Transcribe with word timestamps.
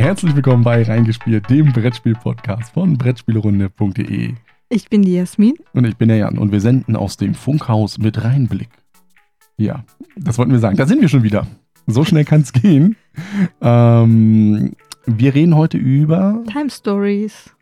Herzlich 0.00 0.34
willkommen 0.34 0.64
bei 0.64 0.82
Reingespielt, 0.82 1.50
dem 1.50 1.74
Brettspiel-Podcast 1.74 2.72
von 2.72 2.96
Brettspielerunde.de. 2.96 4.32
Ich 4.70 4.88
bin 4.88 5.02
die 5.02 5.12
Jasmin. 5.12 5.52
Und 5.74 5.84
ich 5.84 5.94
bin 5.98 6.08
der 6.08 6.16
Jan 6.16 6.38
und 6.38 6.52
wir 6.52 6.60
senden 6.62 6.96
aus 6.96 7.18
dem 7.18 7.34
Funkhaus 7.34 7.98
mit 7.98 8.24
Reinblick. 8.24 8.70
Ja, 9.58 9.84
das 10.16 10.38
wollten 10.38 10.52
wir 10.52 10.58
sagen. 10.58 10.78
Da 10.78 10.86
sind 10.86 11.02
wir 11.02 11.10
schon 11.10 11.22
wieder. 11.22 11.46
So 11.86 12.06
schnell 12.06 12.24
kann 12.24 12.40
es 12.40 12.52
gehen. 12.54 12.96
Ähm, 13.60 14.72
wir 15.04 15.34
reden 15.34 15.54
heute 15.54 15.76
über 15.76 16.42
Time 16.50 16.70
Stories. 16.70 17.54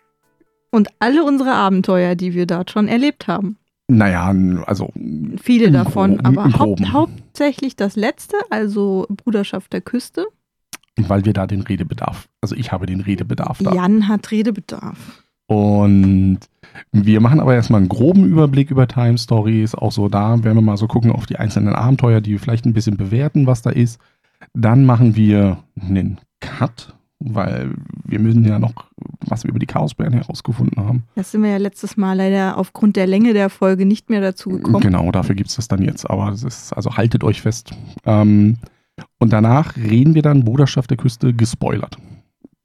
Und 0.70 0.90
alle 1.00 1.24
unsere 1.24 1.54
Abenteuer, 1.54 2.14
die 2.14 2.34
wir 2.34 2.46
dort 2.46 2.70
schon 2.70 2.86
erlebt 2.86 3.26
haben. 3.26 3.56
Naja, 3.88 4.32
also. 4.64 4.92
Viele 5.42 5.72
davon, 5.72 6.18
Groben, 6.18 6.38
aber 6.38 6.50
Groben. 6.50 6.92
hauptsächlich 6.92 7.74
das 7.74 7.96
letzte, 7.96 8.36
also 8.48 9.08
Bruderschaft 9.08 9.72
der 9.72 9.80
Küste. 9.80 10.26
Weil 11.06 11.24
wir 11.24 11.32
da 11.32 11.46
den 11.46 11.60
Redebedarf, 11.62 12.28
also 12.40 12.54
ich 12.56 12.72
habe 12.72 12.86
den 12.86 13.00
Redebedarf 13.00 13.58
da. 13.62 13.74
Jan 13.74 14.08
hat 14.08 14.30
Redebedarf. 14.30 15.22
Und 15.46 16.40
wir 16.92 17.20
machen 17.20 17.40
aber 17.40 17.54
erstmal 17.54 17.80
einen 17.80 17.88
groben 17.88 18.26
Überblick 18.26 18.70
über 18.70 18.86
Time 18.86 19.16
Stories. 19.16 19.74
Auch 19.74 19.92
so 19.92 20.08
da 20.08 20.44
werden 20.44 20.56
wir 20.56 20.62
mal 20.62 20.76
so 20.76 20.86
gucken 20.86 21.10
auf 21.10 21.24
die 21.24 21.36
einzelnen 21.36 21.74
Abenteuer, 21.74 22.20
die 22.20 22.32
wir 22.32 22.38
vielleicht 22.38 22.66
ein 22.66 22.74
bisschen 22.74 22.98
bewerten, 22.98 23.46
was 23.46 23.62
da 23.62 23.70
ist. 23.70 23.98
Dann 24.52 24.84
machen 24.84 25.16
wir 25.16 25.58
einen 25.80 26.18
Cut, 26.40 26.94
weil 27.18 27.72
wir 28.04 28.20
müssen 28.20 28.44
ja 28.44 28.58
noch, 28.58 28.74
was 29.26 29.44
wir 29.44 29.50
über 29.50 29.58
die 29.58 29.66
Chaosbären 29.66 30.12
herausgefunden 30.12 30.84
haben. 30.84 31.04
Das 31.14 31.30
sind 31.30 31.42
wir 31.42 31.50
ja 31.50 31.56
letztes 31.56 31.96
Mal 31.96 32.14
leider 32.14 32.58
aufgrund 32.58 32.96
der 32.96 33.06
Länge 33.06 33.32
der 33.32 33.48
Folge 33.48 33.86
nicht 33.86 34.10
mehr 34.10 34.20
dazu 34.20 34.50
gekommen. 34.50 34.80
Genau, 34.80 35.10
dafür 35.10 35.34
gibt 35.34 35.48
es 35.48 35.56
das 35.56 35.68
dann 35.68 35.82
jetzt. 35.82 36.08
Aber 36.08 36.30
das 36.30 36.42
ist, 36.42 36.74
also 36.74 36.96
haltet 36.96 37.24
euch 37.24 37.40
fest. 37.40 37.72
Ähm, 38.04 38.58
und 39.18 39.32
danach 39.32 39.76
reden 39.76 40.14
wir 40.14 40.22
dann 40.22 40.44
Bruderschaft 40.44 40.90
der 40.90 40.96
Küste 40.96 41.32
gespoilert. 41.34 41.98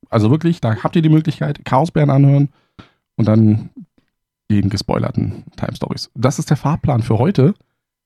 Also 0.10 0.30
wirklich, 0.30 0.62
da 0.62 0.84
habt 0.84 0.96
ihr 0.96 1.02
die 1.02 1.09
Möglichkeit, 1.09 1.66
Chaosbären 1.66 2.09
anhören 2.09 2.50
und 3.16 3.28
dann 3.28 3.70
den 4.52 4.70
gespoilerten 4.70 5.44
Time 5.56 5.75
Stories. 5.75 6.12
Das 6.14 6.40
ist 6.40 6.50
der 6.50 6.58
Fahrplan 6.58 7.02
für 7.02 7.17
heute. 7.17 7.53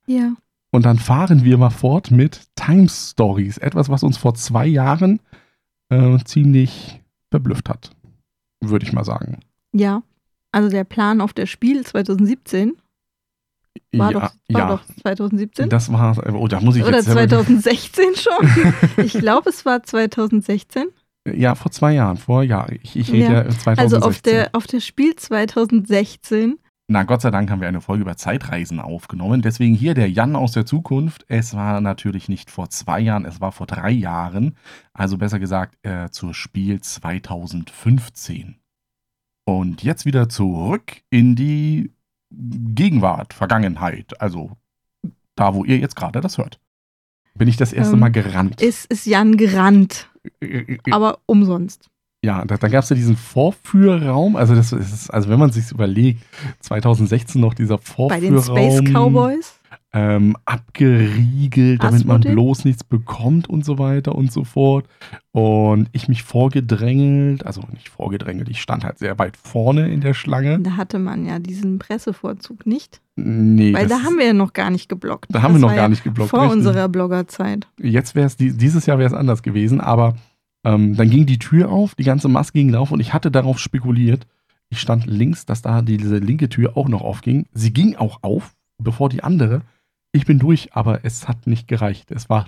Ja. 0.05 0.33
Und 0.71 0.85
dann 0.85 0.99
fahren 0.99 1.43
wir 1.43 1.57
mal 1.57 1.69
fort 1.69 2.11
mit 2.11 2.47
Time 2.55 2.87
Stories. 2.89 3.57
Etwas, 3.57 3.89
was 3.89 4.03
uns 4.03 4.17
vor 4.17 4.35
zwei 4.35 4.65
Jahren 4.65 5.19
äh, 5.89 6.17
ziemlich 6.23 7.01
verblüfft 7.29 7.69
hat. 7.69 7.91
Würde 8.61 8.85
ich 8.85 8.93
mal 8.93 9.03
sagen. 9.03 9.39
Ja. 9.73 10.03
Also 10.51 10.69
der 10.69 10.85
Plan 10.85 11.21
auf 11.21 11.33
der 11.33 11.45
Spiel 11.45 11.85
2017 11.85 12.73
war, 13.93 14.11
ja, 14.11 14.19
doch, 14.19 14.33
war 14.49 14.61
ja. 14.61 14.67
doch 14.67 14.81
2017. 15.01 15.69
Das 15.69 15.91
war, 15.91 16.17
oh, 16.33 16.47
da 16.47 16.59
muss 16.61 16.75
ich 16.75 16.83
Oder 16.83 16.97
jetzt 16.97 17.05
selber- 17.05 17.43
2016 17.43 18.05
schon. 18.15 18.73
ich 19.05 19.13
glaube, 19.13 19.49
es 19.49 19.65
war 19.65 19.83
2016. 19.83 20.85
Ja, 21.33 21.55
vor 21.55 21.71
zwei 21.71 21.93
Jahren. 21.93 22.17
Vor, 22.17 22.43
ja, 22.43 22.67
ich, 22.81 22.95
ich 22.95 23.11
rede 23.11 23.23
ja, 23.25 23.33
Ja. 23.43 23.49
2016. 23.49 23.79
Also 23.79 23.97
auf 23.99 24.21
der, 24.21 24.49
auf 24.53 24.67
der 24.67 24.79
Spiel 24.79 25.15
2016. 25.15 26.57
Na, 26.89 27.03
Gott 27.03 27.21
sei 27.21 27.31
Dank 27.31 27.51
haben 27.51 27.59
wir 27.59 27.67
eine 27.67 27.81
Folge 27.81 28.03
über 28.03 28.15
Zeitreisen 28.15 28.79
aufgenommen. 28.79 29.41
Deswegen 29.41 29.75
hier 29.75 29.93
der 29.93 30.09
Jan 30.09 30.37
aus 30.37 30.53
der 30.53 30.65
Zukunft. 30.65 31.25
Es 31.27 31.53
war 31.53 31.81
natürlich 31.81 32.29
nicht 32.29 32.49
vor 32.49 32.69
zwei 32.69 33.01
Jahren, 33.01 33.25
es 33.25 33.41
war 33.41 33.51
vor 33.51 33.67
drei 33.67 33.91
Jahren. 33.91 34.55
Also 34.93 35.17
besser 35.17 35.37
gesagt 35.37 35.77
äh, 35.85 36.09
zur 36.11 36.33
Spiel 36.33 36.79
2015. 36.79 38.55
Und 39.45 39.83
jetzt 39.83 40.05
wieder 40.05 40.29
zurück 40.29 41.01
in 41.09 41.35
die 41.35 41.91
Gegenwart, 42.31 43.33
Vergangenheit. 43.33 44.19
Also 44.21 44.51
da, 45.35 45.53
wo 45.53 45.63
ihr 45.63 45.77
jetzt 45.77 45.95
gerade 45.95 46.21
das 46.21 46.37
hört. 46.37 46.59
Bin 47.35 47.47
ich 47.47 47.57
das 47.57 47.71
erste 47.73 47.93
Ähm, 47.93 47.99
Mal 47.99 48.09
gerannt. 48.11 48.61
Ist, 48.61 48.85
ist 48.85 49.05
Jan 49.05 49.37
gerannt, 49.37 50.09
Äh, 50.41 50.77
aber 50.91 51.19
umsonst. 51.25 51.89
Ja, 52.25 52.43
da, 52.45 52.57
da 52.57 52.67
gab 52.67 52.83
es 52.83 52.89
ja 52.89 52.95
diesen 52.95 53.15
Vorführraum. 53.15 54.35
Also, 54.35 54.55
das 54.55 54.73
ist, 54.73 55.09
also 55.11 55.29
wenn 55.29 55.37
man 55.39 55.51
sich 55.51 55.71
überlegt, 55.71 56.23
2016 56.61 57.39
noch 57.39 57.53
dieser 57.53 57.77
Bei 57.77 58.19
den 58.19 58.39
Vorführraum. 58.41 58.81
Space 58.81 58.91
Cowboys. 58.91 59.56
Ähm, 59.97 60.35
abgeriegelt, 60.45 61.83
damit 61.83 62.05
man 62.05 62.21
bloß 62.21 62.65
nichts 62.65 62.83
bekommt 62.83 63.49
und 63.49 63.65
so 63.65 63.79
weiter 63.79 64.13
und 64.13 64.31
so 64.31 64.43
fort. 64.43 64.85
Und 65.31 65.89
ich 65.91 66.07
mich 66.07 66.21
vorgedrängelt, 66.23 67.45
also 67.45 67.61
nicht 67.73 67.89
vorgedrängelt, 67.89 68.47
ich 68.49 68.61
stand 68.61 68.83
halt 68.83 68.99
sehr 68.99 69.17
weit 69.17 69.37
vorne 69.37 69.89
in 69.89 70.01
der 70.01 70.13
Schlange. 70.13 70.59
Da 70.59 70.77
hatte 70.77 70.99
man 70.99 71.25
ja 71.25 71.39
diesen 71.39 71.79
Pressevorzug 71.79 72.67
nicht. 72.67 73.01
Nee, 73.15 73.73
Weil 73.73 73.87
da 73.87 74.03
haben 74.03 74.17
wir 74.19 74.27
ja 74.27 74.33
noch 74.33 74.53
gar 74.53 74.69
nicht 74.69 74.87
geblockt. 74.87 75.33
da 75.33 75.41
haben 75.41 75.53
wir 75.53 75.55
Das 75.55 75.61
noch 75.61 75.69
war 75.69 75.75
gar 75.75 75.85
ja 75.85 75.89
nicht 75.89 76.03
geblockt. 76.03 76.29
Vor 76.29 76.41
richtig. 76.41 76.57
unserer 76.57 76.89
Bloggerzeit. 76.89 77.67
Jetzt 77.79 78.13
wäre 78.13 78.27
es, 78.27 78.37
dieses 78.37 78.85
Jahr 78.85 78.99
wäre 78.99 79.07
es 79.07 79.15
anders 79.15 79.41
gewesen, 79.41 79.81
aber 79.81 80.15
ähm, 80.63 80.95
dann 80.95 81.09
ging 81.09 81.25
die 81.25 81.39
Tür 81.39 81.71
auf, 81.71 81.95
die 81.95 82.03
ganze 82.03 82.27
Maske 82.27 82.59
ging 82.59 82.75
auf 82.75 82.91
und 82.91 82.99
ich 82.99 83.13
hatte 83.13 83.31
darauf 83.31 83.57
spekuliert. 83.57 84.27
Ich 84.69 84.79
stand 84.79 85.07
links, 85.07 85.45
dass 85.45 85.61
da 85.63 85.81
diese 85.81 86.17
linke 86.17 86.49
Tür 86.49 86.77
auch 86.77 86.87
noch 86.87 87.01
aufging. 87.01 87.45
Sie 87.53 87.71
ging 87.73 87.95
auch 87.95 88.19
auf, 88.21 88.53
bevor 88.77 89.09
die 89.09 89.23
andere. 89.23 89.61
Ich 90.17 90.25
bin 90.25 90.39
durch, 90.39 90.73
aber 90.73 91.05
es 91.05 91.27
hat 91.27 91.45
nicht 91.45 91.67
gereicht. 91.67 92.09
Es 92.09 92.27
war 92.27 92.47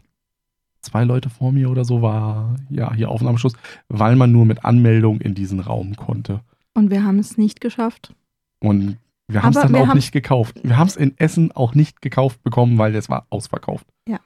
zwei 0.81 1.03
Leute 1.03 1.29
vor 1.29 1.51
mir 1.51 1.69
oder 1.69 1.85
so, 1.85 2.01
war 2.01 2.55
ja 2.71 2.91
hier 2.95 3.11
Aufnahmeschuss, 3.11 3.53
weil 3.89 4.15
man 4.15 4.31
nur 4.31 4.45
mit 4.45 4.65
Anmeldung 4.65 5.21
in 5.21 5.35
diesen 5.35 5.59
Raum 5.59 5.95
konnte. 5.95 6.39
Und 6.73 6.89
wir 6.89 7.03
haben 7.03 7.19
es 7.19 7.37
nicht 7.37 7.61
geschafft. 7.61 8.15
Und 8.59 8.97
wir 9.27 9.43
haben 9.43 9.53
es 9.55 9.61
dann 9.61 9.75
auch 9.75 9.93
nicht 9.93 10.11
gekauft. 10.11 10.59
Wir 10.63 10.77
haben 10.77 10.87
es 10.87 10.95
in 10.95 11.15
Essen 11.19 11.51
auch 11.51 11.75
nicht 11.75 12.01
gekauft 12.01 12.41
bekommen, 12.41 12.79
weil 12.79 12.95
es 12.95 13.07
war 13.07 13.27
ausverkauft. 13.29 13.85
Ja. 14.07 14.19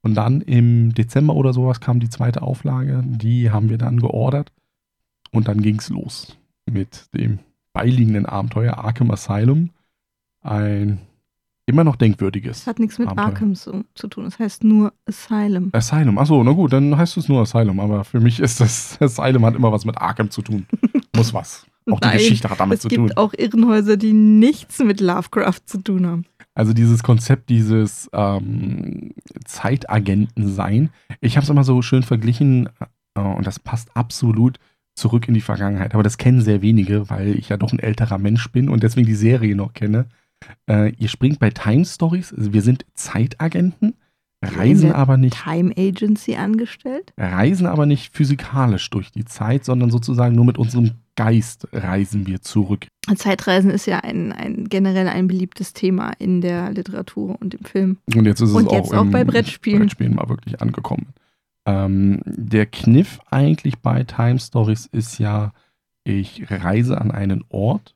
Und 0.00 0.14
dann 0.14 0.40
im 0.40 0.94
Dezember 0.94 1.34
oder 1.34 1.52
sowas 1.52 1.80
kam 1.80 2.00
die 2.00 2.08
zweite 2.08 2.40
Auflage. 2.40 3.02
Die 3.04 3.50
haben 3.50 3.68
wir 3.68 3.76
dann 3.76 4.00
geordert. 4.00 4.52
Und 5.32 5.48
dann 5.48 5.60
ging 5.60 5.78
es 5.80 5.90
los 5.90 6.38
mit 6.64 7.14
dem 7.14 7.40
beiliegenden 7.74 8.24
Abenteuer 8.24 8.78
Arkham 8.78 9.10
Asylum. 9.10 9.68
Ein 10.40 11.00
immer 11.66 11.84
noch 11.84 11.96
denkwürdiges. 11.96 12.60
Das 12.60 12.66
hat 12.68 12.78
nichts 12.78 12.98
mit 12.98 13.08
Abenteuer. 13.08 13.26
Arkham 13.26 13.54
zu, 13.54 13.84
zu 13.94 14.08
tun. 14.08 14.24
Das 14.24 14.38
heißt 14.38 14.64
nur 14.64 14.92
Asylum. 15.04 15.70
Asylum, 15.72 16.16
achso, 16.18 16.42
na 16.42 16.52
gut, 16.52 16.72
dann 16.72 16.96
heißt 16.96 17.16
es 17.16 17.28
nur 17.28 17.42
Asylum. 17.42 17.80
Aber 17.80 18.04
für 18.04 18.20
mich 18.20 18.40
ist 18.40 18.60
das 18.60 18.96
Asylum 19.00 19.44
hat 19.44 19.56
immer 19.56 19.72
was 19.72 19.84
mit 19.84 19.98
Arkham 19.98 20.30
zu 20.30 20.42
tun. 20.42 20.66
Muss 21.14 21.34
was. 21.34 21.66
Auch 21.90 22.00
die 22.00 22.08
Nein, 22.08 22.18
Geschichte 22.18 22.48
hat 22.50 22.58
damit 22.58 22.76
es 22.76 22.82
zu 22.82 22.88
gibt 22.88 23.00
tun. 23.00 23.12
auch 23.16 23.32
Irrenhäuser, 23.36 23.96
die 23.96 24.12
nichts 24.12 24.78
mit 24.80 25.00
Lovecraft 25.00 25.60
zu 25.66 25.78
tun 25.78 26.06
haben. 26.06 26.24
Also 26.54 26.72
dieses 26.72 27.02
Konzept 27.02 27.48
dieses 27.48 28.08
ähm, 28.12 29.12
Zeitagenten 29.44 30.48
sein. 30.52 30.90
Ich 31.20 31.36
habe 31.36 31.44
es 31.44 31.50
immer 31.50 31.64
so 31.64 31.82
schön 31.82 32.02
verglichen 32.02 32.68
äh, 33.14 33.20
und 33.20 33.46
das 33.46 33.60
passt 33.60 33.94
absolut 33.94 34.58
zurück 34.94 35.28
in 35.28 35.34
die 35.34 35.40
Vergangenheit. 35.40 35.94
Aber 35.94 36.02
das 36.02 36.16
kennen 36.18 36.40
sehr 36.40 36.62
wenige, 36.62 37.10
weil 37.10 37.38
ich 37.38 37.50
ja 37.50 37.56
doch 37.56 37.72
ein 37.72 37.78
älterer 37.78 38.18
Mensch 38.18 38.50
bin 38.50 38.68
und 38.68 38.82
deswegen 38.82 39.06
die 39.06 39.14
Serie 39.14 39.54
noch 39.54 39.74
kenne. 39.74 40.06
Äh, 40.68 40.92
ihr 40.96 41.08
springt 41.08 41.38
bei 41.38 41.50
Time 41.50 41.84
Stories. 41.84 42.32
Also 42.32 42.52
wir 42.52 42.62
sind 42.62 42.84
Zeitagenten, 42.94 43.94
reisen 44.42 44.92
aber 44.92 45.16
nicht, 45.16 45.42
Time 45.42 45.72
Agency 45.76 46.36
angestellt. 46.36 47.12
reisen 47.16 47.66
aber 47.66 47.86
nicht 47.86 48.14
physikalisch 48.14 48.88
durch 48.90 49.10
die 49.10 49.24
Zeit, 49.24 49.64
sondern 49.64 49.90
sozusagen 49.90 50.34
nur 50.34 50.44
mit 50.44 50.58
unserem 50.58 50.92
Geist 51.16 51.66
reisen 51.72 52.26
wir 52.26 52.42
zurück. 52.42 52.86
Zeitreisen 53.16 53.70
ist 53.70 53.86
ja 53.86 54.00
ein, 54.00 54.32
ein 54.32 54.68
generell 54.68 55.08
ein 55.08 55.28
beliebtes 55.28 55.72
Thema 55.72 56.12
in 56.18 56.40
der 56.40 56.70
Literatur 56.72 57.36
und 57.40 57.54
im 57.54 57.64
Film. 57.64 57.98
Und 58.14 58.26
jetzt 58.26 58.40
ist 58.40 58.50
es 58.50 58.54
Und 58.54 58.68
auch, 58.68 58.74
jetzt 58.74 58.94
auch 58.94 59.02
im 59.02 59.10
bei 59.10 59.24
Brettspielen. 59.24 59.80
Brettspielen 59.80 60.14
mal 60.14 60.28
wirklich 60.28 60.60
angekommen. 60.60 61.14
Ähm, 61.64 62.20
der 62.24 62.66
Kniff 62.66 63.20
eigentlich 63.30 63.78
bei 63.78 64.04
Time 64.04 64.38
Stories 64.38 64.86
ist 64.86 65.18
ja, 65.18 65.52
ich 66.04 66.44
reise 66.50 67.00
an 67.00 67.10
einen 67.10 67.44
Ort. 67.48 67.95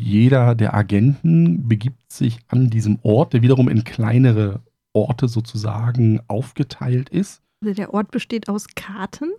Jeder 0.00 0.54
der 0.54 0.72
Agenten 0.74 1.68
begibt 1.68 2.10
sich 2.10 2.38
an 2.48 2.70
diesem 2.70 2.98
Ort, 3.02 3.32
der 3.34 3.42
wiederum 3.42 3.68
in 3.68 3.84
kleinere 3.84 4.60
Orte 4.94 5.28
sozusagen 5.28 6.20
aufgeteilt 6.26 7.08
ist, 7.10 7.42
Also 7.62 7.74
der 7.74 7.92
Ort 7.94 8.10
besteht 8.10 8.48
aus 8.48 8.66
Karten. 8.74 9.30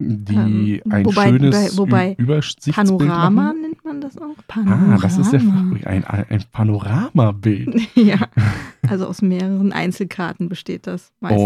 die 0.00 0.80
Ähm, 0.84 0.92
ein 0.92 1.06
wobei- 1.06 1.28
schönes 1.28 1.78
wobei- 1.78 2.14
Übersichtsbild 2.18 2.74
Panorama 2.74 3.30
machen. 3.30 3.60
nennt 3.62 3.84
man 3.84 4.00
das 4.00 4.18
auch. 4.18 4.34
Panorama. 4.48 4.96
Ah, 4.96 4.98
das 5.00 5.16
ist 5.18 5.32
der 5.32 5.40
ein 5.40 6.04
ein 6.04 6.44
Panoramabild. 6.50 7.80
ja, 7.94 8.18
also 8.88 9.06
aus 9.06 9.22
mehreren 9.22 9.72
Einzelkarten 9.72 10.48
besteht 10.48 10.86
das 10.88 11.12
meistens. 11.20 11.40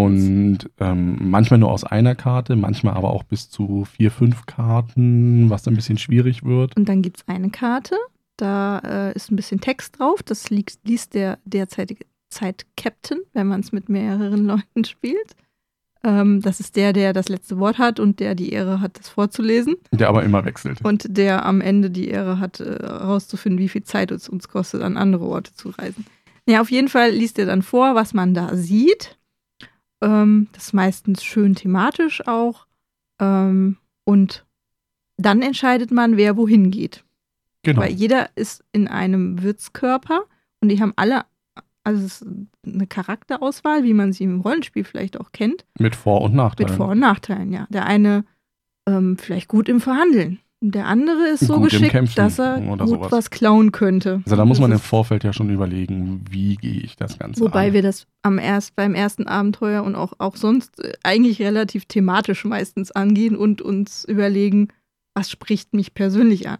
Und 0.65 0.71
ähm, 0.81 1.19
manchmal 1.31 1.61
nur 1.61 1.71
aus 1.71 1.85
einer 1.85 2.15
Karte, 2.15 2.57
manchmal 2.57 2.95
aber 2.95 3.11
auch 3.11 3.23
bis 3.25 3.51
zu 3.51 3.85
vier, 3.85 4.11
fünf 4.11 4.47
Karten, 4.47 5.51
was 5.51 5.63
dann 5.63 5.75
ein 5.75 5.77
bisschen 5.77 5.99
schwierig 5.99 6.43
wird. 6.45 6.75
Und 6.77 6.89
dann 6.89 7.03
gibt 7.03 7.19
es 7.19 7.29
eine 7.29 7.51
Karte, 7.51 7.97
da 8.39 8.79
äh, 8.79 9.13
ist 9.15 9.31
ein 9.31 9.37
bisschen 9.37 9.61
Text 9.61 9.99
drauf. 9.99 10.23
Das 10.23 10.49
liest, 10.51 10.81
liest 10.85 11.15
der 11.15 11.39
derzeitige 11.45 12.07
Zeit-Captain, 12.31 13.21
wenn 13.33 13.47
man 13.47 13.61
es 13.61 13.73
mit 13.73 13.89
mehreren 13.89 14.45
Leuten 14.47 14.85
spielt. 14.85 15.37
Ähm, 16.05 16.41
das 16.41 16.61
ist 16.61 16.77
der, 16.77 16.93
der 16.93 17.13
das 17.13 17.29
letzte 17.29 17.59
Wort 17.59 17.79
hat 17.79 17.99
und 17.99 18.21
der 18.21 18.35
die 18.35 18.53
Ehre 18.53 18.81
hat, 18.81 18.99
das 18.99 19.09
vorzulesen. 19.09 19.77
Der 19.91 20.09
aber 20.09 20.23
immer 20.23 20.45
wechselt. 20.45 20.85
Und 20.85 21.05
der 21.09 21.45
am 21.45 21.61
Ende 21.61 21.91
die 21.91 22.09
Ehre 22.09 22.39
hat, 22.39 22.61
äh, 22.61 22.79
herauszufinden, 22.81 23.59
wie 23.59 23.69
viel 23.69 23.83
Zeit 23.83 24.11
es 24.13 24.29
uns 24.29 24.49
kostet, 24.49 24.83
an 24.83 24.97
andere 24.97 25.27
Orte 25.27 25.55
zu 25.55 25.71
reisen. 25.71 26.07
Ja, 26.47 26.61
auf 26.61 26.71
jeden 26.71 26.89
Fall 26.89 27.11
liest 27.11 27.39
er 27.39 27.47
dann 27.47 27.63
vor, 27.63 27.95
was 27.95 28.15
man 28.15 28.33
da 28.33 28.55
sieht. 28.55 29.19
Ähm, 30.01 30.49
das 30.53 30.67
ist 30.67 30.73
meistens 30.73 31.25
schön 31.25 31.55
thematisch 31.55 32.27
auch. 32.27 32.67
Ähm, 33.21 33.77
Und 34.05 34.47
dann 35.17 35.43
entscheidet 35.43 35.91
man, 35.91 36.17
wer 36.17 36.37
wohin 36.37 36.71
geht. 36.71 37.05
Genau. 37.63 37.81
Weil 37.83 37.93
jeder 37.93 38.31
ist 38.37 38.65
in 38.73 38.89
einem 38.89 39.43
Wirtskörper 39.43 40.23
und 40.61 40.69
die 40.71 40.81
haben 40.81 40.93
alle, 40.97 41.25
also 41.85 42.05
es 42.05 42.23
ist 42.23 42.29
eine 42.67 42.87
Charakterauswahl, 42.87 43.83
wie 43.85 43.95
man 43.95 44.13
sie 44.13 44.25
im 44.25 44.41
Rollenspiel 44.41 44.85
vielleicht 44.85 45.21
auch 45.21 45.33
kennt, 45.33 45.65
Mit 45.79 45.97
Vor- 45.97 46.23
und 46.23 46.35
Nachteilen. 46.35 46.71
mit 46.71 46.77
Vor- 46.77 46.89
und 46.91 46.99
Nachteilen, 47.01 47.53
ja. 47.53 47.67
Der 47.71 47.87
eine 47.87 48.25
ähm, 48.89 49.17
vielleicht 49.19 49.49
gut 49.49 49.69
im 49.69 49.81
Verhandeln. 49.81 50.39
Der 50.61 50.87
andere 50.87 51.29
ist 51.29 51.47
so 51.47 51.55
Gut 51.61 51.71
geschickt, 51.71 52.19
dass 52.19 52.41
er 52.41 52.61
gut 52.61 52.81
sowas. 52.89 53.13
was 53.13 53.31
klauen 53.31 53.71
könnte. 53.71 54.23
Also 54.25 54.35
da 54.35 54.45
muss 54.45 54.59
man 54.59 54.73
im 54.73 54.79
Das 54.79 54.87
Vorfeld 54.87 55.23
ja 55.23 55.33
schon 55.33 55.51
überlegen, 55.51 56.25
wie 56.29 56.57
gehe 56.57 56.81
ich 56.81 56.97
das 56.97 57.17
Ganze 57.17 57.41
Wobei 57.43 57.69
an. 57.69 57.73
wir 57.75 57.83
das 57.83 58.09
am 58.23 58.39
erst, 58.41 58.75
beim 58.75 58.95
ersten 58.97 59.29
Abenteuer 59.29 59.85
und 59.85 59.95
auch, 59.95 60.15
auch 60.19 60.35
sonst 60.35 60.83
äh, 60.83 60.95
eigentlich 61.05 61.41
relativ 61.41 61.85
thematisch 61.85 62.45
meistens 62.45 62.91
angehen 62.91 63.37
und 63.37 63.63
uns 63.63 64.05
überlegen, 64.05 64.69
was 65.15 65.31
spricht 65.31 65.75
mich 65.75 65.95
persönlich 65.95 66.49
an. 66.49 66.59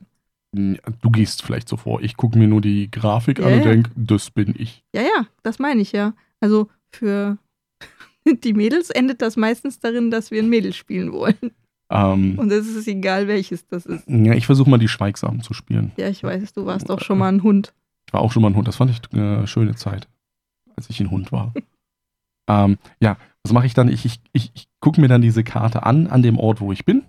Du 0.53 1.11
gehst 1.11 1.43
vielleicht 1.43 1.69
so 1.69 1.77
vor, 1.77 2.01
ich 2.01 2.17
gucke 2.17 2.39
mir 2.39 2.49
nur 2.49 2.61
die 2.63 2.91
Grafik 2.91 3.39
Ja, 3.39 3.47
an 3.47 3.53
und 3.55 3.59
ja. 3.61 3.65
denke, 3.71 3.91
das 3.97 4.31
bin 4.31 4.55
ich. 4.57 4.83
Ja, 4.95 5.03
ja, 5.03 5.27
das 5.43 5.59
meine 5.59 5.83
ich 5.83 5.93
ja. 5.93 6.15
Also 6.41 6.69
für 6.91 7.37
die 8.45 8.55
Mädels 8.55 8.91
endet 8.91 9.21
das 9.21 9.37
meistens 9.37 9.79
darin, 9.79 10.11
dass 10.11 10.31
wir 10.31 10.43
ein 10.43 10.49
Mädel 10.49 10.73
spielen 10.73 11.13
wollen. 11.13 11.53
Ähm, 11.91 12.39
Und 12.39 12.51
es 12.51 12.67
ist 12.67 12.87
egal, 12.89 13.29
welches 13.29 13.67
das 13.67 13.87
ist. 13.87 14.07
ja, 14.09 14.35
ich 14.35 14.47
versuche 14.47 14.69
mal 14.71 14.79
die 14.79 14.89
Schweigsamen 14.89 15.43
zu 15.43 15.55
spielen. 15.55 15.93
Ja, 15.97 16.09
ich 16.09 16.23
weiß, 16.23 16.53
du 16.53 16.67
warst 16.67 16.91
auch 16.91 17.01
schon 17.01 17.19
mal 17.19 17.29
ein 17.33 17.43
Hund. 17.43 17.75
Ich 18.07 18.13
war 18.15 18.21
auch 18.21 18.33
schon 18.33 18.43
mal 18.43 18.49
ein 18.51 18.57
Hund. 18.57 18.69
Das 18.69 18.77
fand 18.77 18.91
ich 18.91 19.01
eine 19.13 19.47
schöne 19.47 19.75
Zeit, 19.75 20.09
als 20.77 20.89
ich 20.91 21.01
ein 21.01 21.11
Hund 21.11 21.31
war. 21.33 21.53
ähm, 22.51 22.79
ja, 23.01 23.17
was 23.43 23.53
mache 23.53 23.67
ich 23.67 23.75
dann? 23.75 23.89
Ich, 23.89 24.05
ich, 24.05 24.21
ich, 24.33 24.51
ich 24.55 24.69
gucke 24.81 25.01
mir 25.01 25.09
dann 25.09 25.23
diese 25.23 25.45
Karte 25.45 25.85
an, 25.85 26.07
an 26.07 26.23
dem 26.23 26.39
Ort, 26.39 26.61
wo 26.61 26.73
ich 26.73 26.85
bin. 26.85 27.05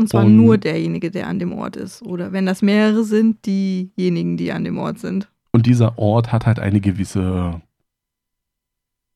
Und 0.00 0.08
zwar 0.08 0.24
Und- 0.24 0.36
nur 0.36 0.58
derjenige, 0.58 1.10
der 1.10 1.26
an 1.28 1.38
dem 1.38 1.52
Ort 1.52 1.76
ist. 1.76 2.02
Oder 2.02 2.32
wenn 2.32 2.46
das 2.46 2.62
mehrere 2.62 3.04
sind, 3.04 3.44
diejenigen, 3.46 4.36
die 4.36 4.52
an 4.52 4.64
dem 4.64 4.78
Ort 4.78 4.98
sind. 4.98 5.28
Und 5.52 5.66
dieser 5.66 5.98
Ort 5.98 6.32
hat 6.32 6.46
halt 6.46 6.58
eine 6.60 6.80
gewisse 6.80 7.60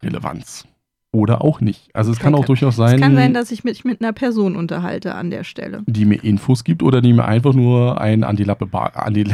Relevanz. 0.02 0.66
Oder 1.12 1.42
auch 1.42 1.60
nicht. 1.60 1.94
Also 1.94 2.10
es 2.10 2.18
kann 2.18 2.32
Kann- 2.32 2.42
auch 2.42 2.44
durchaus 2.46 2.74
Es 2.74 2.76
sein, 2.78 3.00
kann 3.00 3.14
sein, 3.14 3.32
dass 3.34 3.52
ich 3.52 3.62
mich 3.62 3.84
mit 3.84 4.00
einer 4.02 4.12
Person 4.12 4.56
unterhalte 4.56 5.14
an 5.14 5.30
der 5.30 5.44
Stelle. 5.44 5.84
die 5.86 6.06
mir 6.06 6.22
Infos 6.24 6.64
gibt 6.64 6.82
oder 6.82 7.00
die 7.00 7.12
mir 7.12 7.24
einfach 7.24 7.54
nur 7.54 8.00
einen 8.00 8.24
an 8.24 8.34
die 8.34 8.42
Lappe 8.42 8.66
an 8.72 9.14
die, 9.14 9.24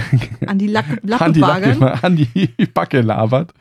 An 0.46 0.58
die 0.58 0.66
Lack 0.66 0.84
an 0.90 0.98
Lappe 1.08 1.32
die, 1.32 1.40
bagern. 1.40 1.78
Lappe, 1.80 2.04
an 2.06 2.16
die 2.16 2.66
Backe 2.74 3.00
labert. 3.00 3.54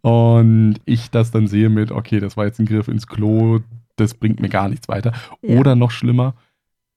Und 0.00 0.76
ich 0.86 1.10
das 1.10 1.30
dann 1.32 1.48
sehe 1.48 1.68
mit, 1.68 1.90
okay, 1.92 2.18
das 2.18 2.38
war 2.38 2.46
jetzt 2.46 2.58
ein 2.60 2.64
Griff 2.66 2.88
ins 2.88 3.06
Klo, 3.06 3.60
das 3.96 4.14
bringt 4.14 4.40
mir 4.40 4.48
gar 4.48 4.70
nichts 4.70 4.88
weiter. 4.88 5.12
Ja. 5.42 5.58
Oder 5.58 5.74
noch 5.76 5.90
schlimmer, 5.90 6.34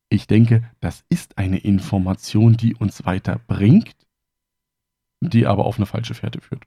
ich 0.10 0.28
denke, 0.28 0.64
das 0.80 1.04
ist 1.10 1.38
eine 1.38 1.58
Information, 1.58 2.58
die 2.58 2.76
uns 2.76 3.06
weiterbringt, 3.06 3.96
die 5.22 5.46
aber 5.46 5.66
auf 5.66 5.78
eine 5.78 5.86
falsche 5.86 6.14
Fährte 6.14 6.42
führt. 6.42 6.64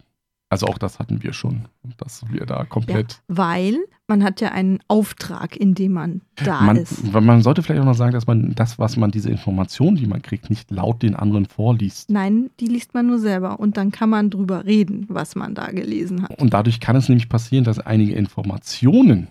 Also 0.53 0.67
auch 0.67 0.77
das 0.77 0.99
hatten 0.99 1.23
wir 1.23 1.33
schon, 1.33 1.63
dass 1.97 2.31
wir 2.31 2.45
da 2.45 2.65
komplett. 2.65 3.23
Weil 3.27 3.79
man 4.07 4.23
hat 4.23 4.43
ja 4.43 4.51
einen 4.51 4.81
Auftrag, 4.87 5.57
in 5.57 5.75
dem 5.75 5.93
man 5.93 6.21
da 6.37 6.61
man, 6.61 6.77
ist. 6.77 7.11
man 7.11 7.41
sollte 7.41 7.63
vielleicht 7.63 7.81
auch 7.81 7.87
noch 7.87 7.95
sagen, 7.95 8.13
dass 8.13 8.27
man 8.27 8.55
das, 8.55 8.79
was 8.79 8.99
man, 8.99 9.11
diese 9.11 9.31
Information, 9.31 9.97
die 9.97 10.07
man 10.07 10.21
kriegt, 10.21 10.51
nicht 10.51 10.71
laut 10.71 11.03
den 11.03 11.17
anderen 11.17 11.47
vorliest. 11.47 12.11
Nein, 12.11 12.51
die 12.61 12.67
liest 12.67 12.93
man 12.93 13.07
nur 13.07 13.19
selber 13.19 13.61
und 13.61 13.79
dann 13.79 13.93
kann 13.93 14.11
man 14.11 14.29
drüber 14.29 14.67
reden, 14.67 15.07
was 15.09 15.37
man 15.37 15.55
da 15.55 15.71
gelesen 15.71 16.25
hat. 16.25 16.39
Und 16.39 16.53
dadurch 16.53 16.81
kann 16.81 16.97
es 16.97 17.09
nämlich 17.09 17.31
passieren, 17.31 17.65
dass 17.65 17.79
einige 17.79 18.13
Informationen, 18.13 19.29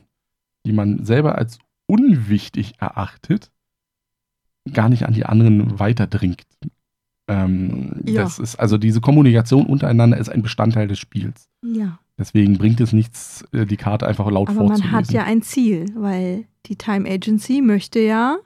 die 0.65 0.73
man 0.73 1.05
selber 1.05 1.37
als 1.37 1.59
unwichtig 1.85 2.73
erachtet, 2.79 3.51
gar 4.73 4.89
nicht 4.89 5.05
an 5.05 5.13
die 5.13 5.25
anderen 5.25 5.79
weiterdringt. 5.79 6.43
Ähm, 7.27 8.01
Ja. 8.05 8.23
Das 8.23 8.39
ist 8.39 8.55
also 8.57 8.77
diese 8.77 9.01
Kommunikation 9.01 9.65
untereinander 9.65 10.17
ist 10.17 10.29
ein 10.29 10.41
Bestandteil 10.41 10.87
des 10.87 10.99
Spiels. 10.99 11.47
Ja, 11.63 11.99
Deswegen 12.17 12.57
bringt 12.57 12.79
es 12.81 12.93
nichts, 12.93 13.43
äh, 13.51 13.65
die 13.65 13.77
Karte 13.77 14.05
einfach 14.05 14.29
laut 14.29 14.49
aber 14.49 14.57
vorzulesen. 14.59 14.85
man 14.91 14.95
hat 14.95 15.11
ja 15.11 15.23
ein 15.23 15.41
Ziel, 15.41 15.85
weil 15.95 16.45
die 16.67 16.75
Time 16.75 17.09
Agency 17.09 17.61
möchte 17.61 17.99
ja 17.99 18.37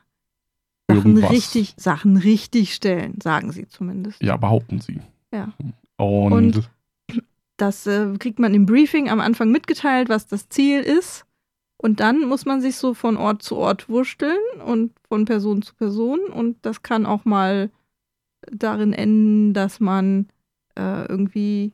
Sachen 0.90 0.98
Irgendwas. 1.12 1.32
richtig, 1.32 1.74
Sachen 1.78 2.16
richtig 2.18 2.74
stellen, 2.76 3.16
sagen 3.22 3.52
sie 3.52 3.68
zumindest. 3.68 4.22
Ja, 4.22 4.38
behaupten 4.38 4.80
sie. 4.80 5.00
Ja. 5.34 5.52
Und, 5.98 6.32
Und- 6.58 6.70
Das 7.58 7.88
äh, 7.88 8.14
kriegt 8.20 8.38
man 8.40 8.54
im 8.54 8.66
Briefing 8.66 9.10
am 9.10 9.20
Anfang 9.20 9.50
mitgeteilt, 9.52 10.10
was 10.10 10.28
das 10.28 10.48
Ziel 10.50 10.82
ist. 10.82 11.26
Und 11.77 12.00
dann 12.00 12.22
muss 12.27 12.45
man 12.45 12.62
sich 12.62 12.77
so 12.77 12.94
von 12.94 13.18
Ort 13.18 13.44
zu 13.44 13.57
Ort 13.57 13.89
wursteln 13.89 14.38
und 14.66 14.92
von 15.07 15.25
Person 15.25 15.62
zu 15.62 15.75
Person. 15.75 16.19
Und 16.33 16.57
das 16.66 16.83
kann 16.83 17.06
auch 17.06 17.25
mal 17.25 17.69
darin 18.51 18.94
enden, 18.94 19.54
dass 19.54 19.80
man 19.80 20.27
äh, 20.77 21.06
irgendwie, 21.07 21.74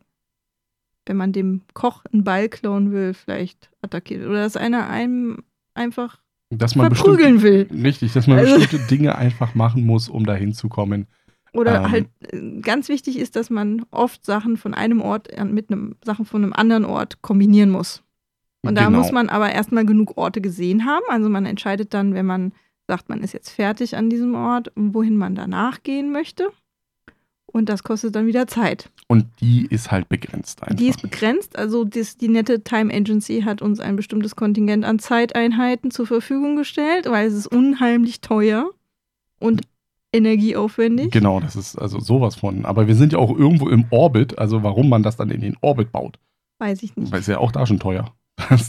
wenn 1.05 1.17
man 1.17 1.33
dem 1.33 1.61
Koch 1.73 2.03
einen 2.11 2.23
Ball 2.23 2.49
klauen 2.49 2.91
will, 2.91 3.13
vielleicht 3.13 3.69
attackiert. 3.81 4.25
Oder 4.25 4.43
dass 4.43 4.57
einer 4.57 4.89
einem 4.89 5.43
einfach 5.75 6.19
dass 6.49 6.75
man 6.75 6.93
verprügeln 6.93 7.41
will. 7.43 7.67
richtig, 7.71 8.11
dass 8.13 8.27
man 8.27 8.39
Also- 8.39 8.55
bestimmte 8.57 8.85
Dinge 8.87 9.15
einfach 9.15 9.55
machen 9.55 9.85
muss, 9.85 10.09
um 10.09 10.25
dahin 10.25 10.53
zu 10.53 10.67
kommen. 10.67 11.07
Oder 11.53 11.83
Ähm. 11.83 11.91
halt 11.91 12.07
äh, 12.31 12.59
ganz 12.61 12.89
wichtig 12.89 13.17
ist, 13.19 13.35
dass 13.35 13.49
man 13.49 13.85
oft 13.91 14.25
Sachen 14.25 14.57
von 14.57 14.73
einem 14.73 15.01
Ort 15.01 15.27
mit 15.45 15.69
einem 15.71 15.95
Sachen 16.03 16.25
von 16.25 16.43
einem 16.43 16.53
anderen 16.53 16.85
Ort 16.85 17.21
kombinieren 17.21 17.69
muss. 17.69 18.03
Und 18.63 18.75
da 18.75 18.85
Genau. 18.85 18.99
muss 18.99 19.11
man 19.11 19.29
aber 19.29 19.51
erstmal 19.51 19.85
genug 19.85 20.17
Orte 20.17 20.39
gesehen 20.41 20.85
haben. 20.85 21.03
Also 21.09 21.29
man 21.29 21.45
entscheidet 21.45 21.93
dann, 21.93 22.13
wenn 22.13 22.25
man 22.25 22.53
sagt, 22.87 23.09
man 23.09 23.21
ist 23.21 23.33
jetzt 23.33 23.49
fertig 23.49 23.95
an 23.95 24.09
diesem 24.09 24.35
Ort, 24.35 24.71
wohin 24.75 25.17
man 25.17 25.35
danach 25.35 25.81
gehen 25.83 26.11
möchte. 26.11 26.49
Und 27.47 27.67
das 27.69 27.83
kostet 27.83 28.15
dann 28.15 28.27
wieder 28.27 28.47
Zeit. 28.47 28.89
Und 29.07 29.25
die 29.41 29.65
ist 29.65 29.91
halt 29.91 30.07
begrenzt 30.07 30.63
einfach. 30.63 30.75
Die 30.75 30.87
ist 30.87 31.01
begrenzt. 31.01 31.57
Also 31.57 31.83
das, 31.83 32.17
die 32.17 32.29
nette 32.29 32.63
Time 32.63 32.93
Agency 32.93 33.41
hat 33.41 33.61
uns 33.61 33.79
ein 33.81 33.95
bestimmtes 33.97 34.35
Kontingent 34.37 34.85
an 34.85 34.99
Zeiteinheiten 34.99 35.91
zur 35.91 36.07
Verfügung 36.07 36.55
gestellt, 36.55 37.07
weil 37.09 37.27
es 37.27 37.33
ist 37.33 37.47
unheimlich 37.47 38.21
teuer 38.21 38.69
und 39.39 39.61
energieaufwendig. 40.13 41.11
Genau, 41.11 41.39
das 41.39 41.55
ist 41.55 41.75
also 41.77 41.99
sowas 41.99 42.35
von. 42.35 42.65
Aber 42.65 42.87
wir 42.87 42.95
sind 42.95 43.13
ja 43.13 43.19
auch 43.19 43.37
irgendwo 43.37 43.69
im 43.69 43.85
Orbit, 43.89 44.37
also 44.39 44.63
warum 44.63 44.87
man 44.87 45.03
das 45.03 45.17
dann 45.17 45.29
in 45.29 45.41
den 45.41 45.57
Orbit 45.61 45.91
baut. 45.91 46.19
Weiß 46.59 46.83
ich 46.83 46.95
nicht. 46.95 47.11
Weil 47.11 47.19
es 47.21 47.27
ja 47.27 47.39
auch 47.39 47.51
da 47.51 47.65
schon 47.65 47.79
teuer. 47.79 48.13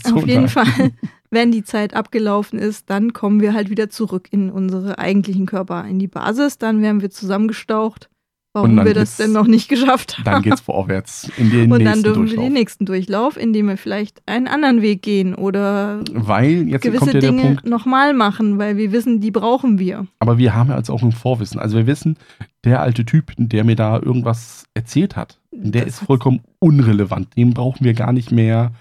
Zu 0.03 0.15
Auf 0.15 0.27
jeden. 0.27 0.47
Fall, 0.47 0.91
wenn 1.29 1.51
die 1.51 1.63
Zeit 1.63 1.93
abgelaufen 1.95 2.59
ist, 2.59 2.89
dann 2.89 3.13
kommen 3.13 3.41
wir 3.41 3.53
halt 3.53 3.69
wieder 3.69 3.89
zurück 3.89 4.27
in 4.31 4.49
unsere 4.49 4.99
eigentlichen 4.99 5.45
Körper, 5.45 5.85
in 5.85 5.99
die 5.99 6.07
Basis. 6.07 6.57
Dann 6.57 6.81
werden 6.81 7.01
wir 7.01 7.09
zusammengestaucht, 7.09 8.09
warum 8.53 8.85
wir 8.85 8.93
das 8.93 9.17
denn 9.17 9.31
noch 9.31 9.47
nicht 9.47 9.67
geschafft 9.67 10.17
haben. 10.19 10.25
Dann 10.25 10.41
geht's 10.43 10.61
vorwärts 10.61 11.31
in 11.37 11.49
den 11.49 11.71
Und 11.71 11.83
dann 11.83 12.03
dürfen 12.03 12.21
wir 12.21 12.27
Durchlauf. 12.27 12.45
den 12.45 12.53
nächsten 12.53 12.85
Durchlauf, 12.85 13.37
indem 13.37 13.67
wir 13.67 13.77
vielleicht 13.77 14.21
einen 14.27 14.47
anderen 14.47 14.83
Weg 14.83 15.01
gehen 15.01 15.33
oder 15.33 16.01
Weil 16.13 16.65
gewisse 16.65 17.17
Dinge 17.17 17.57
nochmal 17.63 18.13
machen, 18.13 18.59
weil 18.59 18.77
wir 18.77 18.91
wissen, 18.91 19.19
die 19.21 19.31
brauchen 19.31 19.79
wir. 19.79 20.05
aber 20.19 20.37
wir 20.37 20.53
haben 20.53 20.69
ja 20.69 20.77
jetzt 20.77 20.91
auch 20.91 21.01
ein 21.01 21.11
Vorwissen. 21.11 21.59
Also 21.59 21.77
wir 21.77 21.87
wissen, 21.87 22.17
der 22.63 22.81
alte 22.81 23.05
Typ, 23.05 23.31
der 23.37 23.63
mir 23.63 23.75
da 23.75 23.99
irgendwas 23.99 24.65
erzählt 24.75 25.15
hat, 25.15 25.39
der 25.51 25.85
Das 25.85 25.95
ist 25.95 26.05
vollkommen 26.05 26.41
unrelevant. 26.59 27.35
Den 27.35 27.55
brauchen 27.55 27.83
wir 27.83 27.93
gar 27.93 28.13
nicht 28.13 28.31
mehr 28.31 28.71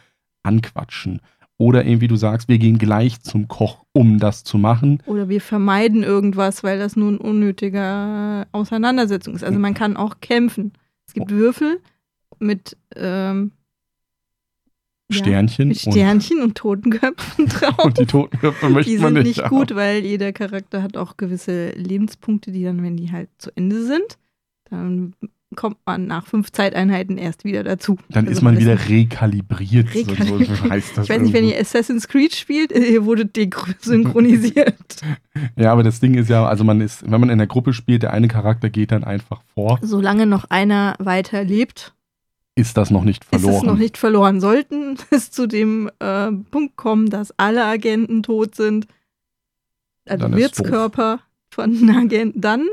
anquatschen. 0.42 1.20
Oder 1.58 1.84
irgendwie 1.84 2.08
du 2.08 2.16
sagst, 2.16 2.48
wir 2.48 2.58
gehen 2.58 2.78
gleich 2.78 3.20
zum 3.20 3.46
Koch, 3.46 3.84
um 3.92 4.18
das 4.18 4.42
zu 4.42 4.58
machen. 4.58 5.00
Oder 5.06 5.28
wir 5.28 5.40
vermeiden 5.40 6.02
irgendwas, 6.02 6.64
weil 6.64 6.78
das 6.78 6.96
nur 6.96 7.12
ein 7.12 7.18
unnötiger 7.18 8.48
Auseinandersetzung 8.50 9.34
ist. 9.34 9.44
Also 9.44 9.58
man 9.58 9.74
kann 9.74 9.96
auch 9.96 10.20
kämpfen. 10.20 10.72
Es 11.06 11.14
gibt 11.14 11.30
Würfel 11.30 11.80
mit, 12.40 12.76
ähm, 12.96 13.52
ja, 15.08 15.18
Sternchen. 15.18 15.68
mit 15.68 15.78
Sternchen 15.78 16.42
und, 16.42 16.56
Totenköpfen 16.56 17.46
drauf. 17.48 17.78
Und, 17.78 17.84
und 17.84 17.98
die 17.98 18.06
Totenköpfe 18.06 18.68
möchte 18.68 18.90
die 18.90 18.98
man 18.98 19.14
sind 19.14 19.22
nicht 19.22 19.36
nicht 19.36 19.44
haben. 19.44 19.56
gut, 19.56 19.74
weil 19.74 20.04
jeder 20.04 20.32
Charakter 20.32 20.82
hat 20.82 20.96
auch 20.96 21.16
gewisse 21.16 21.70
Lebenspunkte, 21.70 22.50
die 22.50 22.64
dann, 22.64 22.82
wenn 22.82 22.96
die 22.96 23.12
halt 23.12 23.28
zu 23.38 23.50
Ende 23.54 23.84
sind, 23.84 24.18
dann 24.64 25.14
kommt 25.54 25.78
man 25.86 26.06
nach 26.06 26.26
fünf 26.26 26.50
Zeiteinheiten 26.52 27.18
erst 27.18 27.44
wieder 27.44 27.62
dazu. 27.64 27.96
Dann 28.10 28.26
Also 28.26 28.38
ist 28.38 28.42
man 28.42 28.54
ist 28.54 28.60
wieder 28.60 28.74
nicht- 28.74 28.88
rekalibriert. 28.88 29.88
So, 29.92 29.98
Rekalibriert. 30.00 30.56
so 30.56 30.64
heißt 30.70 30.96
das 30.96 31.04
Ich 31.04 31.10
weiß 31.10 31.22
nicht, 31.22 31.32
wenn 31.32 31.44
ihr 31.44 31.58
Assassin's 31.60 32.08
Creed 32.08 32.34
spielt, 32.34 32.72
ihr 32.76 33.04
wurdet 33.04 33.36
desynchronisiert. 33.36 34.74
Ja, 35.56 35.72
aber 35.72 35.82
das 35.82 36.00
Ding 36.00 36.14
ist 36.14 36.28
ja, 36.28 36.46
also 36.46 36.64
man 36.64 36.80
ist, 36.80 37.10
wenn 37.10 37.20
man 37.20 37.30
in 37.30 37.38
der 37.38 37.46
Gruppe 37.46 37.72
spielt, 37.72 38.02
der 38.02 38.12
eine 38.12 38.28
Charakter 38.28 38.70
geht 38.70 38.92
dann 38.92 39.04
einfach 39.04 39.42
vor, 39.54 39.78
Solange 39.82 40.26
noch 40.26 40.44
einer 40.50 40.94
weiter 40.98 41.44
lebt, 41.44 41.94
ist 42.54 42.76
das 42.76 42.90
noch 42.90 43.04
nicht 43.04 43.24
ist 43.24 43.28
verloren. 43.30 43.56
es 43.56 43.62
noch 43.62 43.78
nicht 43.78 43.96
verloren. 43.98 44.40
Sollten 44.40 44.96
es 45.10 45.30
zu 45.30 45.46
dem 45.46 45.90
äh, 46.00 46.30
Punkt 46.50 46.76
kommen, 46.76 47.08
dass 47.08 47.32
alle 47.38 47.64
Agenten 47.64 48.22
tot 48.22 48.54
sind, 48.54 48.86
also 50.06 50.26
ist 50.26 50.36
Wirtskörper 50.36 51.20
von 51.50 51.88
Agenten, 51.90 52.40
dann 52.40 52.66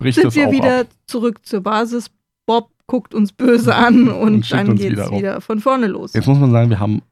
Bricht 0.00 0.20
sind 0.20 0.34
wir 0.34 0.50
wieder 0.50 0.80
ab. 0.80 0.86
zurück 1.06 1.46
zur 1.46 1.60
Basis. 1.60 2.10
Bob 2.46 2.70
guckt 2.86 3.14
uns 3.14 3.32
böse 3.32 3.74
an 3.74 4.08
und, 4.08 4.34
Und 4.34 4.52
dann 4.52 4.74
geht 4.74 4.98
es 4.98 5.10
wieder 5.12 5.40
von 5.40 5.60
vorne 5.60 5.86
los. 5.86 6.12
Jetzt 6.14 6.26
muss 6.26 6.38
man 6.38 6.50
sagen, 6.50 6.70
wir 6.70 6.80
haben 6.80 7.02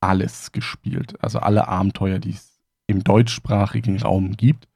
alles 0.00 0.52
gespielt. 0.52 1.14
Also 1.20 1.40
alle 1.40 1.68
Abenteuer, 1.68 2.18
die 2.18 2.30
es 2.30 2.58
im 2.86 3.04
deutschsprachigen 3.04 4.00
Raum 4.00 4.36
gibt. 4.36 4.66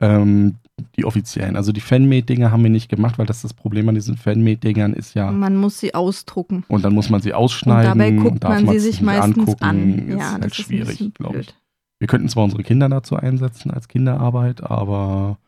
Ähm, 0.00 0.56
die 0.96 1.04
offiziellen. 1.04 1.56
Also 1.56 1.72
die 1.72 1.80
Fanmade-Dinger 1.80 2.50
haben 2.50 2.62
wir 2.62 2.70
nicht 2.70 2.90
gemacht, 2.90 3.18
weil 3.18 3.24
das 3.26 3.42
das 3.42 3.54
Problem 3.54 3.88
an 3.88 3.94
diesen 3.94 4.16
Fanmade-Dingern 4.16 4.92
ist 4.92 5.14
ja. 5.14 5.30
Man 5.32 5.56
muss 5.56 5.78
sie 5.80 5.94
ausdrucken. 5.94 6.64
Und 6.68 6.84
dann 6.84 6.92
muss 6.92 7.08
man 7.08 7.22
sie 7.22 7.32
ausschneiden. 7.32 7.92
Und 7.92 7.98
dabei 7.98 8.10
guckt 8.10 8.44
darf 8.44 8.60
man 8.62 8.68
sie 8.74 8.80
sich 8.80 9.00
meistens 9.00 9.38
angucken. 9.38 9.64
an. 9.64 10.08
Ist 10.08 10.18
Ja, 10.18 10.32
halt 10.32 10.44
das 10.44 10.52
ist 10.52 10.56
schwierig, 10.66 11.14
glaube 11.14 11.40
ich. 11.40 11.54
Wir 11.98 12.08
könnten 12.08 12.28
zwar 12.28 12.44
unsere 12.44 12.62
Kinder 12.62 12.88
dazu 12.90 13.16
einsetzen 13.16 13.70
als 13.70 13.88
Kinderarbeit, 13.88 14.62
aber 14.62 15.38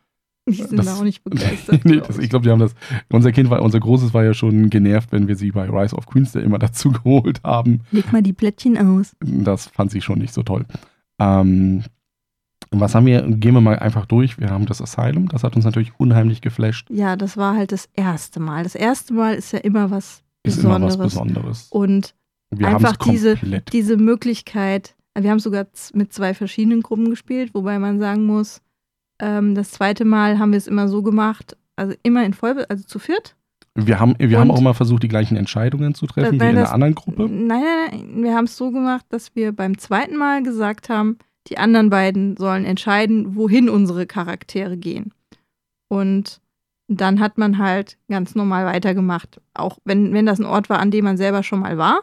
Die 0.49 0.55
sind 0.63 0.79
Das- 0.79 0.87
da 0.87 0.95
auch 0.97 1.03
nicht 1.05 1.23
begeistert. 1.25 1.85
nee, 1.85 2.01
das, 2.01 2.19
ich. 2.19 2.31
glaube, 2.31 2.45
die 2.45 2.51
haben 2.51 2.59
das. 2.61 2.75
Unser 3.11 3.33
Kind 3.33 3.51
war, 3.51 3.63
unser 3.63 3.81
Großes 3.81 4.15
war 4.15 4.25
ja 4.25 4.35
schon 4.35 4.71
genervt, 4.71 5.13
wenn 5.13 5.29
wir 5.29 5.37
sie 5.37 5.51
bei 5.53 5.69
Rise 5.69 5.95
of 5.97 6.07
Queens 6.07 6.33
da 6.33 6.41
immer 6.41 6.59
dazu 6.59 6.91
geholt 6.93 7.41
haben. 7.45 7.81
Leg 7.91 8.13
mal 8.13 8.23
die 8.23 8.33
Plättchen 8.33 8.77
aus. 8.79 9.15
Das 9.21 9.67
fand 9.67 9.91
sie 9.91 10.01
schon 10.01 10.19
nicht 10.19 10.33
so 10.35 10.43
toll. 10.43 10.65
Ähm, 11.21 11.85
was 12.71 12.95
haben 12.95 13.07
wir? 13.07 13.23
Gehen 13.23 13.55
wir 13.55 13.61
mal 13.61 13.79
einfach 13.79 14.05
durch. 14.07 14.39
Wir 14.39 14.51
haben 14.51 14.67
das 14.67 14.83
Asylum. 14.83 15.29
Das 15.29 15.43
hat 15.45 15.57
uns 15.57 15.65
natürlich 15.65 15.93
unheimlich 15.99 16.41
geflasht. 16.43 16.89
Ja, 16.91 17.17
das 17.17 17.37
war 17.37 17.57
halt 17.57 17.73
das 17.73 17.89
erste 17.95 18.41
Mal. 18.41 18.63
Das 18.65 18.75
erste 18.75 19.15
Mal 19.15 19.35
ist 19.35 19.53
ja 19.53 19.59
immer 19.61 19.91
was 19.91 20.23
Ist 20.43 20.63
immer 20.63 20.81
was 20.81 20.97
Besonderes. 20.99 21.15
Besonderes. 21.15 21.67
Und 21.71 22.15
Wir 22.51 22.69
einfach 22.69 22.97
diese- 22.97 23.37
diese 23.73 23.97
Möglichkeit, 23.97 24.97
wir 25.19 25.31
haben 25.31 25.39
sogar 25.41 25.67
mit 25.95 26.13
zwei 26.13 26.35
verschiedenen 26.35 26.83
Gruppen 26.83 27.09
gespielt, 27.11 27.55
wobei 27.55 27.79
man 27.79 27.99
sagen 28.01 28.27
muss, 28.27 28.61
ähm, 29.21 29.55
das 29.55 29.71
zweite 29.73 30.05
Mal 30.05 30.39
haben 30.39 30.53
wir 30.53 30.59
es 30.59 30.67
immer 30.67 30.89
so 30.89 31.03
gemacht, 31.03 31.57
also 31.77 31.95
immer 32.03 32.25
in 32.25 32.35
Voll, 32.35 32.65
also 32.69 32.85
zu 32.85 32.99
viert. 32.99 33.35
Wir 33.75 34.01
haben, 34.01 34.17
wir 34.19 34.41
haben 34.41 34.51
auch 34.51 34.59
immer 34.59 34.75
versucht, 34.75 35.05
die 35.05 35.09
gleichen 35.09 35.37
Entscheidungen 35.37 35.95
zu 35.95 36.07
treffen 36.07 36.33
wie 36.33 36.37
in 36.37 36.43
einer 36.43 36.63
das- 36.63 36.73
anderen 36.73 36.95
Gruppe. 36.97 37.29
Nein, 37.29 37.47
nein, 37.63 37.63
nein, 37.93 38.23
wir 38.25 38.35
haben 38.35 38.47
es 38.47 38.57
so 38.57 38.73
gemacht, 38.73 39.07
dass 39.11 39.37
wir 39.37 39.53
beim 39.53 39.79
zweiten 39.79 40.17
Mal 40.17 40.43
gesagt 40.43 40.89
haben, 40.89 41.19
die 41.47 41.59
anderen 41.59 41.89
beiden 41.89 42.37
sollen 42.37 42.65
entscheiden, 42.65 43.37
wohin 43.37 43.69
unsere 43.69 44.07
Charaktere 44.07 44.77
gehen. 44.77 45.13
Und 45.89 46.41
dann 46.89 47.21
hat 47.21 47.39
man 47.39 47.59
halt 47.59 47.99
ganz 48.09 48.35
normal 48.35 48.67
weitergemacht. 48.67 49.41
Auch 49.55 49.79
wenn, 49.85 50.13
wenn 50.13 50.27
das 50.27 50.39
ein 50.41 50.47
Ort 50.47 50.69
war, 50.69 50.81
an 50.81 50.91
dem 50.91 51.05
man 51.05 51.17
selber 51.17 51.43
schon 51.43 51.61
mal 51.61 51.79
war, 51.79 52.01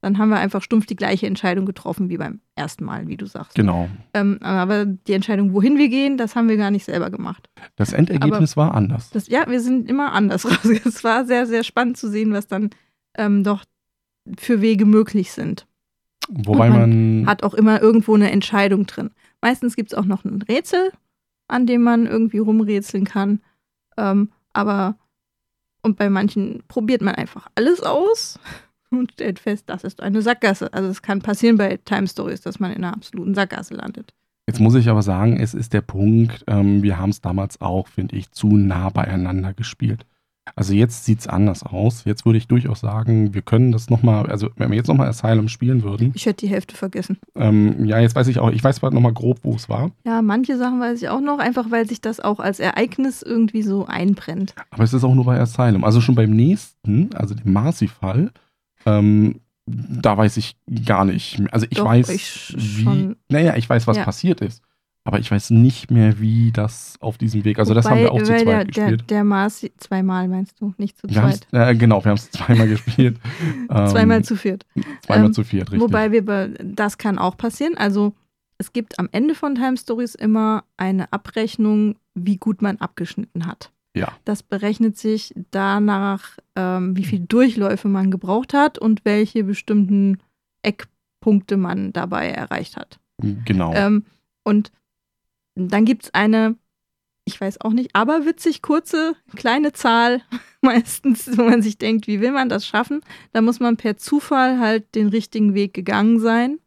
dann 0.00 0.16
haben 0.16 0.30
wir 0.30 0.38
einfach 0.38 0.62
stumpf 0.62 0.86
die 0.86 0.96
gleiche 0.96 1.26
Entscheidung 1.26 1.66
getroffen 1.66 2.08
wie 2.08 2.16
beim 2.16 2.40
ersten 2.54 2.84
Mal, 2.84 3.06
wie 3.06 3.18
du 3.18 3.26
sagst. 3.26 3.54
Genau. 3.54 3.88
Ähm, 4.14 4.38
aber 4.40 4.86
die 4.86 5.12
Entscheidung, 5.12 5.52
wohin 5.52 5.76
wir 5.76 5.88
gehen, 5.88 6.16
das 6.16 6.36
haben 6.36 6.48
wir 6.48 6.56
gar 6.56 6.70
nicht 6.70 6.86
selber 6.86 7.10
gemacht. 7.10 7.50
Das 7.76 7.92
Endergebnis 7.92 8.56
war 8.56 8.74
anders. 8.74 9.10
Das, 9.10 9.28
ja, 9.28 9.46
wir 9.48 9.60
sind 9.60 9.88
immer 9.88 10.12
anders 10.12 10.46
raus. 10.50 10.64
Es 10.84 11.04
war 11.04 11.26
sehr, 11.26 11.46
sehr 11.46 11.64
spannend 11.64 11.98
zu 11.98 12.08
sehen, 12.08 12.32
was 12.32 12.46
dann 12.46 12.70
ähm, 13.14 13.44
doch 13.44 13.64
für 14.38 14.62
Wege 14.62 14.86
möglich 14.86 15.32
sind. 15.32 15.66
Wobei 16.28 16.70
und 16.70 16.78
man. 16.78 17.26
Hat 17.26 17.42
auch 17.42 17.54
immer 17.54 17.82
irgendwo 17.82 18.14
eine 18.14 18.30
Entscheidung 18.30 18.86
drin. 18.86 19.10
Meistens 19.42 19.76
gibt 19.76 19.92
es 19.92 19.98
auch 19.98 20.04
noch 20.04 20.24
ein 20.24 20.42
Rätsel, 20.42 20.92
an 21.48 21.66
dem 21.66 21.82
man 21.82 22.06
irgendwie 22.06 22.38
rumrätseln 22.38 23.04
kann. 23.04 23.40
Ähm, 23.98 24.30
aber 24.52 24.96
und 25.82 25.96
bei 25.96 26.10
manchen 26.10 26.62
probiert 26.68 27.02
man 27.02 27.14
einfach 27.14 27.48
alles 27.54 27.80
aus 27.82 28.38
und 28.90 29.12
stellt 29.12 29.38
fest, 29.38 29.64
das 29.66 29.84
ist 29.84 30.02
eine 30.02 30.22
Sackgasse. 30.22 30.72
Also 30.72 30.88
es 30.88 31.02
kann 31.02 31.20
passieren 31.22 31.56
bei 31.56 31.78
Time 31.84 32.06
Stories, 32.06 32.40
dass 32.40 32.60
man 32.60 32.72
in 32.72 32.84
einer 32.84 32.94
absoluten 32.94 33.34
Sackgasse 33.34 33.74
landet. 33.74 34.12
Jetzt 34.48 34.60
muss 34.60 34.74
ich 34.74 34.88
aber 34.88 35.02
sagen, 35.02 35.38
es 35.38 35.54
ist 35.54 35.72
der 35.72 35.82
Punkt, 35.82 36.44
ähm, 36.48 36.82
wir 36.82 36.98
haben 36.98 37.10
es 37.10 37.20
damals 37.20 37.60
auch, 37.60 37.86
finde 37.86 38.16
ich, 38.16 38.32
zu 38.32 38.56
nah 38.56 38.88
beieinander 38.90 39.52
gespielt. 39.54 40.06
Also 40.56 40.72
jetzt 40.72 41.04
sieht 41.04 41.20
es 41.20 41.28
anders 41.28 41.62
aus. 41.62 42.04
Jetzt 42.04 42.24
würde 42.26 42.38
ich 42.38 42.48
durchaus 42.48 42.80
sagen, 42.80 43.34
wir 43.34 43.42
können 43.42 43.70
das 43.70 43.88
nochmal, 43.90 44.26
also 44.26 44.48
wenn 44.56 44.70
wir 44.70 44.76
jetzt 44.76 44.88
nochmal 44.88 45.06
Asylum 45.06 45.46
spielen 45.48 45.84
würden, 45.84 46.10
Ich 46.16 46.26
hätte 46.26 46.44
die 46.44 46.50
Hälfte 46.52 46.74
vergessen. 46.74 47.18
ähm, 47.36 47.84
ja, 47.84 48.00
jetzt 48.00 48.16
weiß 48.16 48.26
ich 48.26 48.40
auch, 48.40 48.50
ich 48.50 48.64
weiß 48.64 48.76
zwar 48.76 48.90
nochmal 48.92 49.12
grob, 49.12 49.38
wo 49.44 49.54
es 49.54 49.68
war, 49.68 49.92
Ja, 50.04 50.22
manche 50.22 50.56
Sachen 50.56 50.80
weiß 50.80 51.00
ich 51.00 51.08
auch 51.08 51.20
noch, 51.20 51.38
einfach 51.38 51.70
weil 51.70 51.86
sich 51.88 52.00
das 52.00 52.18
auch 52.18 52.40
als 52.40 52.58
Ereignis 52.58 53.22
irgendwie 53.22 53.62
so 53.62 53.86
einbrennt. 53.86 54.54
aber 54.70 54.82
es 54.82 54.92
ist 54.92 55.04
auch 55.04 55.14
nur 55.14 55.26
bei 55.26 55.38
Asylum. 55.38 55.84
Also 55.84 56.00
schon 56.00 56.16
beim 56.16 56.30
nächsten, 56.30 57.14
also 57.14 57.34
dem 57.36 57.52
Marcy-Fall, 57.52 58.32
ähm, 58.86 59.40
da 59.66 60.16
weiß 60.16 60.36
ich 60.36 60.56
gar 60.84 61.04
nicht. 61.04 61.38
mehr. 61.38 61.52
Also 61.54 61.66
ich 61.70 61.78
Doch, 61.78 61.84
weiß, 61.84 62.08
ich 62.08 62.54
wie, 62.56 63.14
naja, 63.28 63.56
ich 63.56 63.68
weiß, 63.68 63.86
was 63.86 63.96
Ja. 63.98 64.04
passiert 64.04 64.40
ist. 64.40 64.62
Aber 65.02 65.18
ich 65.18 65.30
weiß 65.30 65.50
nicht 65.50 65.90
mehr, 65.90 66.20
wie 66.20 66.52
das 66.52 66.96
auf 67.00 67.16
diesem 67.16 67.44
Weg, 67.44 67.58
also 67.58 67.72
das 67.72 67.86
haben 67.88 68.00
wir 68.00 68.12
auch 68.12 68.18
zu 68.18 68.26
zweit 68.26 68.46
der, 68.46 68.64
gespielt. 68.66 69.00
Der, 69.00 69.06
der 69.06 69.24
Marci, 69.24 69.72
zweimal 69.78 70.28
meinst 70.28 70.60
du, 70.60 70.74
nicht 70.76 70.98
zu 70.98 71.06
zweit. 71.08 71.46
äh, 71.52 71.74
genau, 71.74 72.04
wir 72.04 72.10
haben 72.10 72.18
es 72.18 72.30
zweimal 72.30 72.68
gespielt. 72.68 73.18
Ähm, 73.70 73.86
Zweimal 73.88 74.22
zu 74.24 74.36
viert. 74.36 74.66
zweimal 75.02 75.26
ähm, 75.26 75.32
zu 75.32 75.42
viert, 75.42 75.70
richtig. 75.72 75.80
Wobei 75.80 76.12
wir, 76.12 76.48
das 76.62 76.98
kann 76.98 77.18
auch 77.18 77.38
passieren. 77.38 77.78
Also 77.78 78.12
es 78.58 78.74
gibt 78.74 78.98
am 78.98 79.08
Ende 79.10 79.34
von 79.34 79.54
Time 79.54 79.78
Stories 79.78 80.14
immer 80.14 80.64
eine 80.76 81.10
Abrechnung, 81.14 81.96
wie 82.14 82.36
gut 82.36 82.60
man 82.60 82.76
abgeschnitten 82.76 83.46
hat. 83.46 83.72
Ja. 83.96 84.12
Das 84.24 84.42
berechnet 84.42 84.96
sich 84.96 85.34
danach, 85.50 86.38
ähm, 86.56 86.96
wie 86.96 87.04
viele 87.04 87.24
Durchläufe 87.26 87.88
man 87.88 88.10
gebraucht 88.10 88.54
hat 88.54 88.78
und 88.78 89.04
welche 89.04 89.42
bestimmten 89.44 90.18
Eckpunkte 90.62 91.56
man 91.56 91.92
dabei 91.92 92.28
erreicht 92.30 92.76
hat. 92.76 93.00
genau. 93.44 93.72
Ähm, 93.74 94.04
und 94.44 94.70
dann 95.56 95.84
gibt 95.84 96.04
es 96.04 96.14
eine, 96.14 96.56
ich 97.24 97.40
weiß 97.40 97.60
auch 97.62 97.72
nicht, 97.72 97.90
aber 97.94 98.24
witzig 98.26 98.62
kurze, 98.62 99.14
kleine 99.36 99.72
Zahl, 99.72 100.22
meistens, 100.62 101.36
wo 101.36 101.42
man 101.42 101.60
sich 101.62 101.76
denkt, 101.78 102.06
wie 102.06 102.20
will 102.20 102.32
man 102.32 102.48
das 102.48 102.66
schaffen? 102.66 103.00
Da 103.32 103.42
muss 103.42 103.58
man 103.60 103.76
per 103.76 103.96
Zufall 103.96 104.58
halt 104.60 104.94
den 104.94 105.08
richtigen 105.08 105.54
Weg 105.54 105.74
gegangen 105.74 106.20
sein, 106.20 106.58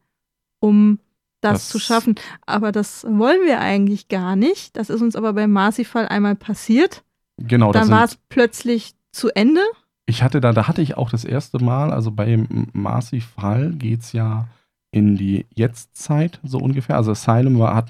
um 0.60 1.00
das, 1.42 1.54
Das- 1.54 1.70
zu 1.70 1.80
schaffen. 1.80 2.16
Aber 2.46 2.72
das 2.72 3.04
wollen 3.08 3.46
wir 3.46 3.60
eigentlich 3.60 4.08
gar 4.10 4.36
nicht. 4.36 4.76
Das 4.78 4.90
ist 4.90 5.02
uns 5.02 5.16
aber 5.16 5.34
beim 5.34 5.52
Marcy-Fall 5.52 6.08
einmal 6.08 6.36
passiert. 6.36 7.04
Genau, 7.38 7.72
Dann 7.72 7.90
war 7.90 8.04
es 8.06 8.18
plötzlich 8.30 8.94
zu 9.12 9.30
Ende. 9.36 9.62
ich 10.06 10.24
hatte 10.24 10.42
da, 10.42 10.52
da 10.54 10.68
hatte 10.68 10.82
ich 10.82 10.98
auch 10.98 11.10
das 11.10 11.26
erste 11.26 11.64
Mal, 11.64 11.92
also 11.92 12.12
beim 12.12 12.68
Marcy-Fall 12.74 13.72
geht 13.74 14.02
es 14.02 14.12
ja 14.14 14.48
in 14.92 15.16
die 15.16 15.46
Jetztzeit 15.56 16.40
so 16.44 16.58
ungefähr. 16.60 16.98
Also 16.98 17.12
Asylum 17.12 17.58
war, 17.60 17.74
hat 17.76 17.90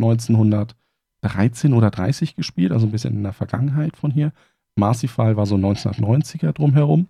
1913 1.21 1.73
oder 1.73 1.89
30 1.91 2.35
gespielt, 2.35 2.71
also 2.71 2.85
ein 2.85 2.91
bisschen 2.91 3.13
in 3.13 3.23
der 3.23 3.33
Vergangenheit 3.33 3.97
von 3.97 4.11
hier. 4.11 4.31
Marcy-Fall 4.75 5.35
war 5.37 5.45
so 5.45 5.55
1990er 5.55 6.51
drumherum. 6.53 7.07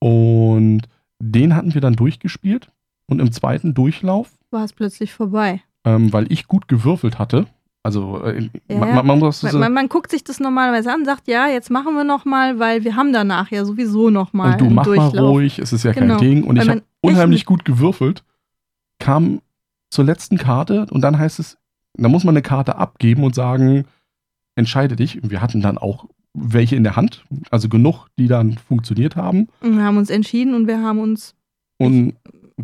Und 0.00 0.82
den 1.18 1.54
hatten 1.56 1.74
wir 1.74 1.80
dann 1.80 1.96
durchgespielt. 1.96 2.70
Und 3.06 3.20
im 3.20 3.32
zweiten 3.32 3.74
Durchlauf 3.74 4.30
War 4.50 4.64
es 4.64 4.72
plötzlich 4.72 5.12
vorbei. 5.12 5.62
ähm, 5.84 6.12
weil 6.12 6.30
ich 6.32 6.46
gut 6.48 6.68
gewürfelt 6.68 7.18
hatte. 7.18 7.46
Also 7.86 8.22
äh, 8.24 8.48
Ja, 8.68 8.78
man, 8.78 9.06
man, 9.06 9.18
muss 9.18 9.42
Man, 9.42 9.52
so, 9.52 9.58
man, 9.58 9.88
guckt 9.90 10.10
sich 10.10 10.24
das 10.24 10.40
normalerweise 10.40 10.90
an, 10.90 11.04
sagt, 11.04 11.28
ja, 11.28 11.48
jetzt 11.48 11.70
machen 11.70 11.94
wir 11.94 12.02
noch 12.02 12.24
mal, 12.24 12.58
weil 12.58 12.82
wir 12.82 12.96
haben 12.96 13.12
danach 13.12 13.50
ja 13.50 13.64
sowieso 13.66 14.08
noch 14.08 14.32
mal 14.32 14.52
und 14.52 14.60
du 14.62 14.70
mach 14.70 14.86
mal 14.86 14.96
Durchlauf. 15.10 15.30
ruhig, 15.30 15.58
es 15.58 15.72
ist 15.74 15.84
ja 15.84 15.92
Genau. 15.92 16.16
kein 16.16 16.26
Ding. 16.26 16.44
Und 16.44 16.56
Weil 16.56 16.62
ich 16.64 16.70
habe 16.70 16.82
unheimlich 17.02 17.44
gut 17.44 17.66
gewürfelt, 17.66 18.24
kam 18.98 19.42
zur 19.90 20.04
letzten 20.06 20.38
Karte 20.38 20.86
und 20.90 21.02
dann 21.02 21.18
heißt 21.18 21.38
es, 21.38 21.58
da 21.96 22.08
muss 22.08 22.24
man 22.24 22.32
eine 22.34 22.42
Karte 22.42 22.76
abgeben 22.76 23.22
und 23.22 23.34
sagen, 23.34 23.84
entscheide 24.56 24.96
dich. 24.96 25.22
Und 25.22 25.30
wir 25.30 25.42
hatten 25.42 25.60
dann 25.60 25.76
auch 25.76 26.06
welche 26.32 26.76
in 26.76 26.84
der 26.84 26.96
Hand, 26.96 27.24
also 27.50 27.68
genug, 27.68 28.06
die 28.18 28.28
dann 28.28 28.56
funktioniert 28.56 29.14
haben. 29.14 29.48
Und 29.60 29.76
wir 29.76 29.84
haben 29.84 29.98
uns 29.98 30.08
entschieden 30.10 30.54
und 30.54 30.66
wir 30.66 30.80
haben 30.80 30.98
uns 31.00 31.34
Und 31.78 32.14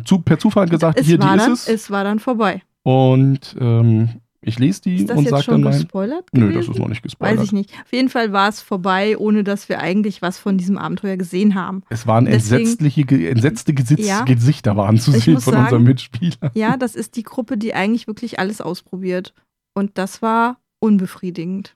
zu, 0.03 0.19
per 0.19 0.39
Zufall 0.39 0.67
gesagt, 0.67 0.99
es 0.99 1.05
hier, 1.05 1.19
die 1.19 1.23
war 1.27 1.35
ist 1.35 1.43
dann, 1.45 1.53
es. 1.53 1.67
es 1.69 1.91
war 1.91 2.03
dann 2.03 2.17
vorbei. 2.19 2.63
Und 2.83 3.55
ähm, 3.59 4.09
ich 4.43 4.57
lese 4.59 4.81
die 4.81 4.95
Ist 4.95 5.09
das 5.09 5.17
und 5.17 5.23
jetzt 5.23 5.31
sage 5.31 5.43
schon 5.43 5.61
dann 5.61 5.71
nein. 5.71 5.81
gespoilert? 5.81 6.25
Nö, 6.33 6.47
gewesen? 6.47 6.57
das 6.59 6.67
ist 6.75 6.79
noch 6.79 6.87
nicht 6.87 7.03
gespoilert. 7.03 7.37
Weiß 7.37 7.45
ich 7.45 7.51
nicht. 7.51 7.71
Auf 7.85 7.93
jeden 7.93 8.09
Fall 8.09 8.31
war 8.33 8.49
es 8.49 8.61
vorbei, 8.61 9.17
ohne 9.17 9.43
dass 9.43 9.69
wir 9.69 9.79
eigentlich 9.79 10.21
was 10.21 10.37
von 10.39 10.57
diesem 10.57 10.77
Abenteuer 10.77 11.17
gesehen 11.17 11.53
haben. 11.55 11.83
Es 11.89 12.07
waren 12.07 12.25
Deswegen- 12.25 12.61
entsetzliche, 12.61 13.01
entsetzte 13.29 13.73
Gesitz 13.73 14.07
Ja. 14.07 14.23
Gesichter 14.23 14.75
waren 14.77 14.97
zu 14.97 15.11
sehen 15.11 15.39
von 15.39 15.53
sagen- 15.53 15.63
unseren 15.65 15.83
Mitspielern. 15.83 16.51
Ja, 16.55 16.75
das 16.77 16.95
ist 16.95 17.15
die 17.17 17.23
Gruppe, 17.23 17.57
die 17.57 17.73
eigentlich 17.75 18.07
wirklich 18.07 18.39
alles 18.39 18.61
ausprobiert. 18.61 19.33
Und 19.75 19.97
das 19.97 20.21
war 20.21 20.59
unbefriedigend. 20.79 21.75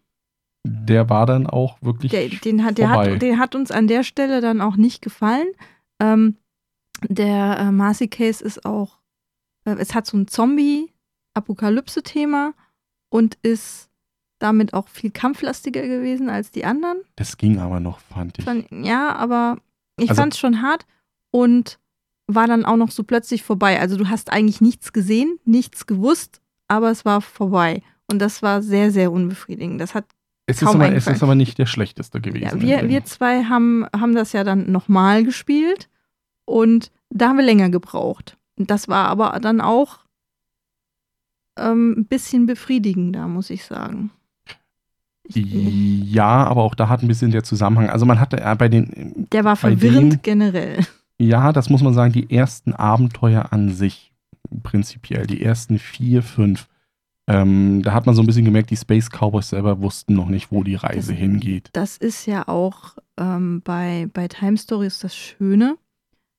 Der 0.67 1.10
war 1.10 1.27
dann 1.27 1.45
auch 1.45 1.77
wirklich 1.81 2.12
Der, 2.12 2.27
den, 2.29 2.65
hat, 2.65 2.79
der, 2.79 2.88
vorbei. 2.89 3.13
hat, 3.13 3.22
der 3.22 3.38
hat 3.38 3.53
uns 3.55 3.69
an 3.69 3.88
der 3.88 4.03
Stelle 4.03 4.41
dann 4.41 4.62
auch 4.62 4.75
nicht 4.77 5.01
gefallen. 5.03 5.48
Ähm, 6.01 6.38
der 7.07 7.60
äh, 7.60 7.72
Marcy 7.72 8.07
Case 8.07 8.43
ist 8.43 8.65
auch, 8.65 8.98
äh, 9.65 9.75
es 9.77 9.93
hat 9.93 10.07
so 10.07 10.17
ein 10.17 10.27
Zombie-Apokalypse-Thema 11.36 12.54
und 13.10 13.38
ist 13.44 13.89
damit 14.39 14.74
auch 14.74 14.88
viel 14.88 15.12
kampflastiger 15.12 15.82
gewesen 15.82 16.30
als 16.30 16.51
die 16.51 16.65
anderen. 16.65 16.98
Das 17.15 17.38
ging 17.38 17.60
aber 17.60 17.80
noch, 17.80 18.00
fand 18.00 18.38
ich. 18.39 18.46
Ja, 18.86 19.15
aber 19.15 19.58
ich 20.00 20.10
Also- 20.10 20.22
fand 20.22 20.34
es 20.34 20.39
schon 20.39 20.62
hart 20.62 20.86
und 21.32 21.80
war 22.27 22.48
dann 22.48 22.65
auch 22.65 22.75
noch 22.77 22.92
so 22.92 23.04
plötzlich 23.04 23.44
vorbei. 23.44 23.80
Also 23.80 23.98
du 23.98 24.10
hast 24.10 24.32
eigentlich 24.32 24.60
nichts 24.60 24.92
gesehen, 24.94 25.39
nichts 25.46 25.86
gewusst, 25.86 26.42
aber 26.68 26.89
es 26.92 27.06
war 27.06 27.22
vorbei. 27.22 27.82
Und 28.08 28.20
das 28.20 28.42
war 28.42 28.62
sehr, 28.62 28.92
sehr 28.92 29.12
unbefriedigend. 29.12 29.80
Das 29.80 29.94
hat 29.96 30.06
Es 30.48 30.62
ist, 30.62 30.68
kaum 30.68 30.82
aber, 30.82 30.94
es 30.94 31.08
ist 31.08 31.24
aber 31.24 31.36
nicht 31.36 31.58
der 31.58 31.65
schlechteste 31.65 32.20
gewesen. 32.22 32.62
Ja, 32.62 32.82
wir, 32.82 32.89
wir 32.89 33.06
zwei 33.06 33.46
haben, 33.46 33.86
haben 33.96 34.15
das 34.15 34.34
ja 34.34 34.44
dann 34.44 34.72
nochmal 34.72 35.24
gespielt 35.24 35.88
und 36.46 36.92
da 37.10 37.30
haben 37.30 37.38
wir 37.38 37.46
länger 37.46 37.70
gebraucht. 37.70 38.38
Das 38.58 38.88
war 38.88 39.08
aber 39.08 39.39
dann 39.39 39.62
auch 39.62 40.00
ähm, 41.57 41.95
ein 41.97 42.05
bisschen 42.05 42.45
befriedigender, 42.45 43.27
muss 43.27 43.50
ich 43.50 43.63
sagen. 43.63 44.12
ja, 45.27 46.45
aber 46.45 46.63
auch 46.63 46.75
da 46.75 46.88
hat 46.88 47.01
ein 47.01 47.07
bisschen 47.07 47.31
der 47.31 47.43
Zusammenhang. 47.43 47.89
Also 47.89 48.05
man 48.05 48.19
hatte 48.19 48.41
äh, 48.41 48.55
bei 48.55 48.69
den. 48.69 49.27
Der 49.31 49.43
war 49.43 49.55
verwirrend 49.55 50.13
dem, 50.13 50.21
generell. 50.21 50.85
Ja, 51.17 51.53
das 51.53 51.69
muss 51.69 51.81
man 51.81 51.93
sagen, 51.93 52.13
die 52.13 52.29
ersten 52.29 52.74
Abenteuer 52.74 53.51
an 53.51 53.74
sich, 53.74 54.12
prinzipiell, 54.63 55.25
die 55.25 55.41
ersten 55.41 55.79
vier, 55.79 56.21
fünf. 56.21 56.67
Ähm, 57.27 57.81
da 57.81 57.93
hat 57.93 58.05
man 58.05 58.13
so 58.13 58.21
ein 58.21 58.27
bisschen 58.27 58.45
gemerkt, 58.45 58.69
die 58.69 58.77
Space 58.77 59.09
Cowboys 59.09 59.50
selber 59.50 59.81
wussten 59.81 60.13
noch 60.13 60.27
nicht, 60.27 60.51
wo 60.51 60.63
die 60.63 60.75
Reise 60.75 61.13
das, 61.13 61.19
hingeht. 61.19 61.69
Das 61.74 61.97
ist 61.97 62.27
ja 62.27 62.47
auch 62.47 62.97
ähm, 63.17 63.62
bei, 63.63 64.07
bei 64.13 64.27
Time 64.27 64.57
Stories 64.57 65.00
das 65.00 65.15
Schöne, 65.15 65.77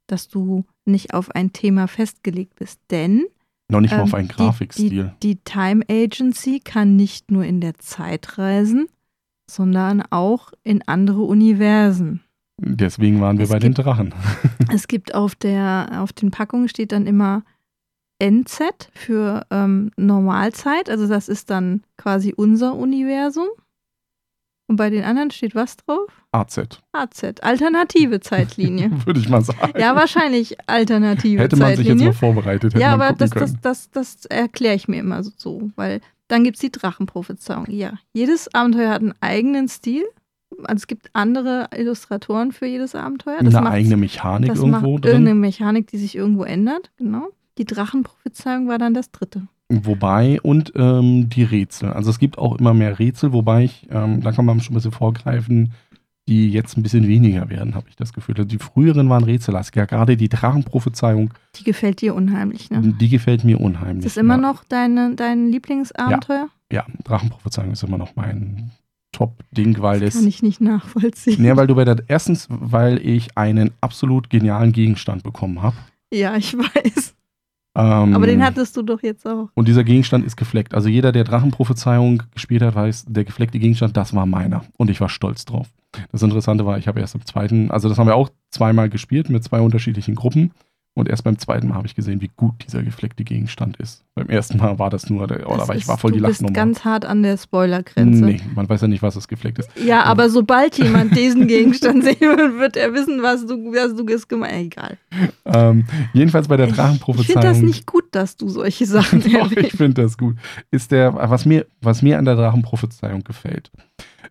dass 0.07 0.29
du 0.29 0.65
nicht 0.85 1.13
auf 1.13 1.31
ein 1.35 1.53
Thema 1.53 1.89
festgelegt 1.89 2.55
bist. 2.57 2.81
Denn 2.91 3.25
noch 3.69 3.81
nicht 3.81 3.93
mal 3.93 4.03
auf 4.03 4.11
ähm, 4.11 4.15
einen 4.17 4.29
Grafikstil. 4.29 4.89
Die, 4.91 4.97
die, 4.97 5.35
die, 5.35 5.37
Time 5.45 5.83
Agency 5.89 6.61
kann 6.61 6.97
nicht 6.97 7.31
nur 7.31 7.45
in 7.45 7.61
der 7.61 7.75
Zeit 7.75 8.39
reisen, 8.39 8.87
sondern 9.51 10.03
auch 10.11 10.53
in 10.63 10.83
andere 10.87 11.23
Universen. 11.23 12.23
Deswegen 12.59 13.21
waren 13.21 13.39
wir 13.39 13.45
es 13.45 13.51
bei 13.51 13.59
gibt, 13.59 13.79
den 13.79 13.85
Drachen. 13.85 14.15
es 14.73 14.89
gibt 14.89 15.15
auf, 15.15 15.35
der, 15.35 16.01
auf 16.01 16.13
den 16.13 16.31
Packungen 16.31 16.69
steht 16.69 16.93
dann 16.93 17.07
immer 17.07 17.45
NZ 18.23 18.91
für 18.95 19.47
ähm, 19.51 19.91
Normalzeit, 19.97 20.89
also 20.89 21.07
das 21.07 21.29
ist 21.29 21.51
dann 21.51 21.83
quasi 21.99 22.33
unser 22.35 22.75
Universum. 22.75 23.49
Und 24.69 24.77
bei 24.77 24.91
den 24.91 25.05
anderen 25.05 25.31
steht 25.31 25.55
was 25.55 25.77
drauf? 25.77 26.11
AZ. 26.33 26.59
AZ, 26.93 27.25
alternative 27.41 28.21
Zeitlinie. 28.21 28.91
Würde 29.07 29.21
ich 29.21 29.29
mal 29.29 29.43
sagen. 29.43 29.79
Ja, 29.79 29.95
wahrscheinlich 29.95 30.57
alternative 30.69 31.43
Hätte 31.43 31.57
man 31.57 31.77
sich 31.77 31.87
jetzt 31.87 32.03
mal 32.03 32.13
vorbereitet. 32.13 32.75
Ja, 32.77 32.93
aber 32.93 33.13
das, 33.13 33.31
das, 33.31 33.55
das, 33.61 33.91
das 33.91 34.25
erkläre 34.25 34.75
ich 34.75 34.89
mir 34.89 34.99
immer 34.99 35.23
so, 35.23 35.71
weil 35.77 36.01
dann 36.29 36.43
gibt 36.43 36.57
es 36.57 36.61
die 36.61 36.73
Drachenprophezeiung. 36.73 37.67
Ja, 37.71 37.93
jedes 38.13 38.53
Abenteuer 38.53 38.91
hat 38.91 39.03
einen 39.03 39.15
eigenen 39.21 39.69
Stil. 39.69 40.05
Also 40.65 40.77
es 40.77 40.87
gibt 40.87 41.11
andere 41.13 41.69
Illustratoren 41.77 42.51
für 42.51 42.67
jedes 42.67 42.95
Abenteuer. 42.95 43.39
Das 43.43 43.55
Eine 43.55 43.71
eigene 43.71 43.97
Mechanik 43.97 44.51
das 44.51 44.59
irgendwo 44.59 44.93
macht 44.93 45.05
drin. 45.05 45.13
Irgendeine 45.13 45.35
Mechanik, 45.37 45.87
die 45.89 45.99
sich 45.99 46.17
irgendwo 46.17 46.43
ändert, 46.45 46.91
genau. 46.97 47.29
Die 47.59 47.65
Drachenprophezeiung 47.65 48.69
war 48.69 48.79
dann 48.79 48.95
das 48.95 49.11
dritte. 49.11 49.47
Wobei, 49.69 50.41
und 50.43 50.73
ähm, 50.77 51.29
die 51.29 51.43
Rätsel. 51.43 51.93
Also 51.93 52.11
es 52.11 52.19
gibt 52.19 52.39
auch 52.39 52.57
immer 52.59 52.73
mehr 52.73 52.99
Rätsel, 52.99 53.33
wobei 53.33 53.65
ich, 53.65 53.87
ähm, 53.91 54.21
da 54.21 54.31
kann 54.31 54.45
man 54.45 54.61
schon 54.61 54.75
ein 54.75 54.77
bisschen 54.77 54.93
vorgreifen, 54.93 55.73
die 56.29 56.51
jetzt 56.51 56.77
ein 56.77 56.83
bisschen 56.83 57.07
weniger 57.07 57.51
werden, 57.51 57.75
habe 57.75 57.89
ich 57.89 57.97
das 57.97 58.13
Gefühl. 58.13 58.35
Also 58.37 58.49
die 58.49 58.59
früheren 58.59 59.09
waren 59.09 59.25
rätsellastig. 59.25 59.89
gerade 59.89 60.17
die 60.17 60.29
Drachenprophezeiung. 60.29 61.33
Die 61.57 61.65
gefällt 61.65 62.01
dir 62.01 62.15
unheimlich, 62.15 62.71
ne? 62.71 62.95
Die 63.01 63.09
gefällt 63.09 63.45
mir 63.45 63.61
unheimlich. 63.61 64.07
Ist 64.07 64.17
das 64.17 64.23
immer 64.23 64.35
ja. 64.35 64.41
noch 64.41 64.65
deine, 64.65 65.15
dein 65.15 65.49
Lieblingsabenteuer? 65.49 66.49
Ja, 66.71 66.85
ja, 66.87 66.87
Drachenprophezeiung 67.05 67.73
ist 67.73 67.85
immer 67.85 67.99
noch 67.99 68.17
mein 68.17 68.71
Top-Ding, 69.13 69.81
weil 69.81 70.01
das. 70.01 70.15
Kann 70.15 70.27
ich 70.27 70.43
nicht 70.43 70.61
nachvollziehen. 70.61 71.41
Nee, 71.41 71.57
weil 71.57 71.67
du 71.67 71.75
bei 71.75 71.85
der. 71.85 72.03
Erstens, 72.09 72.49
weil 72.51 72.99
ich 73.07 73.37
einen 73.39 73.71
absolut 73.81 74.29
genialen 74.29 74.73
Gegenstand 74.73 75.23
bekommen 75.23 75.63
habe. 75.63 75.77
Ja, 76.13 76.37
ich 76.37 76.57
weiß. 76.57 77.15
Ähm, 77.77 78.15
Aber 78.15 78.27
den 78.27 78.43
hattest 78.43 78.77
du 78.77 78.83
doch 78.83 79.03
jetzt 79.03 79.27
auch. 79.27 79.51
Und 79.55 79.69
dieser 79.69 79.85
Gegenstand 79.85 80.25
ist 80.25 80.37
gefleckt. 80.37 80.75
Also 80.75 80.89
jeder, 80.89 81.13
der 81.13 81.25
Drachenprophezeiung 81.25 82.23
gespielt 82.33 82.63
hat, 82.63 82.75
weiß, 82.75 83.05
der 83.09 83.25
gefleckte 83.25 83.59
Gegenstand, 83.59 83.97
das 83.97 84.15
war 84.15 84.25
meiner. 84.25 84.65
Und 84.79 84.89
ich 84.89 85.01
war 85.01 85.11
stolz 85.11 85.45
drauf. 85.45 85.69
Das 86.11 86.23
Interessante 86.23 86.65
war, 86.65 86.79
ich 86.79 86.89
habe 86.89 87.01
erst 87.01 87.15
im 87.15 87.27
zweiten, 87.27 87.71
also 87.71 87.89
das 87.89 87.99
haben 87.99 88.07
wir 88.07 88.17
auch 88.17 88.31
zweimal 88.51 88.89
gespielt 88.89 89.29
mit 89.29 89.45
zwei 89.45 89.61
unterschiedlichen 89.61 90.15
Gruppen. 90.15 90.53
Und 90.97 91.11
erst 91.11 91.25
beim 91.25 91.39
zweiten 91.39 91.69
Mal 91.69 91.75
habe 91.75 91.87
ich 91.87 91.95
gesehen, 91.95 92.23
wie 92.23 92.31
gut 92.39 92.55
dieser 92.67 92.83
gefleckte 92.83 93.23
Gegenstand 93.23 93.77
ist. 93.77 94.03
Beim 94.15 94.31
ersten 94.31 94.57
Mal 94.57 94.79
war 94.79 94.89
das 94.89 95.11
nur, 95.11 95.27
der, 95.27 95.47
oder 95.47 95.65
aber 95.65 95.77
ich 95.77 95.87
war 95.87 95.99
voll 95.99 96.11
die 96.11 96.21
Lachnummer. 96.21 96.49
Du 96.49 96.55
bist 96.55 96.55
ganz 96.55 96.85
hart 96.87 97.05
an 97.05 97.23
der 97.23 97.37
Spoilergrenze. 97.37 98.25
Nee, 98.25 98.41
man 98.55 98.67
weiß 98.67 98.81
ja 98.81 98.89
nicht, 98.89 99.03
was 99.03 99.13
das 99.13 99.29
gefleckt 99.29 99.59
ist. 99.59 99.69
Ja, 99.85 100.05
aber 100.05 100.31
sobald 100.31 100.79
jemand 100.83 101.15
diesen 101.15 101.49
Gegenstand 101.49 102.03
sehen 102.03 102.19
wird, 102.21 102.59
wird 102.59 102.77
er 102.79 102.95
wissen, 102.95 103.23
was 103.23 103.45
du, 103.45 103.73
was 103.73 103.95
du 103.95 104.07
es 104.09 104.27
gemacht 104.27 104.53
hast. 104.53 104.59
Egal. 104.59 104.97
Ähm, 105.45 105.85
jedenfalls 106.15 106.49
bei 106.49 106.57
der 106.57 106.69
Drachenprophezeiung. 106.69 107.29
Ich 107.29 107.33
finde 107.45 107.47
das 107.47 107.61
nicht 107.61 107.85
gut, 107.85 108.05
dass 108.13 108.39
du 108.39 108.49
solche 108.49 108.87
Sachen 108.87 109.21
Doch, 109.21 109.53
ich 109.53 109.73
finde 109.73 110.03
das 110.03 110.17
gut. 110.17 110.37
Ist 110.71 110.93
der, 110.93 111.13
was 111.13 111.45
mir, 111.45 111.67
was 111.83 112.01
mir 112.01 112.19
an 112.19 112.25
der 112.25 112.37
Drachenprophezeiung 112.37 113.23
gefällt, 113.23 113.71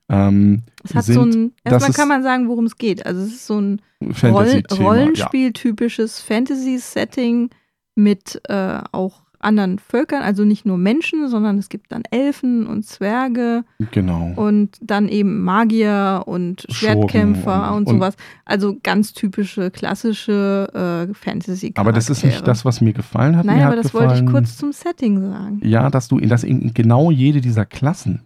ähm, 0.09 0.63
es 0.83 0.93
hat 0.93 1.05
sind, 1.05 1.15
so 1.15 1.21
ein, 1.21 1.53
erstmal 1.63 1.93
kann 1.93 2.07
man 2.07 2.23
sagen, 2.23 2.47
worum 2.47 2.65
es 2.65 2.77
geht. 2.77 3.05
Also 3.05 3.21
es 3.21 3.29
ist 3.29 3.47
so 3.47 3.59
ein 3.59 3.81
Roll, 4.23 4.61
Rollenspiel-typisches 4.71 6.19
ja. 6.27 6.35
Fantasy-Setting 6.35 7.49
mit 7.95 8.41
äh, 8.47 8.79
auch 8.91 9.25
anderen 9.39 9.79
Völkern, 9.79 10.23
also 10.23 10.43
nicht 10.43 10.65
nur 10.65 10.77
Menschen, 10.77 11.27
sondern 11.29 11.57
es 11.57 11.69
gibt 11.69 11.91
dann 11.91 12.03
Elfen 12.09 12.65
und 12.65 12.83
Zwerge. 12.83 13.63
Genau. 13.91 14.33
Und 14.35 14.77
dann 14.81 15.07
eben 15.07 15.43
Magier 15.43 16.23
und 16.25 16.65
Schwertkämpfer 16.69 17.73
und, 17.75 17.87
und, 17.87 17.95
sowas. 17.95 18.15
Also 18.43 18.75
ganz 18.81 19.13
typische, 19.13 19.71
klassische 19.71 21.07
äh, 21.09 21.13
fantasy 21.13 21.67
-Charaktere. 21.67 21.79
Aber 21.79 21.91
das 21.93 22.09
ist 22.09 22.23
nicht 22.23 22.45
das, 22.47 22.65
was 22.65 22.81
mir 22.81 22.93
gefallen 22.93 23.37
hat. 23.37 23.45
Nein, 23.45 23.59
mir 23.59 23.67
aber 23.67 23.75
das 23.75 23.91
gefallen, 23.91 24.09
wollte 24.09 24.23
ich 24.23 24.31
kurz 24.31 24.57
zum 24.57 24.71
Setting 24.71 25.21
sagen. 25.21 25.61
Ja, 25.63 25.89
dass 25.89 26.07
du, 26.07 26.19
dass 26.19 26.43
in 26.43 26.73
genau 26.73 27.11
jede 27.11 27.39
dieser 27.39 27.65
Klassen 27.65 28.25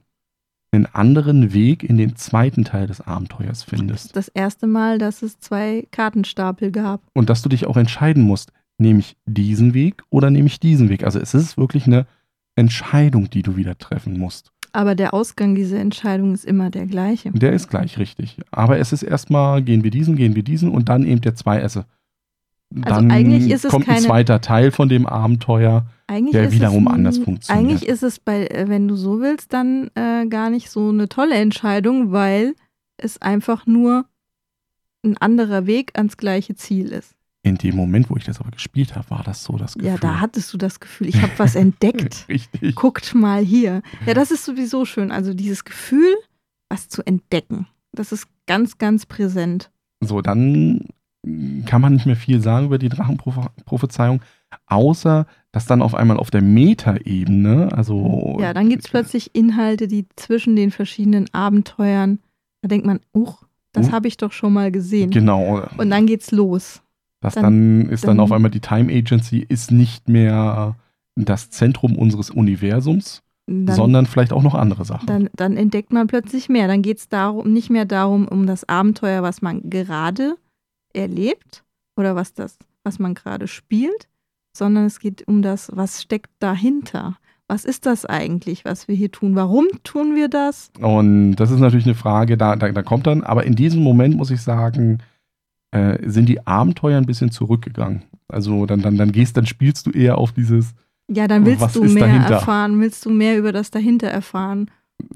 einen 0.72 0.86
anderen 0.88 1.54
Weg 1.54 1.84
in 1.84 1.98
den 1.98 2.16
zweiten 2.16 2.64
Teil 2.64 2.88
des 2.88 3.02
Abenteuers 3.02 3.64
findest. 3.64 4.16
Das 4.16 4.28
erste 4.28 4.68
Mal, 4.68 5.00
dass 5.00 5.22
es 5.22 5.40
zwei 5.40 5.88
Kartenstapel 5.92 6.72
gab. 6.72 7.02
Und 7.14 7.30
dass 7.30 7.42
du 7.42 7.50
dich 7.50 7.66
auch 7.66 7.78
entscheiden 7.78 8.24
musst, 8.24 8.52
nehme 8.78 9.00
ich 9.00 9.18
diesen 9.26 9.74
Weg 9.74 10.04
oder 10.10 10.30
nehme 10.30 10.48
ich 10.48 10.60
diesen 10.60 10.90
Weg. 10.90 11.04
Also 11.04 11.20
es 11.20 11.34
ist 11.34 11.58
wirklich 11.58 11.88
eine 11.88 12.06
Entscheidung, 12.56 13.30
die 13.30 13.42
du 13.42 13.56
wieder 13.56 13.78
treffen 13.78 14.18
musst. 14.18 14.52
Aber 14.72 14.94
der 14.94 15.14
Ausgang 15.14 15.56
dieser 15.56 15.80
Entscheidung 15.80 16.34
ist 16.34 16.46
immer 16.46 16.70
der 16.70 16.86
gleiche. 16.86 17.32
Der 17.32 17.54
ist 17.54 17.70
gleich 17.70 17.98
richtig. 17.98 18.38
Aber 18.52 18.78
es 18.78 18.94
ist 18.94 19.04
erstmal, 19.04 19.64
gehen 19.64 19.84
wir 19.84 19.92
diesen, 19.92 20.16
gehen 20.16 20.36
wir 20.36 20.44
diesen 20.44 20.70
und 20.70 20.90
dann 20.90 21.06
eben 21.06 21.22
der 21.22 21.36
Zwei-Esse. 21.36 21.86
Also 22.76 22.96
dann 23.02 23.12
eigentlich 23.12 23.50
ist 23.50 23.66
es 23.66 23.72
kommt 23.72 23.86
keine, 23.86 23.98
ein 23.98 24.04
zweiter 24.04 24.42
Teil 24.42 24.72
von 24.72 24.90
dem 24.90 25.08
Abenteuer, 25.08 25.88
der 26.08 26.52
wiederum 26.52 26.88
ein, 26.88 26.96
anders 26.96 27.18
funktioniert. 27.18 27.50
Eigentlich 27.50 27.90
ist 27.90 28.04
es 28.04 28.20
bei, 28.20 28.46
äh, 28.48 28.68
wenn 28.68 28.88
du 28.88 28.96
so 28.96 29.22
willst, 29.22 29.54
dann 29.54 29.90
äh, 29.96 30.28
gar 30.28 30.50
nicht 30.50 30.70
so 30.70 30.90
eine 30.90 31.10
tolle 31.10 31.36
Entscheidung, 31.36 32.12
weil 32.12 32.56
es 32.98 33.22
einfach 33.22 33.66
nur 33.66 34.06
ein 35.04 35.18
anderer 35.18 35.66
Weg 35.66 35.92
ans 35.96 36.18
gleiche 36.18 36.56
Ziel 36.56 36.92
ist. 36.92 37.16
In 37.42 37.56
dem 37.56 37.76
Moment, 37.76 38.10
wo 38.10 38.18
ich 38.18 38.26
das 38.26 38.40
aber 38.40 38.52
gespielt 38.52 38.96
habe, 38.96 39.10
war 39.10 39.24
das 39.24 39.44
so 39.44 39.58
das 39.58 39.74
Gefühl. 39.74 39.90
Ja, 39.90 39.98
da 39.98 40.20
hattest 40.20 40.54
du 40.54 40.58
das 40.58 40.80
Gefühl, 40.80 41.08
ich 41.08 41.22
habe 41.22 41.32
was 41.38 41.56
entdeckt. 41.56 42.26
Richtig. 42.28 42.76
Guckt 42.76 43.16
mal 43.16 43.42
hier. 43.42 43.82
Ja, 44.06 44.14
das 44.14 44.30
ist 44.30 44.46
sowieso 44.46 44.86
schön. 44.86 45.12
Also 45.12 45.34
dieses 45.34 45.64
Gefühl, 45.64 46.16
was 46.68 46.90
zu 46.90 47.02
entdecken, 47.02 47.66
das 47.94 48.12
ist 48.12 48.28
ganz, 48.46 48.78
ganz 48.78 49.06
präsent. 49.06 49.72
So, 50.02 50.22
dann 50.22 50.86
kann 51.66 51.82
man 51.82 51.94
nicht 51.94 52.06
mehr 52.06 52.16
viel 52.16 52.42
sagen 52.42 52.68
über 52.68 52.78
die 52.78 52.90
Drachenprophezeiung, 52.90 54.22
außer 54.68 55.28
dass 55.52 55.66
dann 55.66 55.82
auf 55.82 55.96
einmal 55.96 56.18
auf 56.18 56.32
der 56.32 56.42
Metaebene, 56.42 57.70
also. 57.74 58.38
Ja, 58.40 58.54
dann 58.54 58.70
gibt 58.70 58.86
es 58.86 58.90
plötzlich 58.90 59.36
Inhalte, 59.36 59.88
die 59.88 60.06
zwischen 60.16 60.56
den 60.56 60.72
verschiedenen 60.72 61.26
Abenteuern, 61.34 62.20
da 62.62 62.68
denkt 62.68 62.86
man, 62.86 63.00
uch, 63.14 63.44
das 63.72 63.90
uh, 63.90 63.92
habe 63.92 64.08
ich 64.08 64.18
doch 64.18 64.32
schon 64.32 64.54
mal 64.54 64.72
gesehen. 64.72 65.10
Genau. 65.12 65.64
Und 65.78 65.90
dann 65.90 66.06
geht's 66.06 66.32
los. 66.32 66.82
Das 67.22 67.36
dann, 67.36 67.44
dann 67.44 67.90
ist 67.90 68.04
dann, 68.06 68.18
dann 68.18 68.20
auf 68.22 68.32
einmal 68.32 68.52
die 68.52 68.62
Time 68.62 68.92
Agency 68.92 69.46
ist 69.48 69.72
nicht 69.72 70.08
mehr 70.08 70.76
das 71.16 71.50
Zentrum 71.50 71.98
unseres 71.98 72.30
Universums, 72.30 73.24
dann, 73.46 73.76
sondern 73.76 74.06
vielleicht 74.06 74.32
auch 74.32 74.44
noch 74.44 74.56
andere 74.56 74.86
Sachen. 74.86 75.08
Dann, 75.08 75.30
dann 75.36 75.58
entdeckt 75.58 75.92
man 75.92 76.08
plötzlich 76.08 76.48
mehr. 76.48 76.68
Dann 76.68 76.82
geht 76.82 77.00
es 77.00 77.10
darum, 77.10 77.52
nicht 77.52 77.70
mehr 77.70 77.86
darum, 77.86 78.28
um 78.28 78.46
das 78.46 78.70
Abenteuer, 78.70 79.22
was 79.22 79.42
man 79.42 79.70
gerade 79.70 80.36
erlebt 80.93 81.63
oder 81.95 82.15
was 82.15 82.34
das, 82.34 82.58
was 82.84 82.99
man 82.99 83.13
gerade 83.13 83.47
spielt, 83.47 84.08
sondern 84.56 84.86
es 84.86 84.99
geht 84.99 85.28
um 85.28 85.41
das, 85.41 85.71
was 85.73 86.02
steckt 86.02 86.32
dahinter. 86.39 87.17
Was 87.47 87.65
ist 87.65 87.88
das 87.88 88.06
eigentlich, 88.06 88.63
was 88.63 88.88
wir 88.88 88.95
hier 88.95 89.12
tun? 89.12 89.36
Warum 89.36 89.67
tun 89.84 90.15
wir 90.15 90.28
das? 90.28 90.71
Und 90.80 91.36
das 91.38 91.49
ist 91.49 91.60
natürlich 91.60 91.86
eine 91.86 91.95
Frage, 91.95 92.38
da, 92.38 92.56
da, 92.56 92.71
da 92.71 92.84
kommt 92.84 93.08
dann, 93.08 93.23
aber 93.23 93.43
in 93.45 93.56
diesem 93.56 93.82
Moment 93.82 94.15
muss 94.15 94.30
ich 94.30 94.41
sagen, 94.41 94.99
äh, 95.71 95.97
sind 96.08 96.30
die 96.30 96.45
Abenteuer 96.45 96.97
ein 96.97 97.06
bisschen 97.06 97.32
zurückgegangen. 97.32 98.04
Also 98.28 98.65
dann, 98.67 98.82
dann, 98.82 98.97
dann 98.97 99.12
gehst, 99.12 99.36
dann 99.36 99.47
spielst 99.47 99.88
du 99.88 99.91
eher 99.91 100.17
auf 100.19 100.32
dieses. 100.32 100.73
Ja, 101.10 101.28
dann 101.28 101.45
willst 101.45 101.75
du 101.75 101.84
mehr 101.84 102.06
dahinter? 102.06 102.36
erfahren, 102.36 102.80
willst 102.80 103.06
du 103.06 103.10
mehr 103.10 103.38
über 103.38 103.52
das 103.52 103.71
dahinter 103.71 104.08
erfahren. 104.08 104.69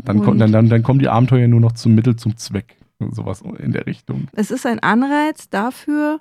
Dann, 0.03 0.21
kommt, 0.21 0.41
dann, 0.41 0.51
dann, 0.51 0.69
dann 0.69 0.81
kommen 0.81 0.99
die 0.99 1.09
Abenteuer 1.09 1.47
nur 1.47 1.59
noch 1.59 1.73
zum 1.73 1.93
Mittel 1.93 2.15
zum 2.15 2.38
Zweck. 2.38 2.77
Sowas 3.12 3.42
in 3.60 3.72
der 3.72 3.86
Richtung. 3.86 4.28
Es 4.34 4.52
ist 4.52 4.66
ein 4.66 4.80
Anreiz 4.80 5.50
dafür, 5.50 6.20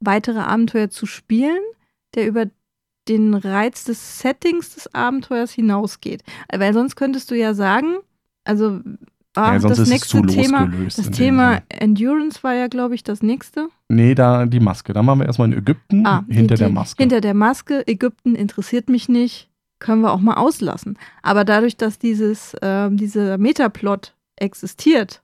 weitere 0.00 0.40
Abenteuer 0.40 0.90
zu 0.90 1.06
spielen, 1.06 1.60
der 2.14 2.26
über 2.26 2.46
den 3.08 3.34
Reiz 3.34 3.84
des 3.84 4.20
Settings 4.20 4.74
des 4.74 4.94
Abenteuers 4.94 5.52
hinausgeht. 5.52 6.22
Weil 6.52 6.72
sonst 6.72 6.96
könntest 6.96 7.30
du 7.30 7.36
ja 7.36 7.54
sagen, 7.54 7.96
also 8.44 8.80
ah, 9.34 9.54
ja, 9.54 9.58
das 9.58 9.88
nächste 9.88 10.22
Thema, 10.22 10.70
das 10.84 11.10
Thema 11.10 11.62
Endurance 11.68 12.42
war 12.42 12.54
ja, 12.54 12.68
glaube 12.68 12.94
ich, 12.94 13.02
das 13.02 13.22
nächste. 13.22 13.68
Nee, 13.88 14.14
da 14.14 14.46
die 14.46 14.60
Maske. 14.60 14.92
Da 14.92 15.04
waren 15.06 15.18
wir 15.18 15.26
erstmal 15.26 15.52
in 15.52 15.58
Ägypten, 15.58 16.06
ah, 16.06 16.24
hinter 16.28 16.54
die, 16.54 16.60
der 16.60 16.70
Maske. 16.70 17.02
Hinter 17.02 17.20
der 17.20 17.34
Maske. 17.34 17.86
Ägypten 17.86 18.34
interessiert 18.34 18.88
mich 18.88 19.08
nicht 19.08 19.50
können 19.84 20.00
wir 20.00 20.12
auch 20.12 20.20
mal 20.20 20.34
auslassen. 20.34 20.98
Aber 21.22 21.44
dadurch, 21.44 21.76
dass 21.76 21.98
dieses, 21.98 22.54
äh, 22.54 22.90
dieser 22.90 23.38
Metaplot 23.38 24.14
existiert. 24.36 25.22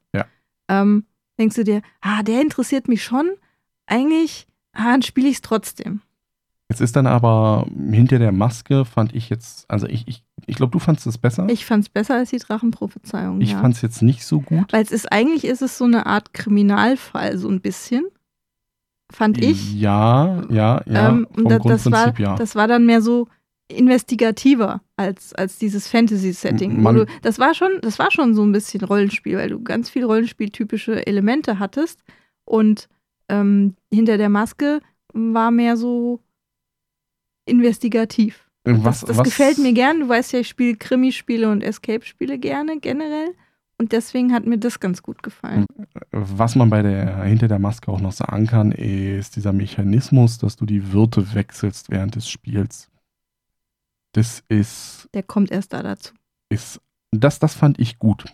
Ähm, 0.70 1.04
denkst 1.38 1.56
du 1.56 1.64
dir, 1.64 1.82
ah, 2.00 2.22
der 2.22 2.40
interessiert 2.40 2.88
mich 2.88 3.02
schon. 3.02 3.30
Eigentlich, 3.86 4.46
ah, 4.72 4.92
dann 4.92 5.02
spiele 5.02 5.28
ich 5.28 5.36
es 5.36 5.42
trotzdem. 5.42 6.00
Jetzt 6.68 6.80
ist 6.80 6.94
dann 6.94 7.08
aber 7.08 7.66
hinter 7.90 8.20
der 8.20 8.30
Maske, 8.30 8.84
fand 8.84 9.12
ich 9.12 9.28
jetzt, 9.28 9.68
also 9.68 9.88
ich, 9.88 10.06
ich, 10.06 10.22
ich 10.46 10.54
glaube, 10.54 10.70
du 10.70 10.78
fandst 10.78 11.04
es 11.08 11.18
besser. 11.18 11.48
Ich 11.50 11.66
fand 11.66 11.82
es 11.82 11.88
besser 11.88 12.14
als 12.14 12.30
die 12.30 12.38
Drachenprophezeiung. 12.38 13.40
Ich 13.40 13.52
ja. 13.52 13.60
fand 13.60 13.74
es 13.74 13.82
jetzt 13.82 14.02
nicht 14.02 14.24
so 14.24 14.40
gut. 14.40 14.72
Weil 14.72 14.84
es 14.84 14.92
ist, 14.92 15.10
eigentlich 15.10 15.44
ist 15.44 15.62
es 15.62 15.76
so 15.76 15.84
eine 15.84 16.06
Art 16.06 16.32
Kriminalfall, 16.32 17.36
so 17.38 17.48
ein 17.48 17.60
bisschen. 17.60 18.04
Fand 19.10 19.42
ich. 19.42 19.74
Ja, 19.74 20.44
ja, 20.48 20.82
ja. 20.86 21.08
Ähm, 21.08 21.26
vom 21.32 21.44
und 21.44 21.50
da, 21.50 21.58
das, 21.58 21.90
war, 21.90 22.04
Grundprinzip 22.04 22.18
ja. 22.20 22.36
das 22.36 22.54
war 22.54 22.68
dann 22.68 22.86
mehr 22.86 23.02
so 23.02 23.26
investigativer 23.76 24.82
als, 24.96 25.32
als 25.34 25.58
dieses 25.58 25.86
Fantasy-Setting. 25.88 26.82
du- 26.82 27.06
Das 27.22 27.38
war 27.38 27.54
schon, 27.54 27.70
das 27.82 27.98
war 27.98 28.10
schon 28.10 28.34
so 28.34 28.42
ein 28.44 28.52
bisschen 28.52 28.82
Rollenspiel, 28.84 29.36
weil 29.36 29.50
du 29.50 29.62
ganz 29.62 29.90
viel 29.90 30.04
Rollenspieltypische 30.04 31.06
Elemente 31.06 31.58
hattest. 31.58 32.02
Und 32.44 32.88
ähm, 33.28 33.74
hinter 33.92 34.18
der 34.18 34.28
Maske 34.28 34.80
war 35.12 35.50
mehr 35.50 35.76
so 35.76 36.20
investigativ. 37.46 38.46
was, 38.64 39.00
das 39.00 39.08
das 39.08 39.18
was, 39.18 39.24
gefällt 39.24 39.58
mir 39.58 39.72
gern. 39.72 40.00
Du 40.00 40.08
weißt 40.08 40.32
ja, 40.32 40.40
ich 40.40 40.48
spiele 40.48 40.76
Krimispiele 40.76 41.50
und 41.50 41.62
Escape-Spiele 41.62 42.38
gerne 42.38 42.78
generell. 42.80 43.34
Und 43.78 43.92
deswegen 43.92 44.34
hat 44.34 44.44
mir 44.44 44.58
das 44.58 44.78
ganz 44.78 45.02
gut 45.02 45.22
gefallen. 45.22 45.64
Was 46.10 46.54
man 46.54 46.68
bei 46.68 46.82
der 46.82 47.22
hinter 47.24 47.48
der 47.48 47.58
Maske 47.58 47.90
auch 47.90 48.00
noch 48.02 48.12
sagen 48.12 48.46
kann, 48.46 48.72
ist 48.72 49.36
dieser 49.36 49.54
Mechanismus, 49.54 50.36
dass 50.36 50.56
du 50.56 50.66
die 50.66 50.92
Wirte 50.92 51.32
wechselst 51.34 51.90
während 51.90 52.14
des 52.14 52.28
Spiels. 52.28 52.90
Das 54.12 54.42
ist, 54.48 55.08
Der 55.14 55.22
kommt 55.22 55.50
erst 55.50 55.72
da 55.72 55.82
dazu. 55.82 56.14
ist 56.48 56.80
das, 57.12 57.38
das 57.38 57.54
fand 57.54 57.78
ich 57.78 57.98
gut 57.98 58.24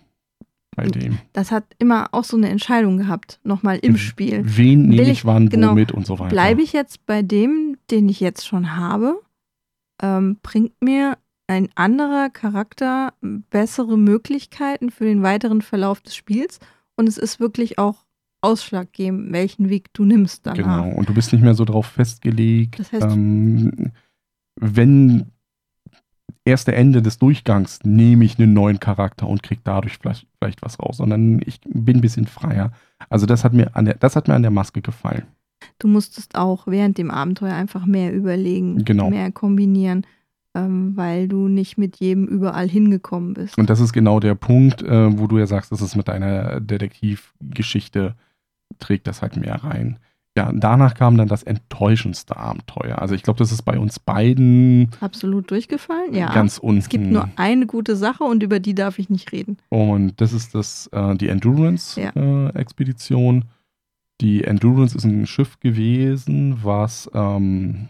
bei 0.77 0.87
dem. 0.87 1.19
Das 1.33 1.51
hat 1.51 1.65
immer 1.79 2.09
auch 2.13 2.25
so 2.25 2.37
eine 2.37 2.49
Entscheidung 2.51 2.99
gehabt, 2.99 3.41
nochmal 3.45 3.79
im 3.79 3.97
Spiel. 3.97 4.43
Wen 4.45 4.89
nehme 4.89 5.11
ich- 5.11 5.25
wann, 5.25 5.49
genau. 5.49 5.71
womit 5.71 5.93
und 5.93 6.07
so 6.07 6.19
weiter. 6.19 6.29
Bleibe 6.31 6.61
ich 6.63 6.73
jetzt 6.75 7.05
bei 7.07 7.23
dem, 7.23 7.77
den 7.91 8.09
ich 8.09 8.21
jetzt 8.21 8.47
schon 8.47 8.77
habe, 8.77 9.21
ähm, 10.03 10.39
bringt 10.43 10.73
mir 10.83 11.17
ein 11.47 11.69
anderer 11.77 12.29
Charakter 12.29 13.15
bessere 13.51 13.97
Möglichkeiten 13.97 14.91
für 14.91 15.05
den 15.05 15.23
weiteren 15.23 15.63
Verlauf 15.63 16.01
des 16.03 16.15
Spiels 16.17 16.59
und 16.97 17.09
es 17.09 17.17
ist 17.19 17.39
wirklich 17.41 17.79
auch 17.79 18.05
ausschlaggebend, 18.43 19.33
welchen 19.33 19.71
Weg 19.71 19.93
du 19.95 20.05
nimmst 20.05 20.47
danach. 20.47 20.83
Genau, 20.85 20.97
und 20.97 21.09
du 21.09 21.15
bist 21.15 21.33
nicht 21.33 21.43
mehr 21.43 21.55
so 21.55 21.65
drauf 21.65 21.87
festgelegt. 21.87 22.79
Das 22.79 22.93
heißt- 22.93 23.13
ähm, 23.13 23.93
wenn 24.61 25.33
erste 26.45 26.75
Ende 26.75 27.03
des 27.03 27.19
Durchgangs 27.19 27.81
nehme 27.85 28.25
ich 28.25 28.39
einen 28.39 28.53
neuen 28.53 28.81
Charakter 28.81 29.27
und 29.29 29.43
krieg 29.43 29.61
dadurch 29.65 29.99
vielleicht, 29.99 30.27
vielleicht 30.39 30.63
was 30.63 30.79
raus, 30.81 30.99
sondern 30.99 31.41
ich 31.45 31.61
bin 31.63 31.99
ein 31.99 32.01
bisschen 32.01 32.27
freier. 32.27 32.73
Also 33.09 33.27
das 33.27 33.45
hat 33.45 33.53
mir 33.53 33.75
an 33.77 33.85
der, 33.85 33.95
das 33.95 34.17
hat 34.17 34.29
mir 34.29 34.35
an 34.35 34.43
der 34.43 34.51
Maske 34.51 34.81
gefallen. 34.81 35.25
Du 35.79 35.89
musstest 35.89 36.37
auch 36.37 36.67
während 36.67 36.99
dem 36.99 37.11
Abenteuer 37.11 37.55
einfach 37.55 37.87
mehr 37.87 38.13
überlegen, 38.13 38.85
Genau. 38.85 39.11
mehr 39.11 39.33
kombinieren, 39.33 40.07
ähm, 40.55 40.93
weil 40.97 41.29
du 41.29 41.49
nicht 41.49 41.79
mit 41.79 41.97
jedem 41.97 42.27
überall 42.27 42.69
hingekommen 42.69 43.35
bist. 43.35 43.59
Und 43.59 43.69
das 43.71 43.81
ist 43.81 43.93
genau 43.93 44.21
der 44.21 44.35
Punkt, 44.35 44.83
äh, 44.83 45.19
wo 45.19 45.27
du 45.27 45.39
ja 45.39 45.47
sagst, 45.47 45.73
das 45.73 45.81
ist 45.83 45.97
mit 45.97 46.09
deiner 46.09 46.61
Detektivgeschichte, 46.61 48.15
trägt 48.79 49.07
das 49.07 49.23
halt 49.23 49.37
mehr 49.37 49.63
rein. 49.65 49.99
Ja, 50.37 50.53
danach 50.55 50.93
kam 50.95 51.17
dann 51.17 51.29
das 51.29 51.43
enttäuschendste 51.43 52.37
Abenteuer. 52.37 53.01
Also 53.01 53.15
ich 53.15 53.23
glaube, 53.23 53.39
das 53.39 53.53
ist 53.53 53.63
bei 53.63 53.79
uns 53.79 53.99
beiden 53.99 54.91
Absolut 55.01 55.51
durchgefallen? 55.51 56.13
Ja. 56.15 56.33
ganz 56.35 56.59
unten. 56.59 56.79
es 56.79 56.89
gibt 56.91 57.07
nur 57.07 57.29
eine 57.37 57.67
gute 57.67 57.97
Sache 57.97 58.25
und 58.25 58.43
über 58.43 58.61
die 58.61 58.75
darf 58.75 58.99
ich 58.99 59.09
nicht 59.09 59.33
reden. 59.33 59.57
Und 59.71 60.21
das 60.21 60.33
ist 60.35 60.55
das, 60.55 60.89
äh, 60.93 61.15
die 61.17 61.27
Ja. 61.27 61.33
Endurance-Expedition. 61.33 63.45
die 64.21 64.45
Endurance 64.45 64.97
ist 64.97 65.05
ein 65.05 65.27
Schiff 65.27 65.59
gewesen, 65.61 66.59
was 66.63 67.11
ähm, 67.15 67.89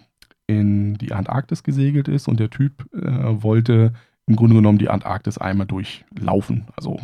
in 0.49 0.95
die 0.99 1.13
Antarktis 1.13 1.63
gesegelt 1.63 2.09
ist 2.09 2.27
und 2.29 2.39
der 2.41 2.51
Typ 2.51 2.85
äh, 2.95 3.43
wollte 3.43 3.93
im 4.27 4.35
Grunde 4.37 4.57
genommen 4.57 4.79
die 4.79 4.89
Antarktis 4.89 5.39
einmal 5.39 5.67
durchlaufen. 5.69 6.67
Also 6.77 6.99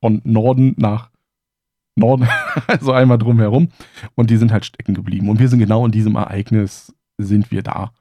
von 0.00 0.20
Norden 0.24 0.74
nach 0.78 1.10
Norden, 1.98 2.26
also 2.66 2.92
einmal 2.92 3.18
drumherum. 3.18 3.68
Und 4.14 4.30
die 4.30 4.36
sind 4.36 4.52
halt 4.52 4.64
stecken 4.64 4.94
geblieben. 4.94 5.28
Und 5.28 5.38
wir 5.38 5.48
sind 5.48 5.58
genau 5.58 5.84
in 5.84 5.92
diesem 5.92 6.16
Ereignis, 6.16 6.94
sind 7.18 7.50
wir 7.50 7.62
da. 7.62 7.92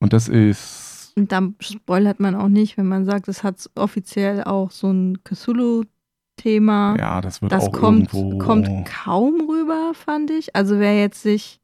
Und 0.00 0.12
das 0.12 0.28
ist 0.28 1.12
Und 1.16 1.32
dann 1.32 1.56
spoilert 1.60 2.20
man 2.20 2.34
auch 2.34 2.48
nicht, 2.48 2.76
wenn 2.78 2.86
man 2.86 3.04
sagt, 3.04 3.28
es 3.28 3.42
hat 3.42 3.68
offiziell 3.74 4.44
auch 4.44 4.70
so 4.70 4.90
ein 4.90 5.18
Cthulhu-Thema. 5.24 6.96
ja, 6.98 7.20
das 7.20 7.42
wird 7.42 7.52
das 7.52 7.64
auch 7.68 7.72
kommt, 7.72 8.14
irgendwo. 8.14 8.38
kommt 8.38 8.86
kaum 8.86 9.48
rüber, 9.48 9.92
fand 9.94 10.30
ich. 10.30 10.54
Also 10.54 10.78
wer 10.78 10.98
jetzt 10.98 11.22
sich 11.22 11.60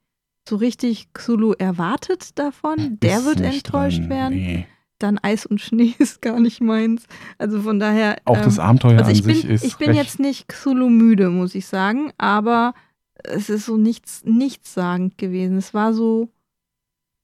so 0.49 0.57
richtig 0.57 1.13
Cthulhu 1.15 1.53
erwartet 1.59 2.39
davon, 2.39 2.99
der 3.01 3.19
ist 3.19 3.25
wird 3.25 3.41
enttäuscht 3.41 4.01
drin. 4.01 4.11
werden. 4.11 4.35
Nee. 4.37 4.67
Dann 5.05 5.19
Eis 5.19 5.45
und 5.45 5.61
Schnee 5.61 5.95
ist 5.99 6.23
gar 6.23 6.41
nicht 6.41 6.63
meins. 6.63 7.07
Also 7.37 7.61
von 7.61 7.79
daher. 7.79 8.17
Auch 8.25 8.41
das 8.41 8.57
ähm, 8.57 8.65
Abenteuer 8.65 8.99
also 8.99 9.11
an 9.11 9.17
ich 9.17 9.23
bin, 9.23 9.35
sich 9.35 9.45
ist. 9.45 9.63
ich 9.63 9.77
bin 9.77 9.93
jetzt 9.93 10.19
nicht 10.19 10.49
Cthulhu 10.49 10.89
müde, 10.89 11.29
muss 11.29 11.55
ich 11.55 11.67
sagen, 11.67 12.11
aber 12.17 12.73
es 13.23 13.51
ist 13.51 13.67
so 13.67 13.77
nichts, 13.77 14.23
nichtssagend 14.25 15.19
gewesen. 15.19 15.59
Es 15.59 15.75
war 15.75 15.93
so, 15.93 16.31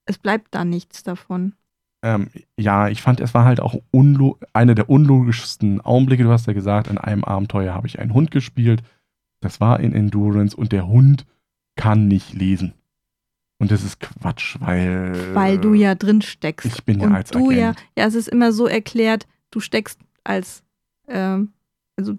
es 0.05 0.19
bleibt 0.19 0.55
da 0.55 0.67
nichts 0.67 1.03
davon. 1.03 1.55
Ähm, 2.03 2.29
ja, 2.59 2.89
ich 2.89 3.01
fand, 3.01 3.21
es 3.21 3.33
war 3.33 3.47
halt 3.47 3.61
auch 3.61 3.77
einer 4.53 4.75
der 4.75 4.91
unlogischsten 4.91 5.81
Augenblicke. 5.81 6.25
Du 6.25 6.31
hast 6.31 6.47
ja 6.47 6.53
gesagt, 6.53 6.89
in 6.89 6.99
einem 6.99 7.25
Abenteuer 7.25 7.73
habe 7.73 7.87
ich 7.87 7.99
einen 7.99 8.13
Hund 8.13 8.31
gespielt. 8.31 8.83
Das 9.41 9.59
war 9.59 9.81
in 9.81 9.95
Endurance 9.95 10.55
und 10.55 10.73
der 10.73 10.87
Hund 10.87 11.25
kann 11.77 12.09
nicht 12.09 12.35
lesen. 12.35 12.75
Und 13.61 13.71
das 13.71 13.85
ist 13.85 14.01
Quatsch, 14.01 14.57
weil. 14.61 15.35
Weil 15.35 15.59
du 15.59 15.75
ja 15.75 15.95
drin 15.95 16.23
steckst. 16.23 16.67
Ich 16.67 16.83
bin 16.85 16.99
ja 16.99 17.07
und 17.07 17.15
als 17.15 17.31
du 17.31 17.51
ja, 17.51 17.71
Agent. 17.71 17.87
ja, 17.97 18.07
es 18.07 18.15
ist 18.15 18.29
immer 18.29 18.53
so 18.53 18.67
erklärt, 18.67 19.27
du 19.51 19.61
steckst 19.61 20.01
als, 20.25 20.63
ähm, 21.07 21.53
also 21.97 22.17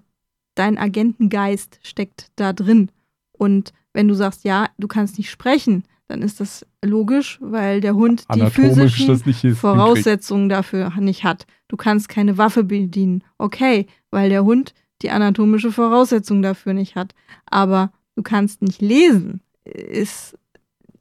dein 0.53 0.77
Agentengeist 0.77 1.79
steckt 1.81 2.31
da 2.35 2.53
drin. 2.53 2.91
Und 3.31 3.73
wenn 3.91 4.07
du 4.07 4.13
sagst, 4.13 4.43
ja, 4.43 4.69
du 4.77 4.87
kannst 4.87 5.17
nicht 5.17 5.31
sprechen, 5.31 5.83
dann 6.07 6.21
ist 6.21 6.39
das 6.39 6.63
logisch, 6.83 7.39
weil 7.41 7.81
der 7.81 7.95
Hund 7.95 8.25
die 8.35 8.45
physischen. 8.47 9.55
Voraussetzungen 9.55 10.47
dafür 10.47 10.91
nicht 10.99 11.23
hat. 11.23 11.47
Du 11.69 11.75
kannst 11.75 12.07
keine 12.07 12.37
Waffe 12.37 12.63
bedienen. 12.63 13.23
Okay, 13.39 13.87
weil 14.11 14.29
der 14.29 14.43
Hund 14.43 14.75
die 15.01 15.09
anatomische 15.09 15.71
Voraussetzung 15.71 16.43
dafür 16.43 16.73
nicht 16.73 16.95
hat. 16.95 17.15
Aber 17.47 17.91
du 18.15 18.21
kannst 18.21 18.61
nicht 18.61 18.81
lesen. 18.81 19.41
Ist 19.63 20.37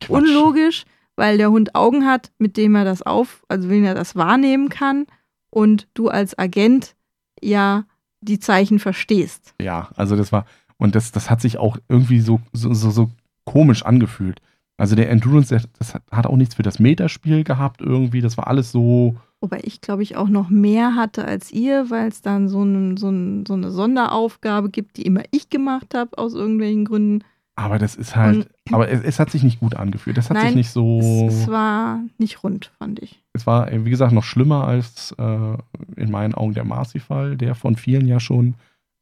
Quatsch. 0.00 0.22
unlogisch, 0.22 0.84
weil 1.16 1.38
der 1.38 1.50
Hund 1.50 1.74
Augen 1.74 2.06
hat, 2.06 2.32
mit 2.38 2.56
dem 2.56 2.74
er 2.74 2.84
das 2.84 3.02
auf, 3.02 3.44
also 3.48 3.68
wenn 3.68 3.84
er 3.84 3.94
das 3.94 4.16
wahrnehmen 4.16 4.68
kann 4.68 5.06
und 5.50 5.88
du 5.94 6.08
als 6.08 6.38
Agent 6.38 6.94
ja 7.40 7.84
die 8.20 8.38
Zeichen 8.38 8.78
verstehst. 8.78 9.54
Ja, 9.60 9.90
also 9.96 10.16
das 10.16 10.32
war, 10.32 10.44
und 10.76 10.94
das, 10.94 11.12
das 11.12 11.30
hat 11.30 11.40
sich 11.40 11.58
auch 11.58 11.76
irgendwie 11.88 12.20
so, 12.20 12.40
so, 12.52 12.72
so, 12.72 12.90
so 12.90 13.10
komisch 13.44 13.84
angefühlt. 13.84 14.40
Also 14.80 14.96
der 14.96 15.10
Endurance, 15.10 15.50
der, 15.54 15.68
das 15.78 15.94
hat, 15.94 16.02
hat 16.10 16.26
auch 16.26 16.36
nichts 16.36 16.54
für 16.54 16.62
das 16.62 16.78
Metaspiel 16.78 17.44
gehabt 17.44 17.82
irgendwie. 17.82 18.22
Das 18.22 18.38
war 18.38 18.46
alles 18.46 18.72
so. 18.72 19.14
Wobei 19.42 19.60
ich, 19.62 19.82
glaube 19.82 20.02
ich, 20.02 20.16
auch 20.16 20.28
noch 20.28 20.48
mehr 20.48 20.94
hatte 20.94 21.26
als 21.26 21.52
ihr, 21.52 21.90
weil 21.90 22.08
es 22.08 22.22
dann 22.22 22.48
so, 22.48 22.62
ein, 22.62 22.96
so, 22.96 23.10
ein, 23.10 23.44
so 23.44 23.52
eine 23.52 23.70
Sonderaufgabe 23.70 24.70
gibt, 24.70 24.96
die 24.96 25.02
immer 25.02 25.22
ich 25.32 25.50
gemacht 25.50 25.94
habe, 25.94 26.16
aus 26.16 26.32
irgendwelchen 26.32 26.86
Gründen. 26.86 27.24
Aber 27.60 27.78
das 27.78 27.94
ist 27.94 28.16
halt. 28.16 28.36
Und- 28.36 28.74
aber 28.74 28.88
es, 28.88 29.02
es 29.02 29.18
hat 29.18 29.30
sich 29.30 29.42
nicht 29.42 29.60
gut 29.60 29.76
angefühlt. 29.76 30.16
Das 30.16 30.30
hat 30.30 30.38
sich 30.38 30.44
Nein, 30.46 30.54
nicht 30.54 30.70
so. 30.70 31.26
Es, 31.28 31.42
es 31.42 31.48
war 31.48 32.00
nicht 32.16 32.42
rund, 32.42 32.72
fand 32.78 33.00
ich. 33.00 33.20
Es 33.34 33.46
war, 33.46 33.70
wie 33.70 33.90
gesagt, 33.90 34.12
noch 34.12 34.24
schlimmer 34.24 34.66
als 34.66 35.14
äh, 35.18 35.58
in 35.96 36.10
meinen 36.10 36.34
Augen 36.34 36.54
der 36.54 36.64
Marcy-Fall, 36.64 37.36
der 37.36 37.54
von 37.54 37.76
vielen 37.76 38.08
ja 38.08 38.18
schon 38.18 38.54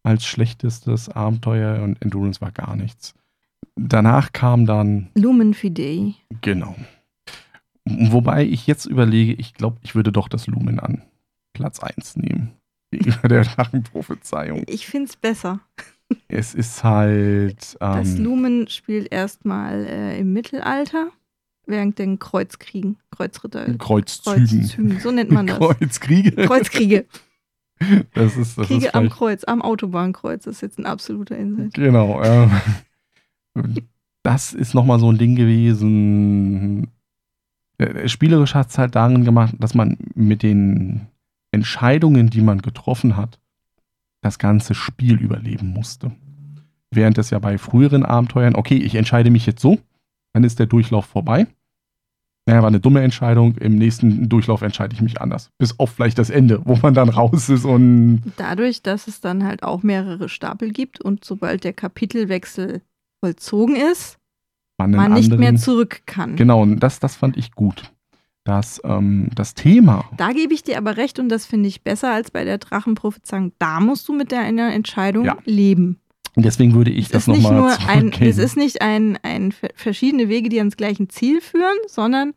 als 0.03 0.25
schlechtestes 0.27 1.09
Abenteuer 1.09 1.83
und 1.85 2.03
Endurance 2.03 2.41
war 2.41 2.51
gar 2.51 2.75
nichts. 2.75 3.15
Danach 3.77 4.33
kam 4.33 4.67
dann, 4.67 5.11
Lumen 5.15 5.55
Fidei. 5.55 6.15
genau. 6.41 6.75
Wobei 7.85 8.45
ich 8.45 8.67
jetzt 8.67 8.87
überlege, 8.87 9.35
ich 9.35 9.55
glaube, 9.55 9.79
ich 9.83 9.95
würde 9.95 10.11
doch 10.11 10.29
das 10.29 10.49
Lumen 10.49 10.81
an 10.81 11.03
Platz 11.53 11.79
1 11.81 12.17
nehmen. 12.17 12.51
Gegenüber 12.91 13.29
der 13.29 13.45
Drachenprophezeiung. 13.45 14.65
Ich 14.67 14.87
finde 14.89 15.09
es 15.11 15.17
besser. 15.17 15.61
Es 16.29 16.55
ist 16.55 16.85
halt. 16.85 17.77
Das 17.81 18.15
Ähm, 18.17 18.25
Lumen 18.25 18.69
spielt 18.69 19.13
erstmal 19.13 19.85
äh, 19.85 20.19
im 20.19 20.33
Mittelalter, 20.33 21.09
während 21.67 21.99
den 21.99 22.19
Kreuzkriegen, 22.19 22.97
Kreuzritter, 23.11 23.75
Kreuzzügen. 23.75 24.49
Kreuzzügen, 24.49 25.01
so 25.01 25.11
nennt 25.11 25.31
man 25.31 25.47
das. 25.47 25.59
Kreuzkriege. 25.59 26.33
Kreuzkriege, 26.47 27.07
Das 28.15 28.37
ist, 28.37 28.59
das 28.59 28.67
Kriege 28.67 28.87
ist 28.87 28.95
am 28.95 29.09
Kreuz, 29.09 29.45
am 29.45 29.63
Autobahnkreuz, 29.63 30.45
das 30.45 30.57
ist 30.57 30.61
jetzt 30.63 30.79
ein 30.79 30.87
absoluter 30.87 31.37
Insel. 31.37 31.71
Genau. 31.73 32.23
Ähm, 32.23 32.51
das 34.23 34.53
ist 34.53 34.75
nochmal 34.75 34.99
so 34.99 35.11
ein 35.11 35.19
Ding 35.19 35.37
gewesen. 35.37 36.89
Äh, 37.79 38.09
spielerisch 38.09 38.55
hat 38.55 38.71
es 38.71 38.79
halt 38.79 38.95
darin 38.95 39.25
gemacht, 39.25 39.55
dass 39.59 39.75
man 39.75 39.97
mit 40.15 40.43
den 40.43 41.07
Entscheidungen, 41.53 42.31
die 42.31 42.41
man 42.41 42.61
getroffen 42.61 43.17
hat, 43.17 43.39
das 44.23 44.39
ganze 44.39 44.75
Spiel 44.75 45.21
überleben 45.21 45.69
musste. 45.69 46.13
Während 46.91 47.19
es 47.19 47.31
ja 47.31 47.39
bei 47.39 47.59
früheren 47.59 48.05
Abenteuern, 48.05 48.55
okay, 48.55 48.77
ich 48.77 48.95
entscheide 48.95 49.31
mich 49.31 49.47
jetzt 49.47 49.61
so, 49.61 49.79
dann 50.33 50.45
ist 50.45 50.59
der 50.59 50.67
Durchlauf 50.67 51.07
vorbei. 51.07 51.47
Naja, 52.47 52.63
war 52.63 52.69
eine 52.69 52.81
dumme 52.81 53.03
Entscheidung. 53.03 53.57
Im 53.59 53.77
nächsten 53.77 54.31
Durchlauf 54.31 54.63
entscheide 54.63 54.95
ich 54.95 55.03
mich 55.03 55.21
anders. 55.21 55.51
Bis 55.59 55.79
auf 55.79 55.91
vielleicht 55.91 56.19
das 56.19 56.31
Ende, 56.31 56.63
wo 56.65 56.77
man 56.77 56.95
dann 56.95 57.11
raus 57.11 57.51
ist 57.51 57.67
und. 57.67 58.23
Dadurch, 58.39 58.83
dass 58.83 59.07
es 59.07 59.21
dann 59.21 59.45
halt 59.45 59.63
auch 59.63 59.83
mehrere 59.83 60.31
Stapel 60.31 60.73
gibt 60.73 60.99
und 60.99 61.25
sobald 61.25 61.65
der 61.65 61.75
Kapitelwechsel 61.75 62.81
vollzogen 63.23 63.77
ist, 63.77 64.19
man, 64.79 64.93
man 64.93 65.13
nicht 65.13 65.37
mehr 65.37 65.57
zurück 65.57 66.03
kann. 66.07 66.37
Genau, 66.37 66.63
und 66.63 66.81
das, 66.81 67.01
das 67.01 67.17
fand 67.17 67.37
ich 67.37 67.53
gut. 67.53 67.93
Das, 68.49 68.81
ähm, 68.83 69.29
das 69.35 69.53
Thema. 69.53 70.09
Da 70.17 70.33
gebe 70.33 70.55
ich 70.55 70.63
dir 70.63 70.79
aber 70.79 70.97
recht 70.97 71.19
und 71.19 71.29
das 71.29 71.45
finde 71.45 71.69
ich 71.69 71.83
besser 71.83 72.15
als 72.15 72.31
bei 72.31 72.45
der 72.45 72.57
Drachenprophezeiung. 72.57 73.53
Da 73.59 73.79
musst 73.79 74.09
du 74.09 74.15
mit 74.15 74.33
deiner 74.33 74.73
Entscheidung 74.73 75.27
ja. 75.27 75.37
leben. 75.45 76.01
Und 76.35 76.47
deswegen 76.47 76.73
würde 76.73 76.91
ich 76.91 77.05
es 77.05 77.11
das 77.11 77.27
nochmal 77.27 77.79
zurückgeben. 77.79 78.31
Es 78.31 78.39
ist 78.39 78.57
nicht 78.57 78.81
ein, 78.81 79.19
ein 79.23 79.53
verschiedene 79.75 80.31
Wege, 80.31 80.49
die 80.49 80.61
ans 80.61 80.79
gleiche 80.79 81.07
Ziel 81.09 81.43
führen, 81.43 81.77
sondern 81.89 82.33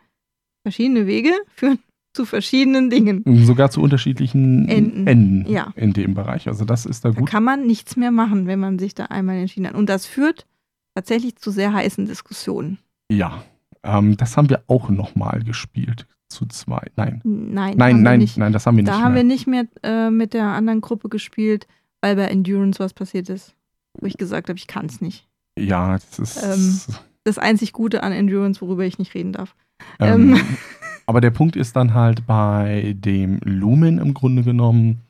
verschiedene 0.64 1.08
Wege 1.08 1.32
führen 1.56 1.80
zu 2.12 2.26
verschiedenen 2.26 2.90
Dingen. 2.90 3.24
Sogar 3.46 3.72
zu 3.72 3.80
unterschiedlichen 3.80 4.68
Enden, 4.68 5.08
Enden 5.08 5.50
ja. 5.50 5.72
in 5.78 5.94
dem 5.94 6.14
Bereich. 6.14 6.50
Also 6.50 6.66
das 6.66 6.86
ist 6.86 7.06
da 7.06 7.12
gut. 7.12 7.20
Da 7.20 7.32
kann 7.32 7.46
man 7.46 7.66
nichts 7.66 7.96
mehr 7.96 8.12
machen, 8.12 8.48
wenn 8.48 8.60
man 8.60 8.80
sich 8.80 8.96
da 8.96 9.06
einmal 9.06 9.38
entschieden 9.38 9.68
hat. 9.68 9.76
Und 9.76 9.88
das 9.88 10.06
führt 10.06 10.46
tatsächlich 10.94 11.38
zu 11.38 11.52
sehr 11.52 11.72
heißen 11.72 12.06
Diskussionen. 12.06 12.80
Ja, 13.10 13.46
ähm, 13.84 14.18
das 14.18 14.38
haben 14.38 14.50
wir 14.50 14.64
auch 14.68 14.90
nochmal 14.90 15.44
gespielt. 15.44 16.08
Zu 16.30 16.46
zwei. 16.46 16.88
Nein. 16.96 17.20
Nein, 17.26 17.76
nein, 17.76 18.02
nein, 18.02 18.30
nein, 18.38 18.54
das 18.54 18.66
haben 18.66 18.78
wir 18.78 18.84
nicht. 18.84 18.94
Da 18.94 18.98
mehr. 18.98 19.06
haben 19.06 19.16
wir 19.16 19.24
nicht 19.26 19.48
mehr 19.48 19.66
äh, 19.84 20.10
mit 20.10 20.34
der 20.34 20.46
anderen 20.46 20.80
Gruppe 20.80 21.10
gespielt, 21.10 21.68
weil 22.00 22.16
bei 22.16 22.24
Endurance 22.24 22.80
was 22.80 22.94
passiert 22.94 23.28
ist 23.28 23.54
wo 24.00 24.06
ich 24.06 24.18
gesagt 24.18 24.50
habe, 24.50 24.58
ich 24.58 24.68
kann 24.68 24.86
es 24.86 25.02
nicht. 25.02 25.28
Ja, 25.58 25.94
das 25.94 26.20
ist. 26.20 26.44
Ähm, 26.44 26.80
das 27.24 27.38
einzig 27.38 27.74
Gute 27.74 28.04
an 28.04 28.12
Endurance, 28.12 28.62
worüber 28.62 28.86
ich 28.86 28.98
nicht 28.98 29.14
reden 29.14 29.34
darf. 29.34 29.56
Ähm, 30.00 30.36
ähm. 30.36 30.58
aber 31.06 31.22
der 31.22 31.32
Punkt 31.32 31.56
ist 31.56 31.76
dann 31.76 31.94
halt 31.94 32.26
bei 32.26 32.96
dem 32.98 33.40
Lumen 33.44 33.98
im 33.98 34.14
Grunde 34.14 34.44
genommen, 34.44 35.02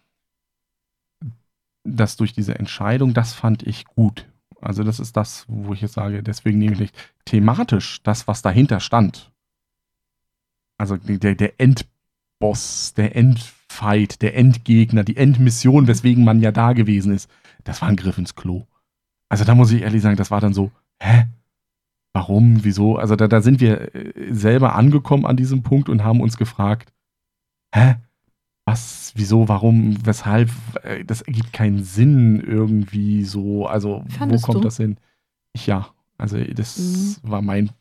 dass 1.83 2.15
durch 2.15 2.33
diese 2.33 2.57
Entscheidung, 2.57 3.13
das 3.13 3.33
fand 3.33 3.63
ich 3.63 3.85
gut. 3.85 4.27
Also 4.61 4.83
das 4.83 4.99
ist 4.99 5.17
das, 5.17 5.45
wo 5.47 5.73
ich 5.73 5.81
jetzt 5.81 5.93
sage, 5.93 6.23
deswegen 6.23 6.59
nehme 6.59 6.73
ich 6.73 6.79
nicht 6.79 6.95
thematisch 7.25 8.01
das, 8.03 8.27
was 8.27 8.41
dahinter 8.41 8.79
stand. 8.79 9.31
Also 10.77 10.97
der, 10.97 11.35
der 11.35 11.59
Endboss, 11.59 12.93
der 12.95 13.15
Endfight, 13.15 14.21
der 14.21 14.35
Endgegner, 14.35 15.03
die 15.03 15.17
Endmission, 15.17 15.87
weswegen 15.87 16.23
man 16.23 16.41
ja 16.41 16.51
da 16.51 16.73
gewesen 16.73 17.13
ist, 17.13 17.29
das 17.63 17.81
war 17.81 17.89
ein 17.89 17.95
Griff 17.95 18.17
ins 18.17 18.35
Klo. 18.35 18.65
Also 19.29 19.45
da 19.45 19.55
muss 19.55 19.71
ich 19.71 19.81
ehrlich 19.81 20.01
sagen, 20.01 20.17
das 20.17 20.31
war 20.31 20.41
dann 20.41 20.53
so, 20.53 20.71
hä? 20.99 21.27
Warum? 22.13 22.63
Wieso? 22.63 22.97
Also 22.97 23.15
da, 23.15 23.27
da 23.27 23.41
sind 23.41 23.61
wir 23.61 23.95
äh, 23.95 24.33
selber 24.33 24.75
angekommen 24.75 25.25
an 25.25 25.37
diesem 25.37 25.63
Punkt 25.63 25.87
und 25.87 26.03
haben 26.03 26.19
uns 26.19 26.37
gefragt, 26.37 26.91
hä? 27.73 27.95
Was, 28.71 29.11
wieso, 29.15 29.49
warum, 29.49 29.97
weshalb? 30.05 30.49
Äh, 30.83 31.03
das 31.03 31.21
ergibt 31.21 31.51
keinen 31.51 31.83
Sinn 31.83 32.39
irgendwie 32.39 33.23
so. 33.23 33.67
Also, 33.67 34.03
Fandest 34.17 34.43
wo 34.43 34.45
kommt 34.45 34.63
du? 34.63 34.67
das 34.67 34.77
hin? 34.77 34.97
Ich, 35.53 35.67
ja, 35.67 35.89
also 36.17 36.37
das 36.37 36.77
mhm. 36.77 37.15
war 37.29 37.41
mein 37.41 37.71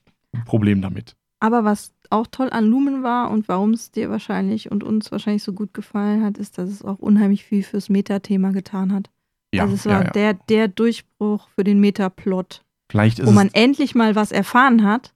Problem 0.47 0.83
damit. 0.83 1.15
Aber 1.39 1.65
was 1.65 1.93
auch 2.11 2.27
toll 2.27 2.51
an 2.51 2.65
Lumen 2.67 3.03
war 3.03 3.31
und 3.31 3.49
warum 3.49 3.71
es 3.71 3.93
dir 3.93 4.11
wahrscheinlich 4.11 4.71
und 4.71 4.83
uns 4.83 5.13
wahrscheinlich 5.13 5.43
so 5.43 5.53
gut 5.53 5.73
gefallen 5.75 6.25
hat, 6.25 6.39
ist, 6.39 6.59
dass 6.59 6.69
es 6.69 6.85
auch 6.85 6.99
unheimlich 6.99 7.45
viel 7.45 7.63
fürs 7.63 7.89
Metathema 7.89 8.51
getan 8.51 8.93
hat. 8.93 9.11
Ja, 9.55 9.63
also 9.63 9.75
es 9.75 9.87
war 9.87 10.01
ja, 10.01 10.05
ja. 10.05 10.11
Der, 10.11 10.35
der 10.35 10.69
Durchbruch 10.69 11.49
für 11.55 11.65
den 11.65 11.81
Metaplot. 11.81 12.63
Vielleicht 12.91 13.21
ist 13.21 13.27
wo 13.27 13.31
man 13.31 13.49
endlich 13.53 13.95
mal 13.95 14.17
was 14.17 14.33
erfahren 14.33 14.85
hat. 14.85 15.13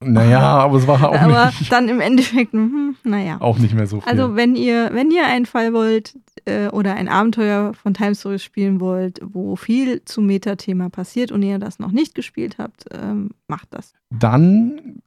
Naja, 0.00 0.40
aber 0.40 0.76
es 0.76 0.86
war 0.86 1.08
auch 1.08 1.18
aber 1.18 1.46
nicht. 1.46 1.72
dann 1.72 1.88
im 1.88 2.00
Endeffekt, 2.00 2.52
hm, 2.52 2.96
naja. 3.02 3.40
Auch 3.40 3.58
nicht 3.58 3.74
mehr 3.74 3.86
so 3.86 4.00
viel. 4.00 4.10
Also 4.10 4.36
wenn 4.36 4.54
ihr, 4.54 4.90
wenn 4.92 5.10
ihr 5.10 5.26
einen 5.26 5.46
Fall 5.46 5.72
wollt 5.72 6.18
äh, 6.44 6.68
oder 6.68 6.94
ein 6.94 7.08
Abenteuer 7.08 7.72
von 7.72 7.94
Time 7.94 8.14
Stories 8.14 8.42
spielen 8.42 8.80
wollt, 8.80 9.20
wo 9.22 9.56
viel 9.56 10.04
zu 10.04 10.20
Metathema 10.20 10.90
passiert 10.90 11.32
und 11.32 11.42
ihr 11.42 11.58
das 11.58 11.78
noch 11.78 11.92
nicht 11.92 12.14
gespielt 12.14 12.58
habt, 12.58 12.84
ähm, 12.92 13.30
macht 13.48 13.68
das. 13.70 13.94
Dann 14.10 15.00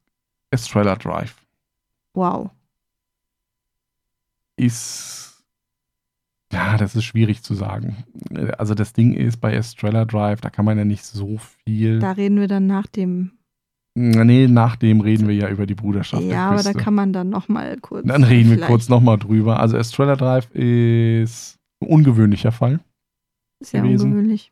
Estrella 0.50 0.96
Drive. 0.96 1.36
Wow. 2.14 2.50
Ist 4.56 5.30
ja, 6.52 6.78
das 6.78 6.96
ist 6.96 7.04
schwierig 7.04 7.44
zu 7.44 7.54
sagen. 7.54 8.04
Also 8.58 8.74
das 8.74 8.94
Ding 8.94 9.14
ist 9.14 9.38
bei 9.38 9.54
Estrella 9.54 10.06
Drive, 10.06 10.42
da 10.42 10.50
kann 10.50 10.66
man 10.66 10.78
ja 10.78 10.86
nicht 10.86 11.06
so 11.06 11.38
viel. 11.64 12.00
Da 12.00 12.14
reden 12.14 12.40
wir 12.40 12.48
dann 12.48 12.66
nach 12.66 12.88
dem. 12.88 13.32
Nee, 14.02 14.48
nach 14.48 14.76
dem 14.78 15.02
reden 15.02 15.28
wir 15.28 15.36
ja 15.36 15.50
über 15.50 15.66
die 15.66 15.76
Bruderschaft. 15.76 16.24
Ja, 16.24 16.52
aber 16.52 16.64
da 16.64 16.74
kann 16.74 16.94
man 16.94 17.12
dann 17.12 17.30
nochmal 17.30 17.78
kurz. 17.82 18.08
Dann 18.08 18.24
reden 18.24 18.50
wir 18.52 18.62
kurz 18.62 18.88
nochmal 18.88 19.18
drüber. 19.18 19.60
Also 19.60 19.76
Estrella 19.76 20.16
Drive 20.16 20.50
ist 20.52 21.58
ein 21.82 21.90
ungewöhnlicher 21.90 22.52
Fall. 22.52 22.80
Sehr 23.62 23.82
gewesen. 23.82 24.06
ungewöhnlich. 24.06 24.52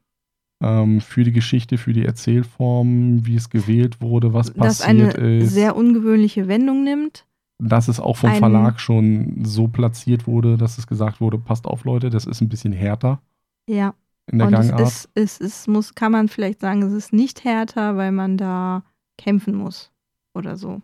Ähm, 0.62 1.00
für 1.00 1.24
die 1.24 1.32
Geschichte, 1.32 1.78
für 1.78 1.94
die 1.94 2.04
Erzählform, 2.04 3.26
wie 3.26 3.36
es 3.36 3.50
gewählt 3.50 4.02
wurde, 4.02 4.34
was 4.34 4.48
das 4.48 4.80
passiert 4.80 5.18
eine 5.18 5.38
ist. 5.40 5.54
sehr 5.54 5.76
ungewöhnliche 5.76 6.48
Wendung 6.48 6.84
nimmt 6.84 7.28
dass 7.60 7.88
es 7.88 8.00
auch 8.00 8.18
vom 8.18 8.30
ein, 8.30 8.38
Verlag 8.38 8.80
schon 8.80 9.44
so 9.44 9.68
platziert 9.68 10.28
wurde, 10.28 10.58
dass 10.58 10.78
es 10.78 10.88
gesagt 10.88 11.22
wurde, 11.22 11.38
passt 11.38 11.66
auf 11.66 11.86
Leute, 11.86 12.10
das 12.10 12.26
ist 12.26 12.42
ein 12.42 12.50
bisschen 12.50 12.72
härter. 12.72 13.20
Ja. 13.68 13.96
In 14.32 14.40
der 14.40 14.48
Und 14.48 14.54
Gangart. 14.54 14.82
Es, 14.82 15.06
ist, 15.06 15.10
es, 15.16 15.42
es 15.42 15.68
muss, 15.68 15.96
kann 15.96 16.12
man 16.12 16.28
vielleicht 16.28 16.60
sagen, 16.60 16.84
es 16.84 16.94
ist 16.94 17.14
nicht 17.14 17.44
härter, 17.44 17.98
weil 17.98 18.12
man 18.12 18.38
da 18.38 18.84
kämpfen 19.18 19.56
muss 19.56 19.92
oder 20.34 20.58
so. 20.58 20.82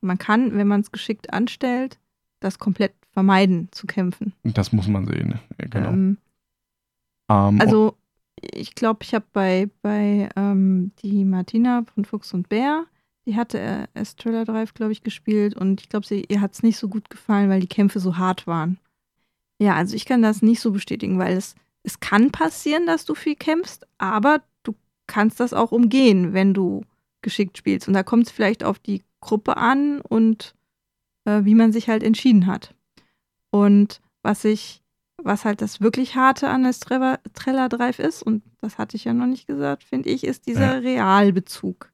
Man 0.00 0.18
kann, 0.18 0.56
wenn 0.56 0.68
man 0.68 0.80
es 0.80 0.92
geschickt 0.92 1.32
anstellt, 1.32 1.98
das 2.40 2.58
komplett 2.58 2.94
vermeiden 3.12 3.68
zu 3.70 3.86
kämpfen. 3.86 4.32
Das 4.44 4.72
muss 4.72 4.88
man 4.88 5.06
sehen, 5.06 5.38
genau. 5.58 5.90
Ähm, 5.90 6.18
ähm, 7.28 7.60
also 7.60 7.96
ich 8.40 8.74
glaube, 8.74 9.00
ich 9.02 9.14
habe 9.14 9.26
bei, 9.32 9.68
bei 9.82 10.28
ähm, 10.36 10.92
die 11.02 11.24
Martina 11.24 11.84
von 11.94 12.04
Fuchs 12.04 12.32
und 12.32 12.48
Bär 12.48 12.86
die 13.26 13.36
hatte 13.36 13.88
Estrella 13.94 14.44
Drive, 14.44 14.74
glaube 14.74 14.92
ich, 14.92 15.02
gespielt 15.02 15.54
und 15.54 15.80
ich 15.80 15.88
glaube, 15.88 16.06
ihr 16.12 16.40
hat 16.40 16.54
es 16.54 16.62
nicht 16.62 16.78
so 16.78 16.88
gut 16.88 17.10
gefallen, 17.10 17.50
weil 17.50 17.60
die 17.60 17.68
Kämpfe 17.68 18.00
so 18.00 18.16
hart 18.16 18.46
waren. 18.46 18.78
Ja, 19.60 19.74
also 19.74 19.94
ich 19.94 20.06
kann 20.06 20.22
das 20.22 20.42
nicht 20.42 20.60
so 20.60 20.72
bestätigen, 20.72 21.18
weil 21.18 21.36
es, 21.36 21.54
es 21.82 22.00
kann 22.00 22.30
passieren, 22.30 22.86
dass 22.86 23.04
du 23.04 23.14
viel 23.14 23.36
kämpfst, 23.36 23.86
aber 23.98 24.42
du 24.62 24.74
kannst 25.06 25.38
das 25.38 25.52
auch 25.52 25.70
umgehen, 25.70 26.32
wenn 26.32 26.54
du 26.54 26.82
geschickt 27.22 27.58
spielst. 27.58 27.88
Und 27.88 27.94
da 27.94 28.02
kommt 28.02 28.26
es 28.26 28.32
vielleicht 28.32 28.64
auf 28.64 28.78
die 28.78 29.02
Gruppe 29.20 29.56
an 29.56 30.00
und 30.00 30.54
äh, 31.24 31.44
wie 31.44 31.54
man 31.54 31.72
sich 31.72 31.88
halt 31.88 32.02
entschieden 32.02 32.46
hat. 32.46 32.74
Und 33.50 34.00
was 34.22 34.44
ich, 34.44 34.82
was 35.22 35.44
halt 35.44 35.60
das 35.60 35.80
wirklich 35.80 36.14
harte 36.14 36.48
an 36.48 36.64
Estrella 36.64 37.68
Drive 37.68 37.98
ist, 37.98 38.22
und 38.22 38.42
das 38.60 38.78
hatte 38.78 38.96
ich 38.96 39.04
ja 39.04 39.12
noch 39.12 39.26
nicht 39.26 39.46
gesagt, 39.46 39.84
finde 39.84 40.10
ich, 40.10 40.24
ist 40.24 40.46
dieser 40.46 40.74
ja. 40.74 40.78
Realbezug. 40.78 41.89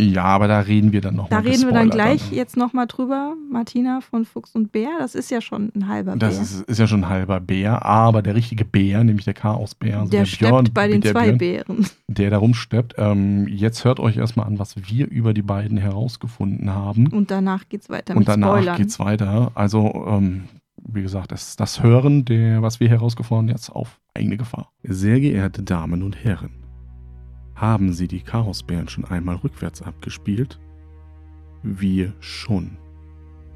Ja, 0.00 0.24
aber 0.24 0.48
da 0.48 0.60
reden 0.60 0.92
wir 0.92 1.00
dann 1.02 1.16
nochmal. 1.16 1.42
Da 1.42 1.48
reden 1.48 1.66
wir 1.66 1.72
dann 1.72 1.90
gleich 1.90 2.28
dann. 2.28 2.34
jetzt 2.34 2.56
nochmal 2.56 2.86
drüber. 2.86 3.34
Martina 3.50 4.00
von 4.00 4.24
Fuchs 4.24 4.54
und 4.54 4.72
Bär, 4.72 4.88
das 4.98 5.14
ist 5.14 5.30
ja 5.30 5.40
schon 5.40 5.70
ein 5.74 5.88
halber 5.88 6.12
Bär. 6.12 6.28
Das 6.28 6.40
ist, 6.40 6.62
ist, 6.62 6.78
ja 6.78 6.86
schon 6.86 7.04
ein 7.04 7.08
halber 7.10 7.38
Bär, 7.40 7.84
aber 7.84 8.22
der 8.22 8.34
richtige 8.34 8.64
Bär, 8.64 9.04
nämlich 9.04 9.26
der 9.26 9.34
Chaosbär, 9.34 10.00
also 10.00 10.10
der, 10.10 10.24
der 10.24 10.36
Björn, 10.36 10.68
bei 10.72 10.88
den 10.88 11.02
zwei 11.02 11.32
Björn, 11.32 11.38
Bären. 11.38 11.86
Der 12.08 12.30
da 12.30 12.38
rumsteppt. 12.38 12.94
Ähm, 12.96 13.46
jetzt 13.48 13.84
hört 13.84 14.00
euch 14.00 14.16
erstmal 14.16 14.46
an, 14.46 14.58
was 14.58 14.76
wir 14.76 15.10
über 15.10 15.34
die 15.34 15.42
beiden 15.42 15.76
herausgefunden 15.76 16.70
haben. 16.70 17.08
Und 17.08 17.30
danach 17.30 17.68
geht's 17.68 17.90
weiter 17.90 18.14
mit 18.14 18.20
Und 18.20 18.28
danach 18.28 18.56
Spoilern. 18.56 18.76
geht's 18.78 18.98
weiter. 18.98 19.52
Also, 19.54 20.06
ähm, 20.08 20.44
wie 20.82 21.02
gesagt, 21.02 21.30
das, 21.30 21.56
das 21.56 21.82
Hören, 21.82 22.24
der, 22.24 22.62
was 22.62 22.80
wir 22.80 22.88
herausgefunden 22.88 23.48
haben, 23.48 23.56
jetzt 23.56 23.68
auf 23.70 24.00
eigene 24.14 24.38
Gefahr. 24.38 24.70
Sehr 24.82 25.20
geehrte 25.20 25.62
Damen 25.62 26.02
und 26.02 26.24
Herren. 26.24 26.59
Haben 27.60 27.92
Sie 27.92 28.08
die 28.08 28.20
Chaosbären 28.20 28.88
schon 28.88 29.04
einmal 29.04 29.36
rückwärts 29.36 29.82
abgespielt? 29.82 30.58
Wir 31.62 32.14
schon. 32.18 32.78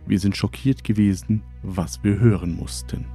Wir 0.07 0.19
sind 0.19 0.37
schockiert 0.37 0.85
gewesen, 0.85 1.43
was 1.63 2.05
wir 2.05 2.19
hören 2.19 2.55
mussten. 2.55 3.07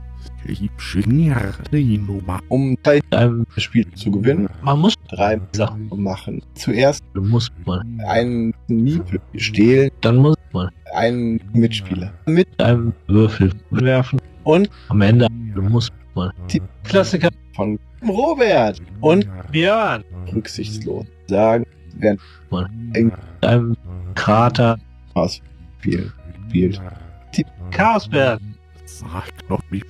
Um 2.47 2.75
Teil 2.81 3.01
einem 3.11 3.45
Spiel 3.57 3.85
zu 3.93 4.09
gewinnen, 4.09 4.49
man 4.63 4.79
muss 4.79 4.95
drei 5.09 5.39
Sachen 5.51 5.89
machen. 5.95 6.41
Zuerst 6.55 7.03
muss 7.13 7.51
man 7.67 8.01
einen 8.07 8.55
Miepel 8.67 9.21
stehlen, 9.35 9.91
dann 10.01 10.15
muss 10.15 10.37
man 10.53 10.71
einen 10.95 11.39
Mitspieler 11.53 12.11
mit 12.25 12.47
einem 12.59 12.93
Würfel 13.05 13.51
werfen 13.69 14.19
und 14.43 14.71
am 14.87 15.01
Ende 15.01 15.27
muss 15.29 15.91
man 16.15 16.31
die 16.51 16.63
Klassiker 16.83 17.29
von 17.59 17.77
Robert 18.07 18.81
und 19.01 19.27
Björn 19.51 20.05
rücksichtslos 20.33 21.05
sagen, 21.27 21.65
während 21.97 22.21
man 22.49 22.91
in 22.95 23.11
einem 23.41 23.75
Krater 24.15 24.79
aus 25.13 25.41
Spiel 25.79 26.09
spielt. 26.47 26.81
Die 27.35 27.45
Chaosberg. 27.71 28.39
Sag 28.85 29.25
doch, 29.49 29.61
wie 29.69 29.83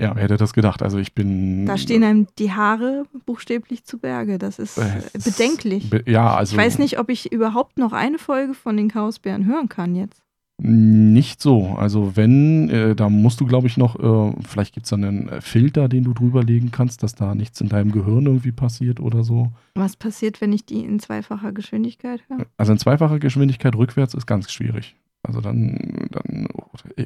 ja, 0.00 0.14
wer 0.14 0.24
hätte 0.24 0.36
das 0.36 0.52
gedacht? 0.52 0.82
Also 0.82 0.98
ich 0.98 1.14
bin. 1.14 1.64
Da 1.64 1.78
stehen 1.78 2.04
einem 2.04 2.26
die 2.38 2.52
Haare 2.52 3.04
buchstäblich 3.24 3.84
zu 3.84 3.98
Berge. 3.98 4.38
Das 4.38 4.58
ist 4.58 4.76
äh, 4.76 5.00
bedenklich. 5.14 5.88
Be 5.88 6.02
ja, 6.06 6.34
also. 6.34 6.52
Ich 6.52 6.58
weiß 6.58 6.78
nicht, 6.78 6.98
ob 6.98 7.08
ich 7.08 7.32
überhaupt 7.32 7.78
noch 7.78 7.92
eine 7.92 8.18
Folge 8.18 8.54
von 8.54 8.76
den 8.76 8.88
Chaosbären 8.88 9.46
hören 9.46 9.68
kann 9.68 9.94
jetzt. 9.94 10.23
Nicht 10.62 11.42
so. 11.42 11.74
Also 11.76 12.16
wenn, 12.16 12.70
äh, 12.70 12.94
da 12.94 13.08
musst 13.08 13.40
du, 13.40 13.46
glaube 13.46 13.66
ich, 13.66 13.76
noch, 13.76 13.98
äh, 13.98 14.32
vielleicht 14.46 14.72
gibt 14.74 14.86
es 14.86 14.90
dann 14.90 15.04
einen 15.04 15.28
äh, 15.28 15.40
Filter, 15.40 15.88
den 15.88 16.04
du 16.04 16.14
drüber 16.14 16.44
legen 16.44 16.70
kannst, 16.70 17.02
dass 17.02 17.14
da 17.14 17.34
nichts 17.34 17.60
in 17.60 17.68
deinem 17.68 17.90
Gehirn 17.90 18.26
irgendwie 18.26 18.52
passiert 18.52 19.00
oder 19.00 19.24
so. 19.24 19.52
Was 19.74 19.96
passiert, 19.96 20.40
wenn 20.40 20.52
ich 20.52 20.64
die 20.64 20.84
in 20.84 21.00
zweifacher 21.00 21.52
Geschwindigkeit 21.52 22.22
höre? 22.28 22.46
Also 22.56 22.72
in 22.72 22.78
zweifacher 22.78 23.18
Geschwindigkeit 23.18 23.74
rückwärts 23.74 24.14
ist 24.14 24.26
ganz 24.26 24.52
schwierig. 24.52 24.94
Also 25.24 25.40
dann, 25.40 26.08
dann, 26.10 26.46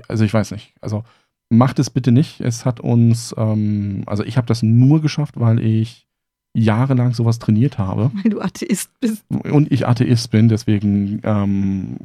also 0.08 0.24
ich 0.24 0.34
weiß 0.34 0.50
nicht. 0.50 0.74
Also 0.82 1.04
macht 1.48 1.78
es 1.78 1.88
bitte 1.88 2.12
nicht. 2.12 2.40
Es 2.40 2.66
hat 2.66 2.80
uns, 2.80 3.34
ähm, 3.38 4.02
also 4.06 4.24
ich 4.24 4.36
habe 4.36 4.46
das 4.46 4.62
nur 4.62 5.00
geschafft, 5.00 5.40
weil 5.40 5.60
ich 5.60 6.07
jahrelang 6.54 7.14
sowas 7.14 7.38
trainiert 7.38 7.78
habe. 7.78 8.10
Weil 8.22 8.30
du 8.30 8.40
Atheist 8.40 8.90
bist. 9.00 9.24
Und 9.28 9.70
ich 9.72 9.86
Atheist 9.86 10.30
bin, 10.30 10.48
deswegen 10.48 11.20
ähm, 11.24 11.96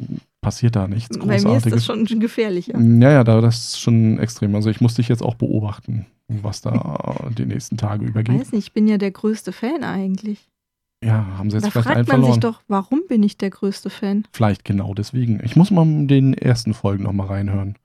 passiert 0.41 0.75
da 0.75 0.87
nichts 0.87 1.17
Großartiges. 1.17 1.43
Bei 1.43 1.49
mir 1.49 1.57
ist 1.57 1.71
das 1.71 1.85
schon 1.85 2.19
gefährlicher. 2.19 2.79
Ja, 2.79 3.11
ja, 3.11 3.23
das 3.23 3.57
ist 3.57 3.79
schon 3.79 4.19
extrem. 4.19 4.55
Also 4.55 4.69
ich 4.69 4.81
muss 4.81 4.95
dich 4.95 5.07
jetzt 5.07 5.23
auch 5.23 5.35
beobachten, 5.35 6.05
was 6.27 6.61
da 6.61 7.29
die 7.37 7.45
nächsten 7.45 7.77
Tage 7.77 8.05
übergeht. 8.05 8.35
Ich 8.35 8.41
weiß 8.41 8.51
nicht, 8.51 8.67
ich 8.67 8.73
bin 8.73 8.87
ja 8.87 8.97
der 8.97 9.11
größte 9.11 9.51
Fan 9.51 9.83
eigentlich. 9.83 10.47
Ja, 11.03 11.37
haben 11.37 11.49
sie 11.49 11.57
jetzt 11.57 11.65
da 11.65 11.71
vielleicht 11.71 11.85
fragt 11.85 11.97
einen 11.97 12.07
man 12.07 12.15
verloren. 12.15 12.33
sich 12.33 12.39
doch, 12.39 12.61
warum 12.67 13.01
bin 13.09 13.23
ich 13.23 13.37
der 13.37 13.49
größte 13.49 13.89
Fan? 13.89 14.25
Vielleicht 14.31 14.63
genau 14.63 14.93
deswegen. 14.93 15.41
Ich 15.43 15.55
muss 15.55 15.69
mal 15.69 15.83
in 15.83 16.07
den 16.07 16.33
ersten 16.33 16.73
Folgen 16.73 17.03
nochmal 17.03 17.27
reinhören. 17.27 17.75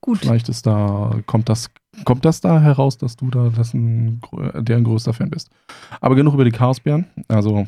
Gut. 0.00 0.18
Vielleicht 0.18 0.48
ist 0.48 0.66
da, 0.66 1.20
kommt 1.26 1.48
das, 1.48 1.70
kommt 2.04 2.24
das 2.24 2.40
da 2.40 2.60
heraus, 2.60 2.98
dass 2.98 3.16
du 3.16 3.30
da 3.30 3.50
das 3.54 3.74
ein, 3.74 4.20
deren 4.54 4.84
größter 4.84 5.12
Fan 5.12 5.30
bist. 5.30 5.50
Aber 6.00 6.14
genug 6.14 6.34
über 6.34 6.44
die 6.44 6.50
Chaosbären. 6.50 7.06
Also 7.28 7.66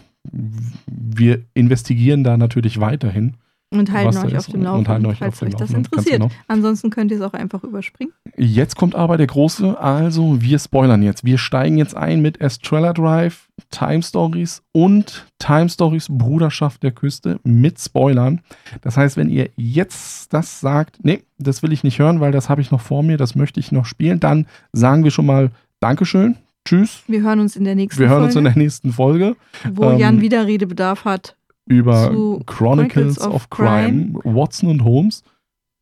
wir 0.87 1.43
investigieren 1.55 2.25
da 2.25 2.37
natürlich 2.37 2.81
weiterhin. 2.81 3.37
Und 3.79 3.93
halten 3.93 4.17
euch 4.19 4.37
auf 4.37 4.47
dem 4.47 4.63
Laufenden, 4.63 5.17
falls 5.17 5.43
euch 5.43 5.51
das 5.51 5.61
Laufenden, 5.71 5.85
interessiert. 5.85 6.21
genau. 6.21 6.31
Ansonsten 6.49 6.91
könnt 6.91 7.11
ihr 7.11 7.19
es 7.19 7.23
auch 7.23 7.33
einfach 7.33 7.65
überspringen. 7.65 8.13
Jetzt 8.37 8.77
kommt 8.77 8.95
aber 8.95 9.17
der 9.17 9.27
große, 9.27 9.79
also 9.79 10.41
wir 10.41 10.59
spoilern 10.59 11.03
jetzt. 11.03 11.25
Wir 11.25 11.39
steigen 11.39 11.79
jetzt 11.79 11.97
ein 11.97 12.21
mit 12.21 12.41
Estrella 12.41 12.93
Drive, 12.93 13.49
Time 13.71 14.03
Stories 14.03 14.63
und 14.73 15.27
Time 15.39 15.69
Stories 15.69 16.07
Bruderschaft 16.11 16.83
der 16.83 16.93
Küste 16.93 17.41
mit 17.45 17.81
Spoilern. 17.81 18.41
Das 18.83 18.97
heißt, 18.97 19.17
wenn 19.17 19.29
ihr 19.29 19.51
jetzt 19.57 20.33
das 20.33 20.61
sagt, 20.61 20.99
nee, 21.03 21.23
das 21.39 21.63
will 21.63 21.73
ich 21.73 21.85
nicht 21.85 21.99
hören, 21.99 22.21
weil 22.21 22.33
das 22.33 22.49
habe 22.49 22.61
ich 22.61 22.71
noch 22.71 22.81
vor 22.81 23.03
mir, 23.03 23.17
das 23.17 23.35
möchte 23.35 23.61
ich 23.61 23.73
noch 23.73 23.87
spielen, 23.87 24.21
dann 24.21 24.47
sagen 24.73 25.05
wir 25.05 25.11
schon 25.11 25.27
mal 25.27 25.51
Dankeschön, 25.81 26.37
tschüss. 26.65 27.03
Wir 27.09 27.23
hören 27.23 27.41
uns 27.41 27.57
in 27.57 27.65
der 27.65 27.75
nächsten 27.75 28.01
Wir 28.01 28.09
hören 28.09 28.19
Folge, 28.19 28.27
uns 28.27 28.37
in 28.37 28.45
der 28.45 28.57
nächsten 28.57 28.93
Folge 28.93 29.37
wo 29.73 29.91
ähm, 29.91 29.99
Jan 29.99 30.21
wieder 30.21 30.47
Redebedarf 30.47 31.05
hat. 31.05 31.37
Über 31.67 32.09
Chronicles, 32.47 32.47
Chronicles 32.47 33.21
of, 33.21 33.35
of 33.35 33.51
Crime, 33.51 34.15
Watson 34.25 34.69
und 34.69 34.85
Holmes. 34.85 35.23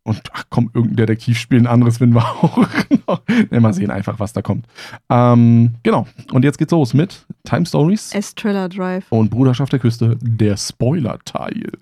Und 0.03 0.23
ach 0.33 0.45
komm, 0.49 0.71
irgendein 0.73 0.97
Detektivspiel, 0.97 1.59
ein 1.59 1.67
anderes 1.67 1.99
finden 1.99 2.15
wir 2.17 2.25
auch. 2.43 2.57
noch. 3.07 3.23
Ne, 3.51 3.61
mal 3.61 3.75
sehen 3.75 3.91
einfach, 3.91 4.19
was 4.19 4.33
da 4.33 4.41
kommt. 4.43 4.67
Ähm, 5.11 5.73
genau. 5.83 6.07
Und 6.33 6.43
jetzt 6.45 6.59
geht's 6.59 6.73
los 6.73 6.95
mit 6.95 7.27
Time 7.45 7.67
Stories 7.67 8.13
Estrella 8.15 8.69
Drive. 8.69 9.05
und 9.11 9.31
Bruderschaft 9.31 9.73
der 9.73 9.79
Küste, 9.79 10.17
der 10.23 10.57
Spoiler-Teil. 10.57 11.73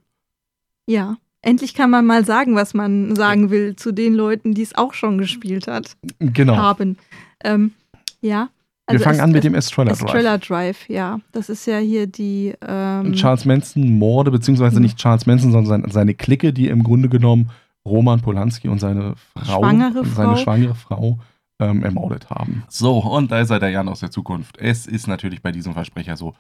Ja. 0.87 1.17
Endlich 1.41 1.75
kann 1.75 1.91
man 1.91 2.05
mal 2.05 2.25
sagen, 2.25 2.57
was 2.57 2.75
man 2.75 3.15
sagen 3.15 3.51
will 3.51 3.77
zu 3.77 3.93
den 3.93 4.15
Leuten, 4.15 4.55
die 4.55 4.63
es 4.63 4.75
auch 4.75 4.93
schon 4.93 5.19
gespielt 5.19 5.69
hat, 5.69 5.97
Genau. 6.19 6.57
haben. 6.57 6.97
Ähm, 7.45 7.73
ja. 8.21 8.49
Wir 8.89 8.95
also 8.95 9.05
fangen 9.05 9.17
es- 9.19 9.23
an 9.23 9.31
mit 9.31 9.39
es- 9.39 9.43
dem 9.43 9.55
Estrella 9.55 9.93
Drive. 9.93 10.03
Estrella 10.05 10.39
Drive, 10.39 10.89
ja. 10.89 11.21
Das 11.33 11.49
ist 11.49 11.67
ja 11.67 11.79
hier 11.79 12.07
die. 12.07 12.55
Ähm, 12.67 13.13
Charles 13.15 13.45
Manson 13.45 13.99
Morde, 13.99 14.31
beziehungsweise 14.31 14.77
Mhm. 14.77 14.83
nicht 14.83 14.99
Charles 14.99 15.27
Manson, 15.27 15.53
sondern 15.53 15.67
seine, 15.83 15.93
seine 15.93 16.15
Clique, 16.15 16.53
die 16.53 16.69
im 16.69 16.83
Grunde 16.83 17.09
genommen 17.09 17.51
Roman 17.87 18.21
Polanski 18.21 18.69
und 18.69 18.81
seine 18.81 19.15
Frau, 19.35 19.61
Schwangere 19.61 20.05
seine 20.05 20.33
Frau. 20.33 20.37
schwangere 20.37 20.75
Frau 20.75 21.19
ähm, 21.61 21.83
ermordet 21.83 22.31
haben. 22.31 22.63
So, 22.69 22.99
und 22.99 23.31
da 23.33 23.41
ist 23.41 23.51
er, 23.51 23.59
der 23.59 23.71
Jan 23.71 23.89
aus 23.89 24.01
der 24.01 24.11
Zukunft. 24.11 24.59
Es 24.59 24.87
ist 24.87 25.07
natürlich 25.09 25.43
bei 25.43 25.51
diesem 25.53 25.73
Versprecher 25.75 26.17
so, 26.17 26.35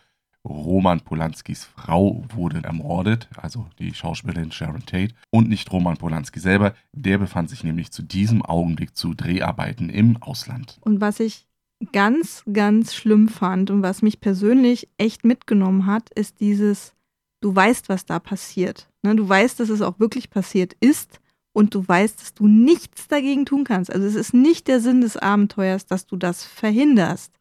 Roman 0.47 1.01
Polanskis 1.01 1.65
Frau 1.65 2.23
wurde 2.35 2.63
ermordet, 2.63 3.29
also 3.37 3.67
die 3.81 3.93
Schauspielerin 3.93 4.53
Sharon 4.53 4.87
Tate, 4.87 5.13
und 5.31 5.49
nicht 5.49 5.71
Roman 5.73 5.97
Polanski 5.97 6.39
selber. 6.39 6.73
Der 6.93 7.19
befand 7.19 7.51
sich 7.51 7.65
nämlich 7.65 7.91
zu 7.91 8.03
diesem 8.03 8.43
Augenblick 8.45 8.97
zu 8.97 9.15
Dreharbeiten 9.15 9.91
im 9.91 10.17
Ausland. 10.23 10.79
Und 10.83 11.01
was 11.01 11.19
ich 11.19 11.47
ganz, 11.93 12.43
ganz 12.53 12.95
schlimm 12.95 13.29
fand 13.29 13.71
und 13.71 13.83
was 13.83 14.03
mich 14.03 14.21
persönlich 14.21 14.89
echt 14.99 15.25
mitgenommen 15.25 15.87
hat, 15.87 16.11
ist 16.15 16.41
dieses, 16.41 16.95
du 17.41 17.55
weißt, 17.55 17.89
was 17.89 18.05
da 18.05 18.19
passiert. 18.19 18.89
Ne? 19.03 19.15
Du 19.15 19.29
weißt, 19.29 19.61
dass 19.61 19.69
es 19.69 19.83
auch 19.83 20.01
wirklich 20.01 20.31
passiert 20.31 20.75
ist 20.81 21.21
und 21.53 21.75
du 21.75 21.87
weißt, 21.87 22.21
dass 22.21 22.35
du 22.35 22.47
nichts 22.47 23.09
dagegen 23.09 23.47
tun 23.47 23.65
kannst. 23.65 23.93
Also 23.93 24.07
es 24.07 24.15
ist 24.15 24.35
nicht 24.35 24.69
der 24.69 24.81
Sinn 24.81 25.01
des 25.01 25.17
Abenteuers, 25.17 25.87
dass 25.87 26.07
du 26.07 26.17
das 26.17 26.45
verhinderst. 26.45 27.33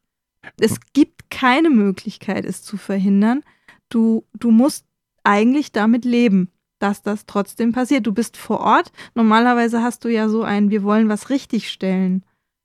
Es 0.59 0.79
gibt 0.93 1.29
keine 1.29 1.69
Möglichkeit, 1.69 2.45
es 2.45 2.63
zu 2.63 2.77
verhindern. 2.77 3.43
Du, 3.89 4.23
du 4.33 4.51
musst 4.51 4.85
eigentlich 5.23 5.71
damit 5.71 6.05
leben, 6.05 6.51
dass 6.79 7.01
das 7.01 7.25
trotzdem 7.25 7.71
passiert. 7.71 8.05
Du 8.05 8.13
bist 8.13 8.37
vor 8.37 8.59
Ort. 8.59 8.91
Normalerweise 9.15 9.81
hast 9.81 10.05
du 10.05 10.09
ja 10.09 10.29
so 10.29 10.43
ein, 10.43 10.69
wir 10.69 10.83
wollen 10.83 11.09
was 11.09 11.29
richtigstellen. 11.29 12.23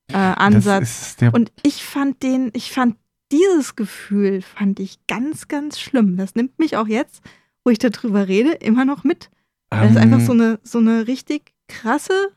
Äh, 0.08 0.16
Ansatz. 0.16 1.16
Und 1.32 1.52
ich 1.62 1.84
fand 1.84 2.22
den, 2.22 2.50
ich 2.54 2.72
fand 2.72 2.96
dieses 3.30 3.76
Gefühl, 3.76 4.42
fand 4.42 4.78
ich 4.78 5.06
ganz, 5.06 5.48
ganz 5.48 5.80
schlimm. 5.80 6.16
Das 6.16 6.34
nimmt 6.34 6.58
mich 6.58 6.76
auch 6.76 6.86
jetzt, 6.86 7.22
wo 7.64 7.70
ich 7.70 7.78
darüber 7.78 8.28
rede, 8.28 8.52
immer 8.52 8.84
noch 8.84 9.04
mit. 9.04 9.30
Weil 9.70 9.90
es 9.90 9.96
einfach 9.96 10.18
Ähm, 10.18 10.26
so 10.26 10.32
eine, 10.32 10.60
so 10.62 10.78
eine 10.78 11.06
richtig 11.06 11.54
krasse, 11.66 12.30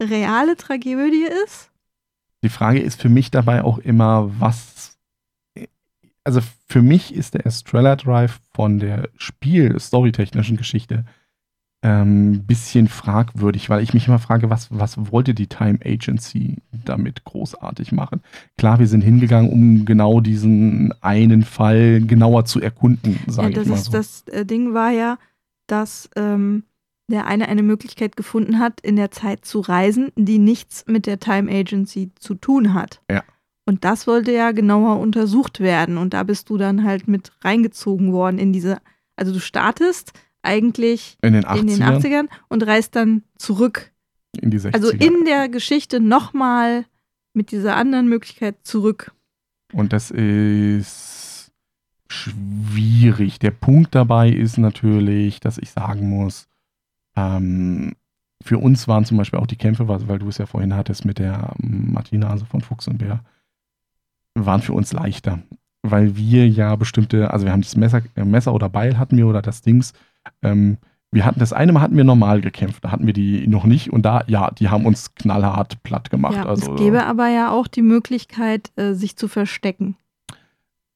reale 0.00 0.56
Tragödie 0.56 1.26
ist. 1.44 1.70
Die 2.44 2.48
Frage 2.48 2.78
ist 2.80 3.00
für 3.00 3.08
mich 3.08 3.32
dabei 3.32 3.64
auch 3.64 3.78
immer, 3.78 4.30
was. 4.38 4.96
Also 6.22 6.40
für 6.68 6.82
mich 6.82 7.14
ist 7.14 7.34
der 7.34 7.46
Estrella 7.46 7.96
Drive 7.96 8.38
von 8.52 8.78
der 8.78 9.08
Spiel-storytechnischen 9.16 10.56
Geschichte 10.56 11.04
ähm, 11.82 12.44
bisschen 12.46 12.88
fragwürdig, 12.88 13.70
weil 13.70 13.82
ich 13.82 13.94
mich 13.94 14.08
immer 14.08 14.18
frage, 14.18 14.50
was, 14.50 14.68
was 14.70 15.12
wollte 15.12 15.34
die 15.34 15.46
Time 15.46 15.78
Agency 15.84 16.56
damit 16.84 17.24
großartig 17.24 17.92
machen? 17.92 18.22
Klar, 18.56 18.78
wir 18.78 18.88
sind 18.88 19.02
hingegangen, 19.02 19.50
um 19.50 19.84
genau 19.84 20.20
diesen 20.20 20.92
einen 21.02 21.42
Fall 21.42 22.00
genauer 22.00 22.44
zu 22.44 22.60
erkunden, 22.60 23.20
Ja, 23.26 23.32
sage 23.32 23.54
das, 23.54 23.64
ich 23.64 23.70
mal 23.70 23.76
so. 23.76 23.92
das 23.92 24.22
äh, 24.28 24.44
Ding 24.44 24.74
war 24.74 24.90
ja, 24.90 25.18
dass 25.66 26.10
ähm, 26.16 26.64
der 27.08 27.26
eine 27.26 27.48
eine 27.48 27.62
Möglichkeit 27.62 28.16
gefunden 28.16 28.58
hat, 28.58 28.80
in 28.80 28.96
der 28.96 29.10
Zeit 29.10 29.44
zu 29.44 29.60
reisen, 29.60 30.10
die 30.16 30.38
nichts 30.38 30.84
mit 30.88 31.06
der 31.06 31.20
Time 31.20 31.50
Agency 31.50 32.10
zu 32.18 32.34
tun 32.34 32.74
hat. 32.74 33.00
Ja. 33.10 33.22
Und 33.64 33.84
das 33.84 34.06
wollte 34.06 34.32
ja 34.32 34.52
genauer 34.52 34.98
untersucht 34.98 35.60
werden. 35.60 35.98
Und 35.98 36.14
da 36.14 36.22
bist 36.22 36.50
du 36.50 36.56
dann 36.56 36.84
halt 36.84 37.08
mit 37.08 37.32
reingezogen 37.42 38.12
worden 38.12 38.38
in 38.38 38.52
diese. 38.52 38.78
Also 39.16 39.32
du 39.32 39.40
startest 39.40 40.12
eigentlich 40.46 41.18
in 41.22 41.34
den 41.34 41.44
80ern, 41.44 41.60
in 41.60 41.66
den 41.66 41.82
80ern 41.82 42.28
und 42.48 42.66
reist 42.66 42.96
dann 42.96 43.22
zurück. 43.36 43.92
in 44.40 44.50
die 44.50 44.58
60er. 44.58 44.74
Also 44.74 44.90
in 44.90 45.24
der 45.26 45.48
Geschichte 45.48 46.00
nochmal 46.00 46.86
mit 47.34 47.50
dieser 47.50 47.76
anderen 47.76 48.08
Möglichkeit 48.08 48.56
zurück. 48.62 49.12
Und 49.72 49.92
das 49.92 50.10
ist 50.10 51.52
schwierig. 52.08 53.38
Der 53.38 53.50
Punkt 53.50 53.94
dabei 53.94 54.30
ist 54.30 54.58
natürlich, 54.58 55.40
dass 55.40 55.58
ich 55.58 55.70
sagen 55.70 56.08
muss, 56.08 56.48
ähm, 57.16 57.94
für 58.42 58.58
uns 58.58 58.86
waren 58.86 59.04
zum 59.04 59.16
Beispiel 59.16 59.38
auch 59.38 59.46
die 59.46 59.56
Kämpfe, 59.56 59.88
weil, 59.88 60.18
du 60.18 60.28
es 60.28 60.38
ja 60.38 60.46
vorhin 60.46 60.74
hattest 60.74 61.04
mit 61.04 61.18
der 61.18 61.54
Martina, 61.58 62.30
also 62.30 62.44
von 62.44 62.60
Fuchs 62.60 62.86
und 62.86 62.98
Bär, 62.98 63.24
waren 64.34 64.62
für 64.62 64.72
uns 64.72 64.92
leichter. 64.92 65.40
Weil 65.82 66.16
wir 66.16 66.48
ja 66.48 66.76
bestimmte, 66.76 67.30
also 67.32 67.46
wir 67.46 67.52
haben 67.52 67.62
das 67.62 67.76
Messer, 67.76 68.02
äh, 68.14 68.24
Messer 68.24 68.54
oder 68.54 68.68
Beil 68.68 68.98
hatten 68.98 69.16
wir 69.16 69.26
oder 69.26 69.42
das 69.42 69.62
Dings. 69.62 69.94
Ähm, 70.42 70.78
wir 71.12 71.24
hatten 71.24 71.40
das 71.40 71.52
eine 71.52 71.72
Mal 71.72 71.80
hatten 71.80 71.96
wir 71.96 72.04
normal 72.04 72.40
gekämpft, 72.40 72.84
da 72.84 72.90
hatten 72.90 73.06
wir 73.06 73.12
die 73.12 73.46
noch 73.46 73.64
nicht 73.64 73.92
und 73.92 74.02
da, 74.02 74.22
ja, 74.26 74.50
die 74.50 74.68
haben 74.68 74.84
uns 74.84 75.14
knallhart 75.14 75.82
platt 75.82 76.10
gemacht. 76.10 76.34
ja, 76.34 76.46
also, 76.46 76.74
es 76.74 76.78
gäbe 76.78 77.06
aber 77.06 77.28
ja 77.28 77.50
auch 77.50 77.68
die 77.68 77.82
Möglichkeit, 77.82 78.70
äh, 78.76 78.92
sich 78.92 79.16
zu 79.16 79.28
verstecken. 79.28 79.96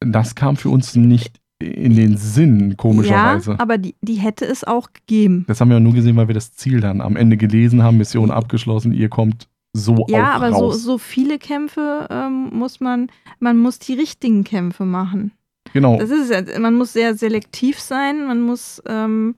Das 0.01 0.35
kam 0.35 0.57
für 0.57 0.71
uns 0.71 0.95
nicht 0.95 1.41
in 1.59 1.95
den 1.95 2.17
Sinn, 2.17 2.77
komischerweise. 2.77 3.53
Ja, 3.53 3.61
aber 3.61 3.79
die, 3.79 3.95
die 4.01 4.15
hätte 4.15 4.47
es 4.47 4.65
auch 4.65 4.93
gegeben. 4.93 5.45
Das 5.47 5.61
haben 5.61 5.71
wir 5.71 5.79
nur 5.79 5.93
gesehen, 5.93 6.17
weil 6.17 6.29
wir 6.29 6.35
das 6.35 6.55
Ziel 6.55 6.81
dann 6.81 7.01
am 7.01 7.17
Ende 7.17 7.37
gelesen 7.37 7.83
haben, 7.83 7.99
Mission 7.99 8.31
abgeschlossen, 8.31 8.93
ihr 8.93 9.11
kommt 9.11 9.49
so 9.73 10.07
Ja, 10.09 10.33
aber 10.33 10.53
so, 10.53 10.67
raus. 10.67 10.83
so 10.83 10.99
viele 10.99 11.39
Kämpfe 11.39 12.09
ähm, 12.11 12.51
muss 12.53 12.81
man, 12.81 13.09
man 13.39 13.59
muss 13.59 13.79
die 13.79 13.95
richtigen 13.95 14.43
Kämpfe 14.43 14.85
machen. 14.85 15.33
Genau. 15.73 15.99
Das 15.99 16.11
ist 16.11 16.31
es. 16.31 16.59
Man 16.59 16.75
muss 16.75 16.93
sehr 16.93 17.15
selektiv 17.15 17.79
sein. 17.81 18.27
Man 18.27 18.41
muss 18.41 18.83
ähm, 18.87 19.35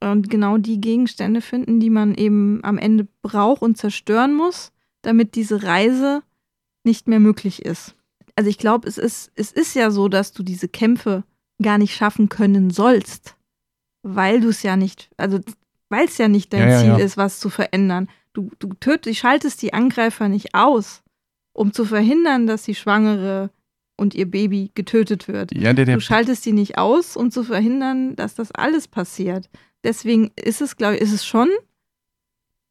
genau 0.00 0.58
die 0.58 0.80
Gegenstände 0.80 1.40
finden, 1.40 1.80
die 1.80 1.90
man 1.90 2.14
eben 2.14 2.60
am 2.62 2.78
Ende 2.78 3.06
braucht 3.22 3.62
und 3.62 3.76
zerstören 3.76 4.34
muss, 4.34 4.72
damit 5.02 5.34
diese 5.34 5.62
Reise 5.62 6.22
nicht 6.84 7.08
mehr 7.08 7.20
möglich 7.20 7.64
ist. 7.64 7.94
Also 8.36 8.50
ich 8.50 8.58
glaube, 8.58 8.88
es 8.88 8.98
ist, 8.98 9.30
es 9.36 9.52
ist 9.52 9.74
ja 9.74 9.90
so, 9.90 10.08
dass 10.08 10.32
du 10.32 10.42
diese 10.42 10.68
Kämpfe 10.68 11.24
gar 11.62 11.78
nicht 11.78 11.94
schaffen 11.94 12.28
können 12.28 12.70
sollst, 12.70 13.36
weil 14.02 14.40
du 14.40 14.48
es 14.48 14.62
ja 14.62 14.76
nicht, 14.76 15.08
also 15.16 15.40
weil 15.88 16.06
es 16.06 16.18
ja 16.18 16.28
nicht 16.28 16.52
dein 16.52 16.68
ja, 16.68 16.78
Ziel 16.78 16.88
ja, 16.88 16.98
ja. 16.98 17.04
ist, 17.04 17.16
was 17.16 17.38
zu 17.38 17.48
verändern. 17.48 18.08
Du, 18.32 18.50
du 18.58 18.74
tötest, 18.74 19.18
schaltest 19.18 19.62
die 19.62 19.72
Angreifer 19.72 20.28
nicht 20.28 20.54
aus, 20.54 21.02
um 21.52 21.72
zu 21.72 21.84
verhindern, 21.84 22.46
dass 22.46 22.64
die 22.64 22.74
Schwangere 22.74 23.50
und 23.96 24.14
ihr 24.14 24.30
Baby 24.30 24.70
getötet 24.74 25.28
wird. 25.28 25.54
Ja, 25.54 25.72
der, 25.72 25.84
der 25.84 25.96
du 25.96 26.00
schaltest 26.00 26.42
sie 26.42 26.52
nicht 26.52 26.78
aus, 26.78 27.16
um 27.16 27.30
zu 27.30 27.44
verhindern, 27.44 28.16
dass 28.16 28.34
das 28.34 28.52
alles 28.52 28.88
passiert. 28.88 29.48
Deswegen 29.84 30.30
ist 30.36 30.60
es, 30.60 30.76
glaube 30.76 30.96
ich, 30.96 31.02
ist 31.02 31.12
es 31.12 31.26
schon 31.26 31.48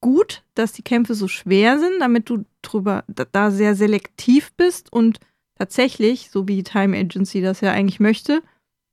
gut, 0.02 0.44
dass 0.54 0.74
die 0.74 0.82
Kämpfe 0.82 1.16
so 1.16 1.28
schwer 1.28 1.80
sind, 1.80 2.00
damit 2.00 2.30
du 2.30 2.46
drüber 2.62 3.06
da 3.08 3.52
sehr 3.52 3.76
selektiv 3.76 4.52
bist 4.54 4.92
und 4.92 5.20
tatsächlich, 5.56 6.30
so 6.30 6.48
wie 6.48 6.58
die 6.58 6.64
Time 6.64 6.98
Agency 6.98 7.42
das 7.42 7.62
ja 7.62 7.72
eigentlich 7.72 8.02
möchte, 8.02 8.42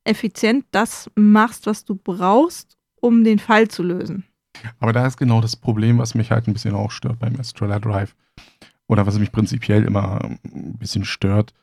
effizient 0.04 0.64
das 0.70 1.10
machst, 1.16 1.66
was 1.66 1.84
du 1.84 1.96
brauchst, 1.96 2.78
um 3.00 3.24
den 3.24 3.38
Fall 3.38 3.68
zu 3.68 3.82
lösen. 3.82 4.24
Aber 4.78 4.92
da 4.92 5.06
ist 5.06 5.16
genau 5.16 5.40
das 5.40 5.56
Problem, 5.56 5.98
was 5.98 6.14
mich 6.14 6.30
halt 6.30 6.46
ein 6.46 6.52
bisschen 6.52 6.74
auch 6.74 6.90
stört 6.90 7.18
beim 7.18 7.38
Astrella 7.40 7.78
Drive. 7.78 8.14
Oder 8.86 9.06
was 9.06 9.18
mich 9.18 9.32
prinzipiell 9.32 9.84
immer 9.84 10.20
ein 10.24 10.76
bisschen 10.78 11.04
stört, 11.04 11.54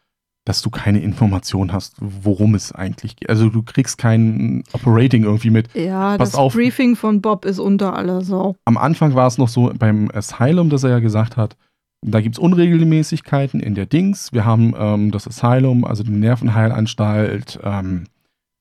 dass 0.47 0.61
du 0.61 0.69
keine 0.69 0.99
Information 0.99 1.73
hast, 1.73 1.97
worum 1.99 2.55
es 2.55 2.71
eigentlich 2.71 3.17
geht. 3.17 3.29
Also 3.29 3.49
du 3.49 3.63
kriegst 3.63 3.97
kein 3.97 4.63
Operating 4.71 5.25
irgendwie 5.25 5.49
mit. 5.49 5.67
Ja, 5.75 6.15
Pass 6.15 6.31
das 6.31 6.39
auf. 6.39 6.53
Briefing 6.53 6.95
von 6.95 7.21
Bob 7.21 7.43
ist 7.43 7.59
unter 7.59 7.97
aller 7.97 8.21
Sau. 8.21 8.55
Am 8.63 8.77
Anfang 8.77 9.13
war 9.13 9.27
es 9.27 9.37
noch 9.37 9.49
so 9.49 9.73
beim 9.77 10.09
Asylum, 10.13 10.69
dass 10.69 10.85
er 10.85 10.91
ja 10.91 10.99
gesagt 10.99 11.35
hat, 11.35 11.57
da 12.01 12.21
gibt 12.21 12.35
es 12.35 12.39
Unregelmäßigkeiten 12.39 13.59
in 13.59 13.75
der 13.75 13.87
Dings. 13.87 14.31
Wir 14.31 14.45
haben 14.45 14.73
ähm, 14.77 15.11
das 15.11 15.27
Asylum, 15.27 15.83
also 15.83 16.03
die 16.03 16.11
Nervenheilanstalt, 16.11 17.59
ähm, 17.61 18.05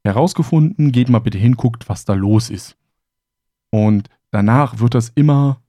herausgefunden. 0.03 0.91
Geht 0.91 1.09
mal 1.09 1.21
bitte 1.21 1.39
hin, 1.39 1.55
guckt, 1.55 1.89
was 1.89 2.05
da 2.05 2.15
los 2.15 2.51
ist. 2.51 2.77
Und 3.71 4.09
danach 4.33 4.81
wird 4.81 4.95
das 4.95 5.13
immer 5.15 5.61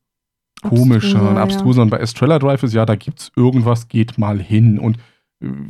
komischer 0.63 1.19
abstruser, 1.19 1.29
und 1.29 1.37
abstruser. 1.37 1.77
Ja. 1.77 1.83
Und 1.83 1.89
bei 1.91 1.99
Estrella 1.99 2.39
Drive 2.39 2.63
ist 2.63 2.73
ja, 2.73 2.87
da 2.87 2.95
gibt 2.95 3.19
es 3.19 3.31
irgendwas, 3.35 3.87
geht 3.87 4.17
mal 4.17 4.39
hin. 4.39 4.79
Und 4.79 4.97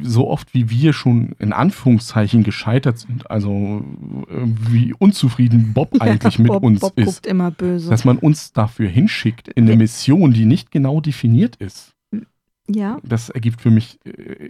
so 0.02 0.30
oft 0.30 0.54
wie 0.54 0.70
wir 0.70 0.94
schon 0.94 1.34
in 1.40 1.52
Anführungszeichen 1.52 2.44
gescheitert 2.44 3.00
sind, 3.00 3.30
also 3.30 3.84
äh, 4.30 4.46
wie 4.70 4.94
unzufrieden 4.98 5.74
Bob 5.74 5.96
eigentlich 6.00 6.38
ja, 6.38 6.44
mit 6.44 6.52
Bob, 6.52 6.64
uns 6.64 6.80
Bob 6.80 6.98
ist, 6.98 7.26
immer 7.26 7.52
böse. 7.52 7.90
dass 7.90 8.06
man 8.06 8.18
uns 8.18 8.54
dafür 8.54 8.88
hinschickt 8.88 9.50
in 9.50 9.66
eine 9.66 9.76
Mission, 9.76 10.32
die 10.34 10.46
nicht 10.46 10.72
genau 10.72 11.02
definiert 11.02 11.58
ist. 11.58 11.94
Ja. 12.70 13.00
Das 13.04 13.30
ergibt 13.30 13.62
für 13.62 13.72
mich 13.72 14.00
äh, 14.06 14.50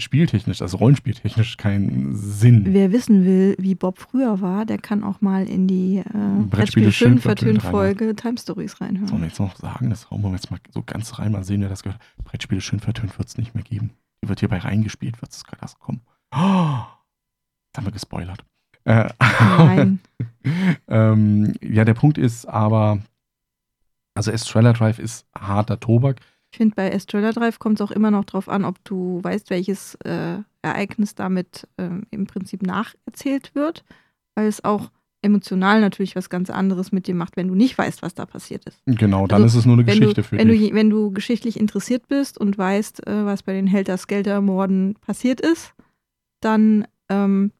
spieltechnisch, 0.00 0.60
also 0.60 0.76
rollenspieltechnisch 0.78 1.56
keinen 1.56 2.14
Sinn. 2.16 2.64
Wer 2.68 2.92
wissen 2.92 3.24
will, 3.24 3.54
wie 3.58 3.74
Bob 3.74 3.98
früher 3.98 4.40
war, 4.40 4.66
der 4.66 4.78
kann 4.78 5.04
auch 5.04 5.20
mal 5.20 5.48
in 5.48 5.66
die 5.66 5.98
äh, 5.98 6.42
Brettspiele 6.50 6.92
schön 6.92 7.18
vertönt 7.18 7.62
Folge 7.62 8.14
Time 8.14 8.36
Stories 8.38 8.80
reinhören. 8.80 9.08
Soll 9.08 9.18
ich 9.20 9.24
jetzt 9.26 9.40
noch 9.40 9.56
sagen, 9.56 9.88
das 9.90 10.10
hauen 10.10 10.22
wir 10.22 10.32
jetzt 10.32 10.50
mal 10.50 10.60
so 10.70 10.82
ganz 10.82 11.18
rein, 11.18 11.32
mal 11.32 11.44
sehen, 11.44 11.62
wer 11.62 11.68
das 11.68 11.82
gehört. 11.82 12.00
Brettspiele 12.24 12.60
schön 12.60 12.80
vertönt 12.80 13.18
wird 13.18 13.28
es 13.28 13.38
nicht 13.38 13.54
mehr 13.54 13.64
geben. 13.64 13.90
Die 14.22 14.28
wird 14.28 14.40
hierbei 14.40 14.58
reingespielt, 14.58 15.20
wird 15.20 15.32
es 15.32 15.42
das 15.60 15.78
kommen. 15.78 16.02
Oh, 16.32 16.82
jetzt 17.68 17.76
haben 17.76 17.86
wir 17.86 17.92
gespoilert. 17.92 18.44
Äh, 18.84 19.08
Nein. 19.20 20.00
ähm, 20.88 21.54
ja, 21.62 21.84
der 21.84 21.94
Punkt 21.94 22.18
ist 22.18 22.46
aber, 22.46 23.00
also 24.14 24.30
Estrella 24.30 24.72
Drive 24.72 24.98
ist 24.98 25.26
harter 25.36 25.80
Tobak. 25.80 26.20
Ich 26.52 26.58
finde, 26.58 26.74
bei 26.74 26.90
Estrella 26.90 27.32
Drive 27.32 27.58
kommt 27.58 27.80
es 27.80 27.86
auch 27.86 27.92
immer 27.92 28.10
noch 28.10 28.24
darauf 28.24 28.48
an, 28.48 28.64
ob 28.64 28.82
du 28.84 29.22
weißt, 29.22 29.50
welches 29.50 29.94
äh, 29.96 30.38
Ereignis 30.62 31.14
damit 31.14 31.68
äh, 31.76 31.90
im 32.10 32.26
Prinzip 32.26 32.62
nacherzählt 32.62 33.54
wird, 33.54 33.84
weil 34.34 34.46
es 34.46 34.64
auch 34.64 34.90
emotional 35.22 35.80
natürlich 35.80 36.16
was 36.16 36.30
ganz 36.30 36.50
anderes 36.50 36.92
mit 36.92 37.06
dir 37.06 37.14
macht, 37.14 37.36
wenn 37.36 37.48
du 37.48 37.54
nicht 37.54 37.76
weißt, 37.76 38.02
was 38.02 38.14
da 38.14 38.26
passiert 38.26 38.64
ist. 38.64 38.80
Genau, 38.86 39.26
dann 39.26 39.42
also, 39.42 39.58
ist 39.58 39.60
es 39.60 39.66
nur 39.66 39.74
eine 39.74 39.84
Geschichte 39.84 40.14
du, 40.14 40.22
für 40.22 40.38
wenn 40.38 40.48
dich. 40.48 40.70
Du, 40.70 40.74
wenn 40.74 40.90
du 40.90 41.10
geschichtlich 41.10 41.58
interessiert 41.60 42.08
bist 42.08 42.38
und 42.38 42.56
weißt, 42.56 43.06
äh, 43.06 43.24
was 43.24 43.42
bei 43.42 43.52
den 43.52 43.66
Helter-Skelter-Morden 43.66 44.94
passiert 45.00 45.40
ist, 45.40 45.74
dann 46.40 46.86
ähm, 47.10 47.52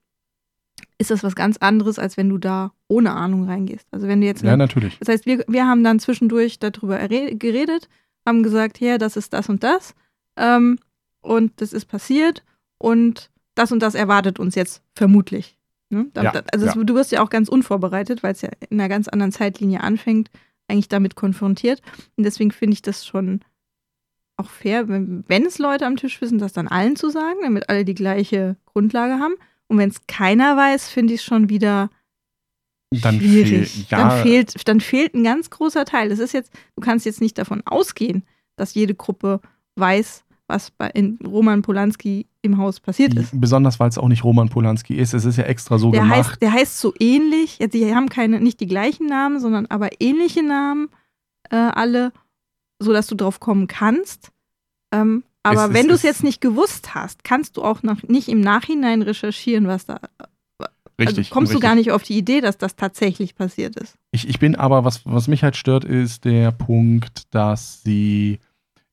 ist 0.99 1.11
das 1.11 1.23
was 1.23 1.35
ganz 1.35 1.59
anderes, 1.59 1.99
als 1.99 2.17
wenn 2.17 2.29
du 2.29 2.39
da 2.39 2.73
ohne 2.89 3.13
Ahnung 3.13 3.45
reingehst. 3.45 3.87
Also 3.91 4.09
wenn 4.09 4.21
du 4.21 4.27
jetzt. 4.27 4.43
Ja, 4.43 4.57
natürlich. 4.57 4.99
Das 4.99 5.09
heißt, 5.09 5.27
wir, 5.27 5.45
wir 5.47 5.67
haben 5.67 5.85
dann 5.85 5.99
zwischendurch 5.99 6.59
darüber 6.59 6.99
geredet 7.09 7.89
haben 8.27 8.43
gesagt, 8.43 8.81
ja, 8.81 8.99
das 8.99 9.17
ist 9.17 9.33
das 9.33 9.49
und 9.49 9.63
das 9.63 9.95
ähm, 10.37 10.79
und 11.21 11.61
das 11.61 11.73
ist 11.73 11.87
passiert 11.87 12.45
und 12.79 13.31
das 13.55 13.73
und 13.73 13.81
das 13.81 13.95
erwartet 13.95 14.39
uns 14.39 14.55
jetzt 14.55 14.83
vermutlich. 14.95 15.59
Ne? 15.91 16.07
Ja, 16.17 16.33
also 16.53 16.67
ja. 16.67 16.75
du 16.75 16.95
wirst 16.95 17.13
ja 17.13 17.23
auch 17.23 17.31
ganz 17.31 17.49
unvorbereitet, 17.49 18.23
weil 18.23 18.33
es 18.33 18.43
ja 18.43 18.51
in 18.69 18.81
einer 18.81 18.89
ganz 18.89 19.09
anderen 19.09 19.33
Zeitlinie 19.33 19.81
anfängt, 19.81 20.31
eigentlich 20.69 20.89
damit 20.89 21.17
konfrontiert. 21.17 21.83
Und 22.17 22.25
deswegen 22.25 22.53
finde 22.53 22.75
ich 22.75 22.83
das 22.83 23.05
schon 23.05 23.41
auch 24.37 24.49
fair, 24.49 24.89
wenn, 24.89 25.25
wenn, 25.29 25.45
es 25.45 25.59
Leute 25.59 25.87
am 25.87 25.97
Tisch 25.97 26.21
wissen, 26.21 26.39
das 26.39 26.53
dann 26.53 26.69
allen 26.69 26.97
zu 26.97 27.11
sagen, 27.11 27.41
damit 27.43 27.69
alle 27.69 27.85
die 27.85 27.95
gleiche 27.95 28.57
Grundlage 28.65 29.15
haben. 29.15 29.35
Und 29.67 29.79
wenn 29.79 29.91
es 29.91 30.07
keiner 30.07 30.57
weiß, 30.57 30.89
finde 30.89 31.15
ich 31.15 31.21
es 31.21 31.25
schon 31.25 31.49
wieder 31.49 31.91
dann 32.91 33.19
schwierig. 33.19 33.71
Fehl, 33.71 33.87
ja. 33.91 33.99
dann, 33.99 34.23
fehlt, 34.23 34.69
dann 34.69 34.81
fehlt 34.81 35.15
ein 35.15 35.25
ganz 35.25 35.51
großer 35.51 35.85
Teil. 35.85 36.09
Das 36.09 36.19
ist 36.19 36.33
jetzt, 36.33 36.53
du 36.75 36.83
kannst 36.83 37.07
jetzt 37.07 37.21
nicht 37.21 37.39
davon 37.39 37.63
ausgehen, 37.67 38.25
dass 38.57 38.75
jede 38.75 38.95
Gruppe 38.95 39.41
weiß, 39.77 40.25
was 40.51 40.71
bei 40.71 40.89
in 40.91 41.19
Roman 41.25 41.63
Polanski 41.63 42.27
im 42.43 42.59
Haus 42.59 42.81
passiert 42.81 43.15
ist. 43.15 43.31
Besonders 43.33 43.81
weil 43.81 43.89
es 43.89 43.97
auch 43.97 44.09
nicht 44.09 44.25
Roman 44.25 44.49
Polanski 44.49 44.97
ist. 44.97 45.15
Es 45.15 45.25
ist 45.25 45.37
ja 45.37 45.45
extra 45.45 45.79
so 45.79 45.91
der 45.91 46.03
gemacht. 46.03 46.19
Heißt, 46.19 46.43
der 46.43 46.53
heißt 46.53 46.81
so 46.81 46.93
ähnlich. 46.99 47.59
Die 47.73 47.95
haben 47.95 48.09
keine, 48.09 48.41
nicht 48.41 48.61
die 48.61 48.67
gleichen 48.67 49.07
Namen, 49.07 49.41
sondern 49.41 49.67
aber 49.67 49.89
ähnliche 50.01 50.43
Namen 50.43 50.89
äh, 51.51 51.57
alle, 51.57 52.13
sodass 52.79 53.07
du 53.07 53.15
drauf 53.15 53.41
kommen 53.41 53.67
kannst. 53.67 54.33
Ähm, 54.93 55.23
aber 55.43 55.69
es, 55.69 55.73
wenn 55.73 55.89
du 55.89 55.95
es 55.95 56.03
jetzt 56.03 56.23
nicht 56.25 56.41
gewusst 56.41 56.95
hast, 56.95 57.25
kannst 57.25 57.57
du 57.57 57.63
auch 57.63 57.83
noch 57.83 58.03
nicht 58.03 58.29
im 58.29 58.41
Nachhinein 58.41 59.03
recherchieren, 59.03 59.67
was 59.67 59.87
da 59.87 60.01
also 61.07 61.11
richtig. 61.11 61.27
Also 61.27 61.35
kommst 61.35 61.51
richtig. 61.51 61.61
du 61.63 61.67
gar 61.67 61.75
nicht 61.75 61.93
auf 61.93 62.03
die 62.03 62.17
Idee, 62.17 62.41
dass 62.41 62.59
das 62.59 62.77
tatsächlich 62.77 63.35
passiert 63.35 63.77
ist. 63.77 63.97
Ich, 64.13 64.29
ich 64.29 64.39
bin 64.39 64.55
aber, 64.55 64.85
was, 64.85 65.03
was 65.05 65.29
mich 65.29 65.43
halt 65.43 65.57
stört, 65.57 65.85
ist 65.85 66.25
der 66.25 66.53
Punkt, 66.53 67.35
dass 67.35 67.83
sie 67.83 68.39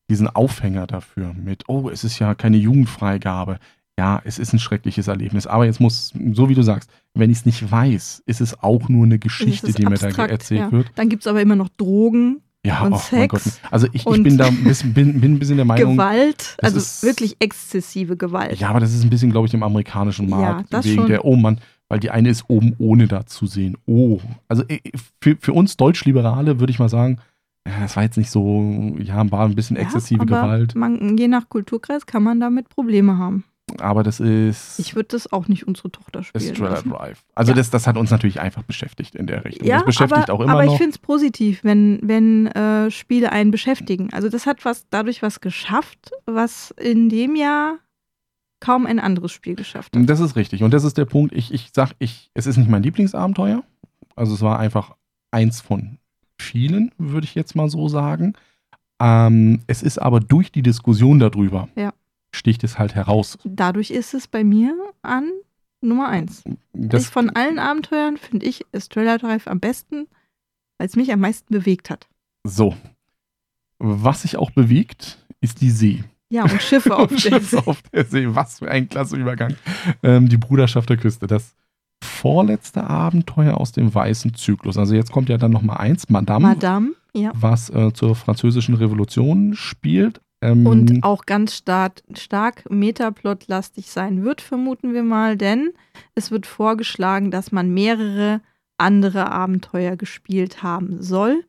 diesen 0.09 0.27
Aufhänger 0.27 0.87
dafür 0.87 1.33
mit, 1.33 1.63
oh, 1.67 1.89
es 1.89 2.03
ist 2.03 2.19
ja 2.19 2.35
keine 2.35 2.57
Jugendfreigabe. 2.57 3.59
Ja, 3.99 4.21
es 4.23 4.37
ist 4.37 4.53
ein 4.53 4.59
schreckliches 4.59 5.07
Erlebnis. 5.07 5.47
Aber 5.47 5.65
jetzt 5.65 5.79
muss, 5.79 6.13
so 6.33 6.49
wie 6.49 6.53
du 6.53 6.61
sagst, 6.61 6.89
wenn 7.15 7.31
ich 7.31 7.39
es 7.39 7.45
nicht 7.45 7.71
weiß, 7.71 8.23
ist 8.25 8.41
es 8.41 8.61
auch 8.61 8.89
nur 8.89 9.05
eine 9.05 9.17
Geschichte, 9.17 9.73
die 9.73 9.87
abstrakt, 9.87 10.17
mir 10.17 10.27
da 10.27 10.31
erzählt 10.31 10.61
ja. 10.61 10.71
wird. 10.71 10.91
Dann 10.95 11.09
gibt 11.09 11.23
es 11.23 11.27
aber 11.27 11.41
immer 11.41 11.55
noch 11.55 11.69
Drogen. 11.69 12.41
Ja, 12.65 12.81
und 12.83 12.93
oh 12.93 12.97
Sex 12.97 13.29
Gott. 13.29 13.71
Also 13.71 13.87
ich, 13.93 14.05
ich 14.05 14.23
bin 14.23 14.37
da 14.37 14.47
ein 14.47 14.63
bisschen, 14.63 14.93
bin, 14.93 15.21
bin 15.21 15.33
ein 15.35 15.39
bisschen 15.39 15.55
der 15.55 15.65
Meinung. 15.65 15.93
Gewalt, 15.93 16.57
also 16.61 16.77
ist, 16.77 17.01
wirklich 17.01 17.37
exzessive 17.39 18.17
Gewalt. 18.17 18.59
Ja, 18.59 18.69
aber 18.69 18.81
das 18.81 18.93
ist 18.93 19.03
ein 19.03 19.09
bisschen, 19.09 19.31
glaube 19.31 19.47
ich, 19.47 19.53
im 19.53 19.63
amerikanischen 19.63 20.29
Markt. 20.29 20.71
Ja, 20.73 20.83
wegen 20.83 20.95
schon. 20.95 21.07
der, 21.07 21.23
oh 21.23 21.35
Mann, 21.35 21.59
weil 21.87 21.99
die 21.99 22.11
eine 22.11 22.29
ist 22.29 22.45
oben 22.49 22.75
ohne 22.77 23.07
da 23.07 23.25
zu 23.25 23.47
sehen. 23.47 23.77
Oh, 23.85 24.19
also 24.47 24.63
äh, 24.67 24.79
für, 25.21 25.37
für 25.39 25.53
uns 25.53 25.77
Deutschliberale 25.77 26.59
würde 26.59 26.71
ich 26.71 26.79
mal 26.79 26.89
sagen, 26.89 27.19
das 27.81 27.95
war 27.95 28.03
jetzt 28.03 28.17
nicht 28.17 28.31
so, 28.31 28.95
ja, 28.99 29.29
war 29.31 29.45
ein 29.45 29.55
bisschen 29.55 29.75
ja, 29.75 29.83
exzessive 29.83 30.25
Gewalt. 30.25 30.75
Man, 30.75 31.17
je 31.17 31.27
nach 31.27 31.49
Kulturkreis 31.49 32.05
kann 32.05 32.23
man 32.23 32.39
damit 32.39 32.69
Probleme 32.69 33.17
haben. 33.17 33.43
Aber 33.79 34.03
das 34.03 34.21
ist. 34.21 34.79
Ich 34.79 34.95
würde 34.95 35.09
das 35.09 35.31
auch 35.31 35.49
nicht 35.49 35.67
unsere 35.67 35.91
Tochter 35.91 36.23
spielen. 36.23 36.51
Estrella 36.51 36.81
Drive. 36.81 37.23
Also 37.35 37.51
ja. 37.51 37.57
das, 37.57 37.69
das 37.69 37.85
hat 37.85 37.97
uns 37.97 38.11
natürlich 38.11 38.39
einfach 38.39 38.63
beschäftigt 38.63 39.13
in 39.13 39.27
der 39.27 39.43
Richtung. 39.43 39.67
Ja, 39.67 39.77
das 39.77 39.85
beschäftigt 39.85 40.29
aber, 40.29 40.33
auch 40.33 40.39
immer 40.39 40.53
aber 40.53 40.65
noch. 40.65 40.71
ich 40.71 40.77
finde 40.77 40.91
es 40.91 40.97
positiv, 40.97 41.63
wenn, 41.63 41.99
wenn 42.01 42.47
äh, 42.47 42.89
Spiele 42.89 43.31
einen 43.33 43.51
beschäftigen. 43.51 44.11
Also 44.13 44.29
das 44.29 44.45
hat 44.45 44.63
was 44.63 44.87
dadurch 44.89 45.21
was 45.21 45.41
geschafft, 45.41 46.11
was 46.25 46.71
in 46.79 47.09
dem 47.09 47.35
Jahr 47.35 47.79
kaum 48.61 48.85
ein 48.85 48.99
anderes 48.99 49.33
Spiel 49.33 49.55
geschafft 49.55 49.95
hat. 49.95 50.09
Das 50.09 50.21
ist 50.21 50.37
richtig. 50.37 50.63
Und 50.63 50.73
das 50.73 50.85
ist 50.85 50.97
der 50.97 51.05
Punkt. 51.05 51.35
Ich, 51.35 51.53
ich 51.53 51.71
sag, 51.75 51.91
ich, 51.99 52.31
es 52.33 52.47
ist 52.47 52.57
nicht 52.57 52.69
mein 52.69 52.83
Lieblingsabenteuer. 52.83 53.63
Also 54.15 54.33
es 54.33 54.41
war 54.41 54.59
einfach 54.59 54.95
eins 55.31 55.59
von 55.59 55.99
vielen, 56.39 56.91
würde 56.97 57.25
ich 57.25 57.35
jetzt 57.35 57.55
mal 57.55 57.69
so 57.69 57.87
sagen. 57.87 58.33
Ähm, 58.99 59.61
es 59.67 59.83
ist 59.83 59.99
aber 59.99 60.19
durch 60.19 60.51
die 60.51 60.63
Diskussion 60.63 61.19
darüber, 61.19 61.69
ja. 61.75 61.93
sticht 62.31 62.63
es 62.63 62.79
halt 62.79 62.95
heraus. 62.95 63.37
Dadurch 63.43 63.91
ist 63.91 64.13
es 64.13 64.27
bei 64.27 64.43
mir 64.43 64.75
an 65.01 65.31
Nummer 65.81 66.09
eins. 66.09 66.43
Das 66.73 67.03
ich 67.03 67.09
von 67.09 67.29
allen 67.29 67.59
Abenteuern 67.59 68.17
finde 68.17 68.45
ich 68.45 68.65
Estrella 68.71 69.17
Drive 69.17 69.47
am 69.47 69.59
besten, 69.59 70.07
weil 70.77 70.87
es 70.87 70.95
mich 70.95 71.11
am 71.11 71.19
meisten 71.19 71.53
bewegt 71.53 71.89
hat. 71.89 72.07
So. 72.43 72.75
Was 73.79 74.23
sich 74.23 74.37
auch 74.37 74.49
bewegt, 74.51 75.23
ist 75.41 75.61
die 75.61 75.69
See. 75.69 76.03
Ja, 76.29 76.43
und 76.43 76.61
Schiffe 76.61 76.95
auf 76.97 77.09
der 77.09 77.17
Schiffe 77.19 77.41
See. 77.41 77.63
auf 77.65 77.81
der 77.93 78.05
See. 78.05 78.27
Was 78.29 78.59
für 78.59 78.69
ein 78.71 78.89
klasse 78.89 79.15
Übergang. 79.15 79.55
Ähm, 80.01 80.27
die 80.27 80.37
Bruderschaft 80.37 80.89
der 80.89 80.97
Küste. 80.97 81.27
Das 81.27 81.55
vorletzte 82.17 82.83
Abenteuer 82.83 83.57
aus 83.57 83.71
dem 83.71 83.93
weißen 83.93 84.33
Zyklus. 84.33 84.77
Also 84.77 84.95
jetzt 84.95 85.11
kommt 85.11 85.29
ja 85.29 85.37
dann 85.37 85.51
nochmal 85.51 85.77
eins, 85.77 86.09
Madame, 86.09 86.47
Madame, 86.47 86.91
ja. 87.13 87.31
was 87.33 87.69
äh, 87.69 87.93
zur 87.93 88.15
französischen 88.15 88.75
Revolution 88.75 89.53
spielt. 89.55 90.21
Ähm, 90.41 90.67
Und 90.67 91.03
auch 91.03 91.25
ganz 91.25 91.55
stark, 91.55 92.03
stark 92.15 92.69
Metaplot-lastig 92.69 93.89
sein 93.89 94.23
wird, 94.23 94.41
vermuten 94.41 94.93
wir 94.93 95.03
mal, 95.03 95.37
denn 95.37 95.71
es 96.15 96.29
wird 96.29 96.45
vorgeschlagen, 96.45 97.31
dass 97.31 97.51
man 97.51 97.73
mehrere 97.73 98.41
andere 98.77 99.31
Abenteuer 99.31 99.95
gespielt 99.95 100.61
haben 100.61 101.01
soll, 101.01 101.43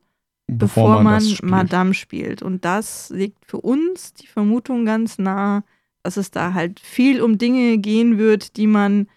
bevor, 0.47 1.03
man, 1.03 1.15
das 1.15 1.31
spielt. 1.31 1.51
Madame 1.51 1.93
spielt. 1.93 2.41
Und 2.41 2.65
das 2.65 3.11
liegt 3.11 3.45
für 3.45 3.61
uns 3.61 4.13
die 4.13 4.27
Vermutung 4.27 4.85
ganz 4.85 5.19
nah, 5.19 5.63
dass 6.01 6.17
es 6.17 6.31
da 6.31 6.53
halt 6.53 6.79
viel 6.79 7.21
um 7.21 7.37
Dinge 7.37 7.77
gehen 7.77 8.17
wird, 8.17 8.57
die 8.57 8.67
man 8.67 9.07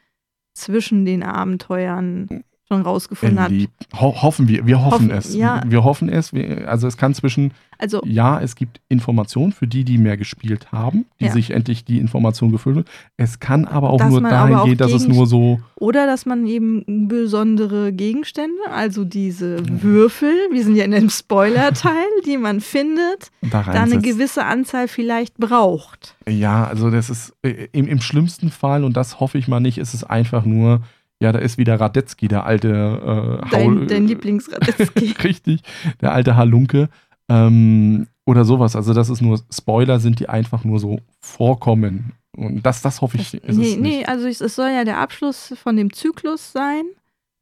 zwischen 0.55 1.05
den 1.05 1.23
Abenteuern 1.23 2.45
schon 2.73 2.83
rausgefunden 2.83 3.41
hat. 3.41 3.51
Lieb. 3.51 3.71
Ho 4.01 4.23
hoffen 4.23 4.49
wir, 4.49 4.67
wir 4.67 4.83
hoffen, 4.85 5.09
Hoffen, 5.09 5.11
es. 5.11 5.35
ja. 5.35 5.63
Wir 5.67 5.85
hoffen 5.85 6.09
es. 6.09 6.33
Wir, 6.33 6.69
also 6.69 6.87
es 6.87 6.97
kann 6.97 7.15
zwischen, 7.15 7.53
Also 7.79 8.01
ja, 8.05 8.41
es 8.41 8.55
gibt 8.57 8.81
Informationen 8.89 9.53
für 9.53 9.67
die, 9.67 9.85
die 9.85 9.99
mehr 9.99 10.17
gespielt 10.17 10.73
haben, 10.73 11.05
die 11.21 11.27
Ja. 11.27 11.33
sich 11.33 11.51
endlich 11.51 11.85
die 11.85 11.99
Information 11.99 12.51
gefüllt 12.53 12.77
haben. 12.79 12.87
Es 13.17 13.41
kann 13.41 13.67
aber 13.67 13.91
auch 13.91 13.99
Dass 13.99 14.11
nur 14.11 14.23
dahin 14.23 14.57
auch 14.57 14.65
gehen, 14.65 14.79
dass 14.79 14.93
es 14.93 15.07
nur 15.07 15.27
so, 15.27 15.61
Oder 15.77 16.07
dass 16.07 16.25
man 16.27 16.47
eben 16.47 16.85
besondere 17.09 17.93
Gegenstände, 17.93 18.57
also 18.73 19.05
diese 19.05 19.59
Mhm. 19.63 19.83
Würfel, 19.83 20.33
wir 20.51 20.65
sind 20.65 20.77
ja 20.77 20.85
in 20.85 20.95
einem 20.95 21.11
Spoiler-Teil, 21.11 21.93
die 22.27 22.39
man 22.39 22.61
findet, 22.61 23.31
da 23.51 23.63
da 23.63 23.73
eine 23.83 23.99
gewisse 23.99 24.45
Anzahl 24.45 24.89
vielleicht 24.89 25.37
braucht. 25.37 26.17
Ja, 26.29 26.65
also 26.65 26.91
das 26.91 27.11
ist 27.11 27.35
äh, 27.43 27.69
im, 27.73 27.87
im 27.87 28.01
schlimmsten 28.01 28.51
Fall, 28.51 28.85
und 28.85 28.97
das 28.97 29.21
hoffe 29.21 29.39
ich 29.39 29.49
mal 29.49 29.61
nicht, 29.61 29.79
ist 29.79 29.93
es 29.95 30.05
einfach 30.05 30.45
nur, 30.45 30.81
ja, 31.23 31.31
da 31.31 31.39
ist 31.39 31.57
wieder 31.57 31.79
Radetzky, 31.79 32.27
der 32.27 32.45
alte 32.47 33.41
äh, 33.45 33.49
Dein, 33.51 33.87
dein 33.87 34.07
Lieblingsradetzky. 34.09 35.15
Richtig, 35.23 35.63
der 36.01 36.13
alte 36.13 36.35
Halunke. 36.37 36.89
Ähm, 37.29 38.09
oder 38.27 38.45
sowas. 38.45 38.75
Also 38.75 38.93
das 38.93 39.09
ist 39.09 39.23
nur 39.23 39.41
Spoiler, 39.49 40.01
sind 40.01 40.19
die 40.19 40.29
einfach 40.29 40.65
nur 40.65 40.81
so 40.81 40.99
vorkommen. 41.21 42.13
Und 42.37 42.67
das, 42.67 42.83
das 42.83 43.01
hoffe 43.01 43.19
ich. 43.19 43.35
ist 43.35 43.57
nee, 43.57 43.77
nee, 43.79 44.05
also 44.05 44.27
es, 44.27 44.41
es 44.41 44.57
soll 44.57 44.71
ja 44.71 44.83
der 44.83 44.99
Abschluss 44.99 45.55
von 45.63 45.77
dem 45.77 45.93
Zyklus 45.93 46.51
sein. 46.51 46.83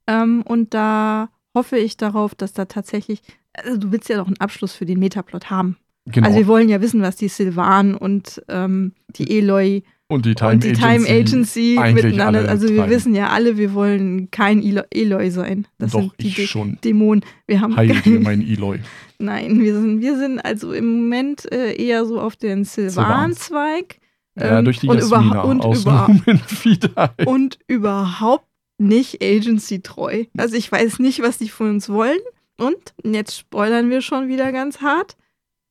Ähm, 0.06 0.42
und 0.42 0.74
da 0.74 1.30
hoffe 1.54 1.78
ich 1.78 1.96
darauf, 1.96 2.34
dass 2.34 2.52
da 2.52 2.66
tatsächlich, 2.66 3.22
also 3.54 3.78
du 3.78 3.92
willst 3.92 4.10
ja 4.10 4.18
doch 4.18 4.26
einen 4.26 4.40
Abschluss 4.40 4.74
für 4.74 4.84
den 4.84 4.98
Metaplot 4.98 5.48
haben. 5.48 5.78
Genau. 6.04 6.26
Also 6.26 6.38
wir 6.38 6.46
wollen 6.48 6.68
ja 6.68 6.82
wissen, 6.82 7.00
was 7.00 7.16
die 7.16 7.28
Sylvan 7.28 7.94
und 7.94 8.42
ähm, 8.48 8.92
die 9.08 9.38
Eloy 9.38 9.84
und 10.10 10.26
die 10.26 10.34
Time 10.34 10.52
und 10.52 10.64
die 10.64 10.70
Agency. 10.70 10.80
Time 10.96 11.08
Agency 11.08 11.78
miteinander. 11.94 12.48
Also 12.48 12.68
wir 12.68 12.76
treiben. 12.78 12.90
wissen 12.90 13.14
ja 13.14 13.28
alle, 13.30 13.56
wir 13.56 13.72
wollen 13.74 14.30
kein 14.30 14.62
Elo 14.62 14.82
Eloy 14.90 15.30
sein. 15.30 15.66
Das 15.78 15.92
Doch, 15.92 16.00
sind 16.00 16.12
die 16.20 16.28
ich 16.28 16.50
schon. 16.50 16.78
Dämonen. 16.84 17.24
Wir 17.46 17.60
haben 17.60 17.76
Heil 17.76 17.88
dir, 17.88 18.00
kein, 18.00 18.22
mein 18.22 18.42
Eloy. 18.42 18.80
Nein, 19.18 19.60
wir 19.60 19.74
sind, 19.74 20.00
wir 20.00 20.16
sind 20.18 20.38
also 20.40 20.72
im 20.72 20.86
Moment 21.02 21.50
äh, 21.52 21.74
eher 21.74 22.04
so 22.06 22.20
auf 22.20 22.36
den 22.36 22.64
Sylvan-Zweig. 22.64 23.98
Ja, 24.38 24.58
Ähm, 24.58 24.64
durch 24.64 24.78
die 24.80 24.88
und 24.88 25.00
überha- 25.00 25.42
und 25.42 25.64
über- 25.64 27.20
und 27.26 27.58
überhaupt 27.66 28.46
nicht 28.78 29.22
agency-treu. 29.22 30.24
Also 30.36 30.56
ich 30.56 30.70
weiß 30.70 30.98
nicht, 31.00 31.20
was 31.22 31.38
die 31.38 31.48
von 31.48 31.70
uns 31.70 31.88
wollen. 31.88 32.18
Und 32.56 32.76
jetzt 33.04 33.36
spoilern 33.36 33.90
wir 33.90 34.00
schon 34.02 34.28
wieder 34.28 34.52
ganz 34.52 34.80
hart. 34.80 35.16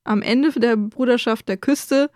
Am 0.04 0.22
Ende 0.22 0.50
der 0.52 0.76
Bruderschaft 0.76 1.48
der 1.48 1.56
Küste 1.56 2.10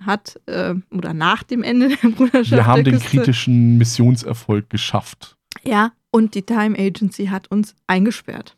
hat, 0.00 0.40
äh, 0.46 0.74
oder 0.90 1.14
nach 1.14 1.42
dem 1.42 1.62
Ende 1.62 1.88
der 1.88 2.08
Bruderschaft 2.10 2.50
Wir 2.50 2.66
haben 2.66 2.84
den 2.84 2.94
Küste, 2.94 3.08
kritischen 3.18 3.78
Missionserfolg 3.78 4.68
geschafft. 4.70 5.36
Ja, 5.64 5.92
und 6.10 6.34
die 6.34 6.42
Time 6.42 6.78
Agency 6.78 7.26
hat 7.26 7.50
uns 7.50 7.74
eingesperrt. 7.86 8.56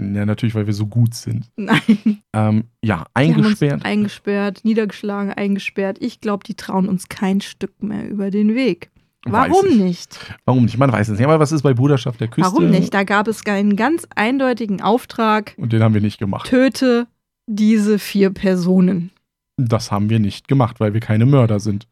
Ja, 0.00 0.26
natürlich, 0.26 0.54
weil 0.56 0.66
wir 0.66 0.74
so 0.74 0.86
gut 0.86 1.14
sind. 1.14 1.46
Nein, 1.56 2.22
Ähm, 2.32 2.64
ja, 2.82 3.06
eingesperrt. 3.14 3.84
eingesperrt, 3.84 4.64
niedergeschlagen, 4.64 5.32
eingesperrt. 5.32 5.98
Ich 6.00 6.20
glaube, 6.20 6.42
die 6.44 6.54
trauen 6.54 6.88
uns 6.88 7.08
kein 7.08 7.40
Stück 7.40 7.80
mehr 7.82 8.08
über 8.08 8.30
den 8.30 8.54
Weg. 8.56 8.90
Warum 9.26 9.78
nicht? 9.78 10.18
Warum 10.44 10.64
nicht? 10.64 10.76
Man 10.78 10.92
weiß 10.92 11.08
es 11.08 11.18
nicht. 11.18 11.26
Aber 11.26 11.40
was 11.40 11.52
ist 11.52 11.62
bei 11.62 11.72
Bruderschaft 11.72 12.20
der 12.20 12.28
Küste? 12.28 12.50
Warum 12.50 12.70
nicht? 12.70 12.92
Da 12.92 13.04
gab 13.04 13.26
es 13.28 13.46
einen 13.46 13.76
ganz 13.76 14.06
eindeutigen 14.16 14.82
Auftrag: 14.82 15.54
Und 15.56 15.72
den 15.72 15.82
haben 15.82 15.94
wir 15.94 16.00
nicht 16.02 16.18
gemacht. 16.18 16.46
töte 16.48 17.06
diese 17.46 17.98
vier 17.98 18.30
Personen. 18.30 19.10
Das 19.56 19.92
haben 19.92 20.10
wir 20.10 20.18
nicht 20.18 20.48
gemacht, 20.48 20.80
weil 20.80 20.94
wir 20.94 21.00
keine 21.00 21.26
Mörder 21.26 21.60
sind. 21.60 21.86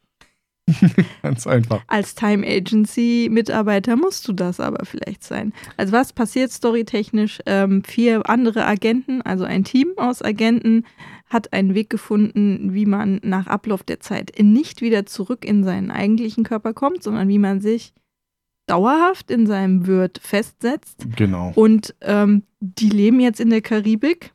Ganz 1.23 1.47
einfach. 1.47 1.83
Als 1.89 2.15
Time 2.15 2.47
Agency 2.47 3.29
Mitarbeiter 3.31 3.97
musst 3.97 4.29
du 4.29 4.33
das 4.33 4.61
aber 4.61 4.85
vielleicht 4.85 5.25
sein. 5.25 5.53
Also 5.77 5.93
was 5.93 6.13
passiert 6.13 6.53
storytechnisch? 6.53 7.41
Ähm, 7.47 7.83
vier 7.85 8.29
andere 8.29 8.65
Agenten, 8.65 9.23
also 9.23 9.45
ein 9.45 9.65
Team 9.65 9.93
aus 9.97 10.23
Agenten, 10.23 10.85
hat 11.29 11.53
einen 11.53 11.75
Weg 11.75 11.91
gefunden, 11.91 12.75
wie 12.75 12.87
man 12.87 13.21
nach 13.25 13.47
Ablauf 13.47 13.83
der 13.83 14.01
Zeit 14.01 14.33
nicht 14.41 14.83
wieder 14.83 15.07
zurück 15.07 15.45
in 15.45 15.65
seinen 15.65 15.91
eigentlichen 15.91 16.45
Körper 16.45 16.75
kommt, 16.75 17.03
sondern 17.03 17.29
wie 17.29 17.39
man 17.39 17.61
sich 17.61 17.93
dauerhaft 18.67 19.31
in 19.31 19.47
seinem 19.47 19.87
Wirt 19.87 20.21
festsetzt. 20.23 21.07
Genau. 21.17 21.53
Und 21.55 21.95
ähm, 22.03 22.45
die 22.61 22.91
leben 22.91 23.19
jetzt 23.19 23.41
in 23.41 23.51
der 23.51 23.63
Karibik 23.63 24.33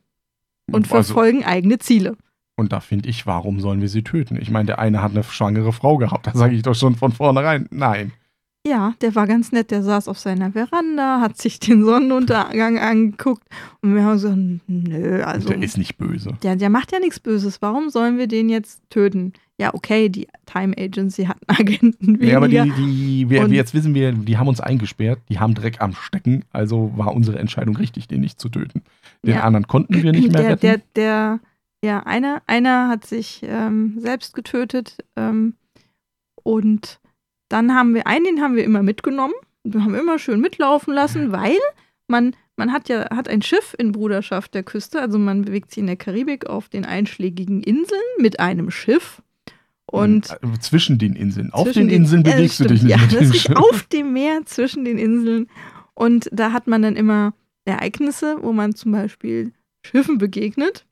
und 0.66 0.84
Also, 0.84 0.88
verfolgen 0.88 1.44
eigene 1.44 1.78
Ziele. 1.78 2.16
Und 2.58 2.72
da 2.72 2.80
finde 2.80 3.08
ich, 3.08 3.26
warum 3.26 3.60
sollen 3.60 3.80
wir 3.80 3.88
sie 3.88 4.02
töten? 4.02 4.36
Ich 4.40 4.50
meine, 4.50 4.66
der 4.66 4.78
eine 4.78 5.00
hat 5.02 5.12
eine 5.12 5.22
schwangere 5.24 5.72
Frau 5.72 5.96
gehabt. 5.96 6.26
Da 6.26 6.32
sage 6.34 6.54
ich 6.54 6.62
doch 6.62 6.74
schon 6.74 6.94
von 6.96 7.12
vornherein, 7.12 7.66
nein. 7.70 8.12
Ja, 8.66 8.92
der 9.00 9.14
war 9.14 9.26
ganz 9.26 9.52
nett. 9.52 9.70
Der 9.70 9.82
saß 9.82 10.08
auf 10.08 10.18
seiner 10.18 10.52
Veranda, 10.52 11.20
hat 11.22 11.38
sich 11.40 11.58
den 11.60 11.84
Sonnenuntergang 11.84 12.78
angeguckt 12.78 13.44
und 13.80 13.94
wir 13.94 14.04
haben 14.04 14.18
so, 14.18 14.34
nö, 14.66 15.22
also 15.22 15.48
der 15.48 15.62
ist 15.62 15.78
nicht 15.78 15.96
böse. 15.96 16.36
der, 16.42 16.56
der 16.56 16.68
macht 16.68 16.92
ja 16.92 16.98
nichts 16.98 17.20
Böses. 17.20 17.62
Warum 17.62 17.88
sollen 17.88 18.18
wir 18.18 18.26
den 18.26 18.48
jetzt 18.50 18.82
töten? 18.90 19.32
Ja, 19.60 19.72
okay, 19.74 20.08
die 20.08 20.28
Time 20.46 20.74
Agency 20.78 21.24
hat 21.24 21.36
einen 21.46 21.58
Agenten 21.60 22.06
weniger. 22.20 22.26
Ja, 22.26 22.36
aber 22.36 22.48
die, 22.48 22.72
die 22.76 23.30
wir, 23.30 23.46
jetzt 23.48 23.74
wissen 23.74 23.94
wir, 23.94 24.12
die 24.12 24.36
haben 24.36 24.48
uns 24.48 24.60
eingesperrt, 24.60 25.20
die 25.28 25.38
haben 25.38 25.54
Dreck 25.54 25.80
am 25.80 25.94
Stecken, 25.94 26.44
also 26.52 26.92
war 26.96 27.12
unsere 27.14 27.38
Entscheidung 27.38 27.76
richtig, 27.76 28.06
den 28.06 28.20
nicht 28.20 28.38
zu 28.40 28.48
töten. 28.50 28.82
Den 29.24 29.34
Ja. 29.34 29.42
anderen 29.44 29.66
konnten 29.66 30.02
wir 30.02 30.12
nicht 30.12 30.30
mehr 30.32 30.42
der, 30.42 30.50
retten. 30.50 30.60
der, 30.60 30.80
der, 30.94 31.40
ja, 31.84 32.00
einer, 32.00 32.42
einer 32.46 32.88
hat 32.88 33.06
sich 33.06 33.40
ähm, 33.42 33.94
selbst 33.98 34.34
getötet 34.34 34.96
ähm, 35.16 35.54
und 36.42 37.00
dann 37.48 37.74
haben 37.74 37.94
wir 37.94 38.06
einen, 38.06 38.24
den 38.24 38.40
haben 38.40 38.56
wir 38.56 38.64
immer 38.64 38.82
mitgenommen. 38.82 39.34
Wir 39.64 39.82
haben 39.84 39.94
immer 39.94 40.18
schön 40.18 40.40
mitlaufen 40.40 40.92
lassen, 40.94 41.32
weil 41.32 41.58
man, 42.08 42.34
man 42.56 42.72
hat 42.72 42.88
ja 42.88 43.08
hat 43.14 43.28
ein 43.28 43.42
Schiff 43.42 43.74
in 43.78 43.92
Bruderschaft 43.92 44.54
der 44.54 44.62
Küste, 44.62 45.00
also 45.00 45.18
man 45.18 45.42
bewegt 45.42 45.70
sich 45.70 45.78
in 45.78 45.86
der 45.86 45.96
Karibik 45.96 46.46
auf 46.46 46.68
den 46.68 46.84
einschlägigen 46.84 47.62
Inseln 47.62 48.00
mit 48.18 48.40
einem 48.40 48.70
Schiff. 48.70 49.22
Und 49.86 50.30
Äh, 50.30 50.58
zwischen 50.60 50.98
den 50.98 51.14
Inseln. 51.14 51.52
Auf 51.52 51.64
zwischen 51.64 51.88
den 51.88 52.02
Inseln 52.02 52.22
bewegst 52.22 52.60
du 52.60 52.64
stimmt. 52.64 52.70
dich 52.70 52.82
nicht 52.82 52.96
ja, 52.96 53.02
mit 53.02 53.12
dem 53.12 53.32
Schiff. 53.32 53.56
auf 53.56 53.82
dem 53.84 54.12
Meer 54.12 54.44
zwischen 54.44 54.84
den 54.84 54.98
Inseln. 54.98 55.48
Und 55.94 56.28
da 56.32 56.52
hat 56.52 56.66
man 56.66 56.82
dann 56.82 56.96
immer 56.96 57.34
Ereignisse, 57.64 58.36
wo 58.40 58.52
man 58.52 58.74
zum 58.74 58.92
Beispiel 58.92 59.52
Schiffen 59.84 60.18
begegnet. 60.18 60.86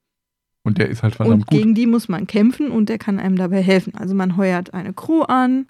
Und 0.66 0.78
der 0.78 0.88
ist 0.88 1.02
halt 1.04 1.14
verdammt 1.14 1.42
und 1.42 1.46
gut. 1.46 1.58
gegen 1.58 1.74
die 1.76 1.86
muss 1.86 2.08
man 2.08 2.26
kämpfen 2.26 2.72
und 2.72 2.88
der 2.88 2.98
kann 2.98 3.20
einem 3.20 3.36
dabei 3.36 3.62
helfen. 3.62 3.94
Also 3.94 4.14
man 4.16 4.36
heuert 4.36 4.74
eine 4.74 4.92
Crew 4.92 5.22
an, 5.22 5.68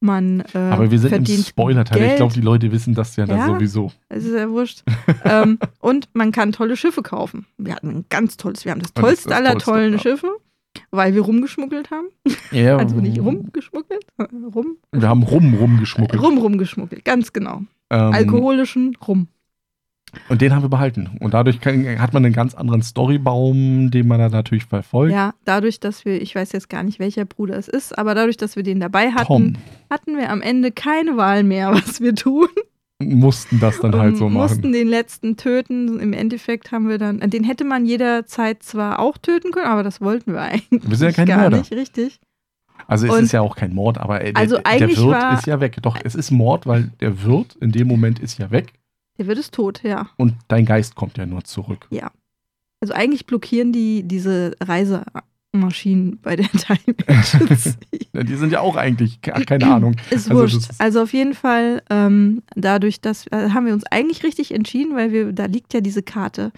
man 0.00 0.40
äh, 0.52 0.58
Aber 0.58 0.90
wir 0.90 0.98
sind 0.98 1.28
im 1.28 1.42
Spoiler-Teil. 1.42 2.10
Ich 2.10 2.16
glaube, 2.16 2.34
die 2.34 2.40
Leute 2.40 2.72
wissen 2.72 2.92
das 2.94 3.14
ja, 3.14 3.24
Ja. 3.24 3.46
sowieso. 3.46 3.92
Es 4.08 4.24
ist 4.24 4.34
ja 4.34 4.50
wurscht. 4.50 4.82
ähm, 5.24 5.58
und 5.78 6.08
man 6.12 6.32
kann 6.32 6.50
tolle 6.50 6.76
Schiffe 6.76 7.02
kaufen. 7.02 7.46
Wir 7.56 7.74
hatten 7.76 7.88
ein 7.90 8.04
ganz 8.08 8.36
tolles, 8.36 8.64
wir 8.64 8.72
haben 8.72 8.80
das 8.80 8.90
Und 8.90 8.96
das 8.98 9.02
tollste 9.04 9.28
das 9.28 9.38
aller 9.38 9.50
Tollste, 9.52 9.70
tollen 9.70 9.92
ja. 9.92 9.98
Schiffe, 10.00 10.28
weil 10.90 11.14
wir 11.14 11.22
rumgeschmuggelt 11.22 11.90
haben. 11.92 12.08
Ja, 12.50 12.76
Also 12.78 12.96
nicht 12.96 13.20
rumgeschmuggelt, 13.20 14.06
rum, 14.54 14.76
Wir 14.92 15.08
haben 15.08 15.22
rum 15.22 15.54
rumgeschmuggelt. 15.54 16.20
rum 16.20 16.38
rumgeschmuggelt, 16.38 17.04
ganz 17.04 17.32
genau. 17.32 17.62
Ähm, 17.90 18.12
Alkoholischen 18.12 18.96
Rum. 19.06 19.28
Und 20.28 20.40
den 20.42 20.54
haben 20.54 20.62
wir 20.62 20.68
behalten. 20.68 21.10
Und 21.20 21.34
dadurch 21.34 21.60
kann, 21.60 21.98
hat 22.00 22.12
man 22.12 22.24
einen 22.24 22.34
ganz 22.34 22.54
anderen 22.54 22.82
Storybaum, 22.82 23.90
den 23.90 24.06
man 24.08 24.18
da 24.18 24.28
natürlich 24.28 24.64
verfolgt. 24.64 25.12
Ja, 25.12 25.34
dadurch, 25.44 25.80
dass 25.80 26.04
wir, 26.04 26.20
ich 26.20 26.34
weiß 26.34 26.52
jetzt 26.52 26.68
gar 26.68 26.82
nicht, 26.82 26.98
welcher 26.98 27.24
Bruder 27.24 27.56
es 27.56 27.68
ist, 27.68 27.96
aber 27.96 28.14
dadurch, 28.14 28.36
dass 28.36 28.56
wir 28.56 28.62
den 28.62 28.80
dabei 28.80 29.10
hatten, 29.12 29.26
Tom 29.26 29.52
hatten 29.90 30.16
wir 30.16 30.30
am 30.30 30.42
Ende 30.42 30.72
keine 30.72 31.16
Wahl 31.16 31.42
mehr, 31.44 31.72
was 31.74 32.00
wir 32.00 32.14
tun. 32.14 32.48
mussten 32.98 33.60
das 33.60 33.78
dann 33.80 33.94
halt 33.94 34.16
so 34.16 34.26
und 34.26 34.32
mussten 34.32 34.60
machen. 34.62 34.72
den 34.72 34.88
letzten 34.88 35.36
töten. 35.36 36.00
Im 36.00 36.12
Endeffekt 36.12 36.72
haben 36.72 36.88
wir 36.88 36.98
dann, 36.98 37.20
den 37.20 37.44
hätte 37.44 37.64
man 37.64 37.84
jederzeit 37.86 38.62
zwar 38.62 38.98
auch 39.00 39.18
töten 39.18 39.50
können, 39.52 39.66
aber 39.66 39.82
das 39.82 40.00
wollten 40.00 40.32
wir 40.32 40.40
eigentlich 40.42 40.82
Wir 40.88 40.96
sind 40.96 41.08
ja 41.08 41.12
kein 41.14 41.26
gar 41.26 41.38
Mörder. 41.38 41.58
nicht, 41.58 41.72
richtig. 41.72 42.20
Also 42.88 43.06
es 43.06 43.12
und- 43.14 43.24
ist 43.24 43.32
ja 43.32 43.40
auch 43.40 43.56
kein 43.56 43.74
Mord, 43.74 43.98
aber 43.98 44.18
der, 44.20 44.36
Also 44.36 44.58
der 44.58 44.88
Wirt 44.88 45.06
war- 45.06 45.34
ist 45.38 45.46
ja 45.46 45.60
weg. 45.60 45.76
Doch, 45.82 45.98
es 46.02 46.14
ist 46.14 46.30
Mord, 46.30 46.66
weil 46.66 46.90
der 47.00 47.22
Wirt 47.24 47.56
in 47.60 47.72
dem 47.72 47.88
Moment 47.88 48.18
ist 48.18 48.38
ja 48.38 48.50
weg 48.50 48.72
Der 49.18 49.26
wird 49.26 49.38
es 49.38 49.50
tot, 49.50 49.82
ja. 49.82 50.08
und 50.16 50.34
dein 50.48 50.66
Geist 50.66 50.94
kommt 50.94 51.16
ja 51.18 51.26
nur 51.26 51.44
zurück. 51.44 51.88
Also 52.80 52.92
eigentlich 52.92 53.26
blockieren 53.26 53.72
die 53.72 54.02
diese 54.02 54.54
Reise 54.60 55.04
Maschinen 55.52 56.18
bei 56.20 56.36
der 56.36 56.48
Time 56.48 56.96
Agency. 57.06 57.76
die 58.12 58.36
sind 58.36 58.52
ja 58.52 58.60
auch 58.60 58.76
eigentlich, 58.76 59.20
keine 59.22 59.66
Ahnung. 59.66 59.96
Ist 60.10 60.30
also 60.30 60.42
wurscht. 60.42 60.70
Also 60.78 61.02
auf 61.02 61.12
jeden 61.12 61.34
Fall, 61.34 61.82
ähm, 61.90 62.42
dadurch, 62.54 63.00
dass 63.00 63.26
äh, 63.28 63.50
haben 63.50 63.66
wir 63.66 63.72
uns 63.72 63.84
eigentlich 63.90 64.22
richtig 64.22 64.52
entschieden, 64.52 64.94
weil 64.94 65.12
wir, 65.12 65.32
da 65.32 65.46
liegt 65.46 65.74
ja 65.74 65.80
diese 65.80 66.02
Karte 66.02 66.52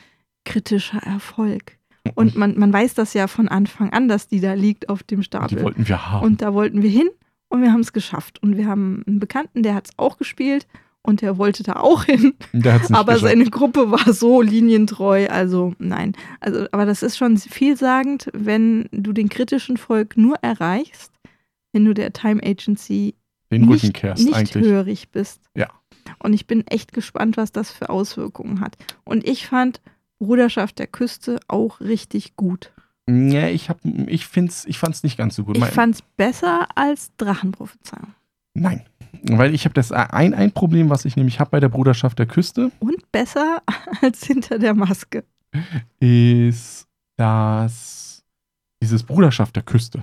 kritischer 0.44 0.98
Erfolg. 0.98 1.78
Und 2.14 2.36
man, 2.36 2.59
man 2.59 2.72
weiß 2.72 2.94
das 2.94 3.12
ja 3.12 3.26
von 3.26 3.48
Anfang 3.48 3.90
an, 3.90 4.09
dass 4.09 4.28
die 4.28 4.40
da 4.40 4.54
liegt 4.54 4.88
auf 4.88 5.02
dem 5.02 5.22
Stapel. 5.22 5.59
Die 5.59 5.62
wollten 5.62 5.86
wir 5.86 6.11
haben. 6.11 6.24
Und 6.24 6.40
da 6.40 6.54
wollten 6.54 6.82
wir 6.82 6.90
hin 6.90 7.09
und 7.48 7.61
wir 7.61 7.70
haben 7.70 7.80
es 7.80 7.92
geschafft. 7.92 8.42
Und 8.42 8.56
wir 8.56 8.66
haben 8.66 9.04
einen 9.06 9.18
Bekannten, 9.18 9.62
der 9.62 9.74
hat 9.74 9.88
es 9.88 9.92
auch 9.98 10.16
gespielt 10.16 10.66
und 11.09 11.22
der 11.22 11.38
wollte 11.38 11.62
da 11.62 11.76
auch 11.76 12.04
hin. 12.04 12.34
aber 12.52 13.14
geschafft. 13.14 13.20
seine 13.20 13.46
Gruppe 13.46 13.90
war 13.90 14.12
so 14.12 14.42
linientreu, 14.42 15.26
also 15.28 15.74
nein. 15.78 16.12
Also, 16.40 16.66
aber 16.70 16.84
das 16.84 17.02
ist 17.02 17.16
schon 17.16 17.38
vielsagend, 17.38 18.28
wenn 18.34 18.90
du 18.92 19.14
den 19.14 19.30
kritischen 19.30 19.78
Volk 19.78 20.18
nur 20.18 20.36
erreichst, 20.42 21.11
wenn 21.72 21.86
du 21.86 21.94
der 21.94 22.12
Time 22.12 22.42
Agency 22.44 23.14
den 23.50 23.62
nicht, 23.62 23.94
kehrst, 23.94 24.22
nicht 24.22 24.34
eigentlich. 24.34 24.66
hörig 24.66 25.09
bist. 25.09 25.40
Ja. 25.54 25.70
Und 26.18 26.34
ich 26.34 26.46
bin 26.46 26.66
echt 26.66 26.92
gespannt, 26.92 27.38
was 27.38 27.52
das 27.52 27.70
für 27.70 27.88
Auswirkungen 27.88 28.61
hat. 28.61 28.76
Und 29.04 29.26
ich 29.26 29.46
fand 29.46 29.80
Bruderschaft 30.18 30.78
der 30.78 30.88
Küste 30.88 31.40
auch 31.48 31.80
richtig 31.80 32.36
gut. 32.36 32.70
Ja, 33.09 33.48
ich, 33.48 33.70
hab, 33.70 33.78
ich, 33.82 34.26
find's, 34.26 34.66
ich 34.66 34.78
fand 34.78 34.94
es 34.94 35.02
nicht 35.02 35.16
ganz 35.16 35.36
so 35.36 35.44
gut. 35.44 35.56
Ich 35.56 35.64
fand 35.64 35.94
es 35.94 36.02
besser 36.02 36.68
als 36.74 37.12
Drachenprophezeiung. 37.16 38.12
Nein. 38.52 38.84
Weil 39.22 39.54
ich 39.54 39.64
habe 39.64 39.74
das 39.74 39.92
ein, 39.92 40.34
ein 40.34 40.52
Problem, 40.52 40.90
was 40.90 41.04
ich 41.04 41.16
nämlich 41.16 41.40
habe 41.40 41.50
bei 41.50 41.60
der 41.60 41.68
Bruderschaft 41.68 42.18
der 42.18 42.26
Küste. 42.26 42.70
Und 42.80 43.10
besser 43.12 43.62
als 44.02 44.24
hinter 44.24 44.58
der 44.58 44.74
Maske. 44.74 45.24
Ist 46.00 46.86
das 47.16 48.24
dieses 48.82 49.02
Bruderschaft 49.02 49.56
der 49.56 49.62
Küste. 49.62 50.02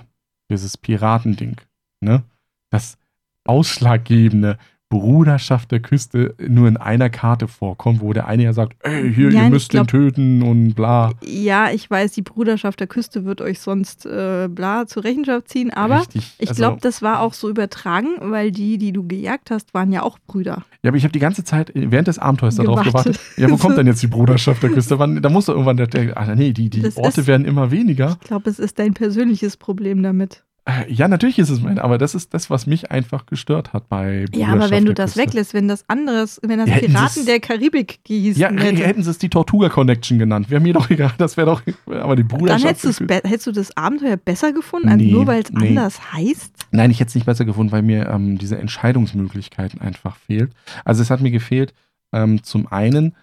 Dieses 0.50 0.76
Piratending. 0.76 1.60
Ne? 2.00 2.22
Das 2.70 2.98
Ausschlaggebende, 3.44 4.58
Bruderschaft 4.88 5.72
der 5.72 5.80
Küste 5.80 6.34
nur 6.38 6.68
in 6.68 6.76
einer 6.76 7.10
Karte 7.10 7.48
vorkommt, 7.48 8.00
wo 8.00 8.12
der 8.12 8.28
eine 8.28 8.44
ja 8.44 8.52
sagt, 8.52 8.76
ey, 8.80 9.12
hier, 9.12 9.32
ja, 9.32 9.44
ihr 9.44 9.50
müsst 9.50 9.70
glaub, 9.70 9.88
den 9.88 10.12
töten 10.12 10.42
und 10.42 10.74
bla. 10.74 11.12
Ja, 11.24 11.70
ich 11.72 11.90
weiß, 11.90 12.12
die 12.12 12.22
Bruderschaft 12.22 12.78
der 12.78 12.86
Küste 12.86 13.24
wird 13.24 13.40
euch 13.40 13.58
sonst 13.58 14.06
äh, 14.06 14.48
bla 14.48 14.86
zur 14.86 15.02
Rechenschaft 15.02 15.48
ziehen, 15.48 15.72
aber 15.72 16.00
Richtig, 16.00 16.34
ich 16.38 16.50
also, 16.50 16.60
glaube, 16.60 16.78
das 16.80 17.02
war 17.02 17.20
auch 17.20 17.32
so 17.32 17.50
übertragen, 17.50 18.10
weil 18.20 18.52
die, 18.52 18.78
die 18.78 18.92
du 18.92 19.06
gejagt 19.06 19.50
hast, 19.50 19.74
waren 19.74 19.90
ja 19.90 20.02
auch 20.02 20.18
Brüder. 20.26 20.64
Ja, 20.82 20.90
aber 20.90 20.96
ich 20.96 21.02
habe 21.02 21.12
die 21.12 21.18
ganze 21.18 21.42
Zeit 21.42 21.72
während 21.74 22.06
des 22.06 22.20
Abenteuers 22.20 22.54
darauf 22.54 22.82
gewartet. 22.82 23.18
Ja, 23.36 23.50
wo 23.50 23.56
kommt 23.56 23.76
denn 23.78 23.88
jetzt 23.88 24.02
die 24.02 24.06
Bruderschaft 24.06 24.62
der 24.62 24.70
Küste? 24.70 24.96
da 24.96 25.28
muss 25.28 25.46
doch 25.46 25.54
irgendwann 25.54 25.78
der, 25.78 25.88
der 25.88 26.16
ach 26.16 26.32
nee, 26.36 26.52
die, 26.52 26.70
die 26.70 26.84
Orte 26.94 27.22
ist, 27.22 27.26
werden 27.26 27.44
immer 27.44 27.72
weniger. 27.72 28.18
Ich 28.22 28.28
glaube, 28.28 28.48
es 28.48 28.60
ist 28.60 28.78
dein 28.78 28.94
persönliches 28.94 29.56
Problem 29.56 30.02
damit. 30.02 30.44
Äh, 30.68 30.92
ja, 30.92 31.06
natürlich 31.06 31.38
ist 31.38 31.48
es 31.48 31.60
mein, 31.60 31.78
aber 31.78 31.96
das 31.96 32.16
ist 32.16 32.34
das, 32.34 32.50
was 32.50 32.66
mich 32.66 32.90
einfach 32.90 33.26
gestört 33.26 33.72
hat 33.72 33.88
bei 33.88 34.24
Ja, 34.34 34.48
aber 34.48 34.70
wenn 34.70 34.84
du 34.84 34.94
das 34.94 35.16
weglässt, 35.16 35.54
wenn 35.54 35.68
das 35.68 35.88
anderes, 35.88 36.40
wenn 36.42 36.58
das 36.58 36.68
ja, 36.68 36.78
Piraten 36.78 37.24
der 37.24 37.38
Karibik 37.38 38.00
hieß. 38.04 38.36
Ja, 38.36 38.50
hätte. 38.50 38.84
hätten 38.84 39.04
sie 39.04 39.10
es 39.10 39.18
die 39.18 39.28
Tortuga 39.28 39.68
Connection 39.68 40.18
genannt. 40.18 40.50
Wäre 40.50 40.60
mir 40.60 40.72
doch 40.72 40.90
egal, 40.90 41.12
das 41.18 41.36
wäre 41.36 41.46
doch, 41.46 41.62
aber 41.86 42.16
die 42.16 42.24
Bruderschaft. 42.24 42.64
Dann 42.64 42.68
hättest, 42.68 43.00
hättest 43.30 43.46
du 43.46 43.52
das 43.52 43.76
Abenteuer 43.76 44.16
besser 44.16 44.52
gefunden, 44.52 44.96
nee, 44.96 45.12
nur 45.12 45.28
weil 45.28 45.42
es 45.42 45.52
nee. 45.52 45.68
anders 45.68 46.12
heißt? 46.12 46.52
Nein, 46.72 46.90
ich 46.90 46.98
hätte 46.98 47.10
es 47.10 47.14
nicht 47.14 47.26
besser 47.26 47.44
gefunden, 47.44 47.70
weil 47.70 47.82
mir 47.82 48.08
ähm, 48.08 48.36
diese 48.36 48.58
Entscheidungsmöglichkeiten 48.58 49.80
einfach 49.80 50.16
fehlt. 50.16 50.50
Also 50.84 51.00
es 51.00 51.10
hat 51.10 51.20
mir 51.20 51.30
gefehlt, 51.30 51.74
ähm, 52.12 52.42
zum 52.42 52.66
einen, 52.66 53.14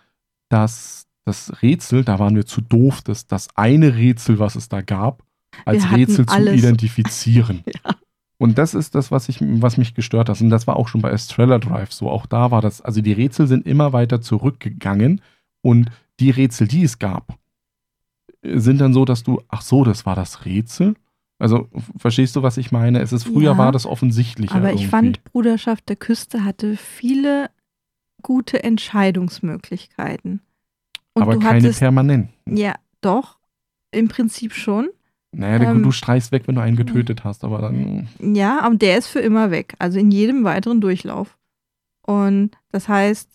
dass 0.48 1.08
das 1.26 1.62
Rätsel, 1.62 2.06
da 2.06 2.20
waren 2.20 2.38
wir 2.38 2.46
zu 2.46 2.62
doof, 2.62 3.02
dass 3.02 3.28
das 3.28 3.50
eine 3.56 3.96
Rätsel, 3.96 4.40
was 4.40 4.56
es 4.56 4.70
da 4.70 4.82
gab, 4.82 5.24
als 5.66 5.92
Rätsel 5.92 6.26
zu 6.26 6.54
identifizieren. 6.54 7.64
ja. 7.86 7.96
Und 8.38 8.58
das 8.58 8.74
ist 8.74 8.96
das, 8.96 9.12
was, 9.12 9.30
ich, 9.30 9.38
was 9.42 9.78
mich 9.78 9.94
gestört 9.94 10.28
hat. 10.28 10.42
Und 10.42 10.50
das 10.50 10.68
war 10.68 10.76
auch 10.76 10.88
schon 10.88 11.02
bei 11.02 11.12
Estrella 11.12 11.60
Drive 11.60 11.94
so. 11.94 12.10
Auch 12.10 12.26
da 12.26 12.52
war 12.52 12.62
das, 12.62 12.82
also 12.82 13.02
die 13.02 13.14
Rätsel 13.14 13.48
sind 13.48 13.66
immer 13.66 13.94
weiter 13.94 14.22
zurückgegangen 14.22 15.22
und 15.62 15.90
die 16.20 16.30
Rätsel, 16.30 16.68
die 16.68 16.84
es 16.84 17.00
gab, 17.00 17.38
sind 18.44 18.82
dann 18.82 18.94
so, 18.94 19.06
dass 19.06 19.24
du, 19.24 19.42
ach 19.48 19.62
so, 19.62 19.84
das 19.84 20.06
war 20.06 20.16
das 20.16 20.46
Rätsel? 20.46 20.96
Also, 21.40 21.70
verstehst 21.98 22.36
du, 22.36 22.44
was 22.44 22.58
ich 22.58 22.72
meine? 22.72 23.02
Es 23.02 23.12
ist 23.12 23.24
früher 23.24 23.52
ja, 23.52 23.58
war 23.58 23.72
das 23.72 23.86
offensichtlicher. 23.86 24.56
Aber 24.56 24.70
irgendwie. 24.70 24.84
ich 24.86 24.90
fand, 24.90 25.24
Bruderschaft 25.24 25.90
der 25.90 25.96
Küste 25.96 26.46
hatte 26.46 26.78
viele 26.78 27.50
gute 28.22 28.64
Entscheidungsmöglichkeiten. 28.64 30.42
Und 31.14 31.22
aber 31.22 31.38
keine 31.40 31.60
hattest, 31.60 31.80
permanenten. 31.80 32.58
Ja, 32.58 32.76
doch, 33.02 33.40
im 33.92 34.08
Prinzip 34.08 34.54
schon. 34.54 34.90
Naja, 35.34 35.72
ähm, 35.72 35.84
du 35.84 35.92
streichst 35.92 36.32
weg, 36.32 36.44
wenn 36.46 36.56
du 36.56 36.62
einen 36.62 36.78
getötet 36.78 37.24
hast, 37.24 37.44
aber 37.44 37.60
dann. 37.60 38.08
Ja, 38.20 38.62
aber 38.62 38.76
der 38.76 38.98
ist 38.98 39.08
für 39.08 39.20
immer 39.20 39.52
weg. 39.52 39.76
Also 39.80 40.00
in 40.00 40.12
jedem 40.12 40.44
weiteren 40.44 40.80
Durchlauf. 40.80 41.38
Und 42.06 42.52
das 42.72 42.88
heißt, 42.88 43.30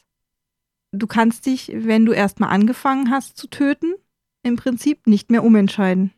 du 0.93 1.07
kannst 1.07 1.47
dich, 1.47 1.73
wenn 1.75 2.07
du 2.07 2.13
erstmal 2.13 2.51
angefangen 2.51 3.11
hast 3.11 3.37
zu 3.37 3.49
töten, 3.49 3.95
im 4.43 4.57
Prinzip 4.57 5.07
nicht 5.07 5.31
mehr 5.31 5.45
umentscheiden. 5.45 6.13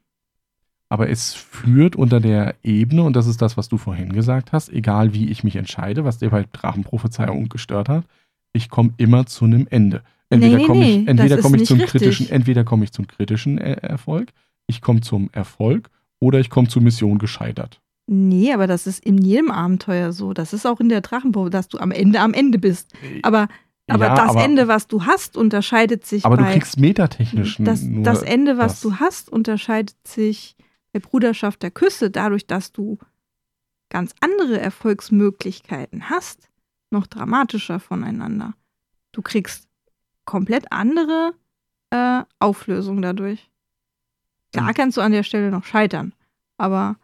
Aber 0.88 1.08
es 1.08 1.34
führt 1.34 1.94
unter 1.94 2.20
der 2.20 2.56
Ebene, 2.62 3.04
und 3.04 3.14
das 3.14 3.28
ist 3.28 3.40
das, 3.40 3.56
was 3.56 3.68
du 3.68 3.78
vorhin 3.78 4.12
gesagt 4.12 4.52
hast, 4.52 4.70
egal 4.70 5.14
wie 5.14 5.30
ich 5.30 5.44
mich 5.44 5.54
entscheide, 5.54 6.04
was 6.04 6.18
dir 6.18 6.30
bei 6.30 6.44
Drachenprophezeiung 6.52 7.48
gestört 7.48 7.88
hat, 7.88 8.04
ich 8.52 8.68
komme 8.68 8.92
immer 8.96 9.24
zu 9.26 9.44
einem 9.44 9.68
Ende. 9.70 10.02
Entweder 10.30 10.56
nee, 10.56 10.62
nee, 10.62 10.66
komme 10.66 10.90
ich, 10.90 11.08
entweder 11.08 11.38
komm 11.38 11.54
ich 11.54 11.64
zum 11.64 11.78
richtig. 11.78 11.92
kritischen, 11.92 12.28
entweder 12.30 12.64
komme 12.64 12.84
ich 12.84 12.92
zum 12.92 13.06
kritischen 13.06 13.58
Erfolg, 13.58 14.32
ich 14.70 14.80
komme 14.80 15.00
zum 15.00 15.28
Erfolg 15.32 15.90
oder 16.20 16.38
ich 16.40 16.48
komme 16.48 16.68
zur 16.68 16.80
Mission 16.80 17.18
gescheitert. 17.18 17.80
Nee, 18.06 18.52
aber 18.52 18.66
das 18.66 18.86
ist 18.86 19.04
in 19.04 19.18
jedem 19.18 19.50
Abenteuer 19.50 20.12
so. 20.12 20.32
Das 20.32 20.52
ist 20.52 20.66
auch 20.66 20.80
in 20.80 20.88
der 20.88 21.00
Drachenprobe, 21.00 21.50
dass 21.50 21.68
du 21.68 21.78
am 21.78 21.90
Ende 21.90 22.20
am 22.20 22.32
Ende 22.32 22.58
bist. 22.58 22.92
Äh, 22.94 23.20
aber, 23.22 23.48
aber 23.88 24.06
ja, 24.06 24.14
das 24.14 24.30
aber, 24.30 24.44
Ende, 24.44 24.68
was 24.68 24.86
du 24.86 25.04
hast, 25.04 25.36
unterscheidet 25.36 26.06
sich. 26.06 26.24
Aber 26.24 26.36
bei, 26.36 26.44
du 26.44 26.52
kriegst 26.52 26.78
metatechnisch 26.78 27.58
das, 27.60 27.82
nur 27.82 28.02
das 28.02 28.22
Ende, 28.22 28.58
was 28.58 28.72
das. 28.72 28.80
du 28.80 28.94
hast, 29.00 29.30
unterscheidet 29.30 29.96
sich 30.06 30.56
bei 30.92 31.00
Bruderschaft 31.00 31.62
der 31.62 31.70
Küsse 31.70 32.10
dadurch, 32.10 32.46
dass 32.46 32.72
du 32.72 32.98
ganz 33.90 34.14
andere 34.20 34.58
Erfolgsmöglichkeiten 34.58 36.10
hast, 36.10 36.48
noch 36.90 37.06
dramatischer 37.06 37.80
voneinander. 37.80 38.54
Du 39.12 39.22
kriegst 39.22 39.68
komplett 40.24 40.72
andere 40.72 41.34
äh, 41.90 42.22
Auflösung 42.38 43.02
dadurch. 43.02 43.49
Klar 44.52 44.74
kannst 44.74 44.96
du 44.96 45.00
an 45.00 45.12
der 45.12 45.22
Stelle 45.22 45.50
noch 45.50 45.64
scheitern, 45.64 46.12
aber. 46.58 46.96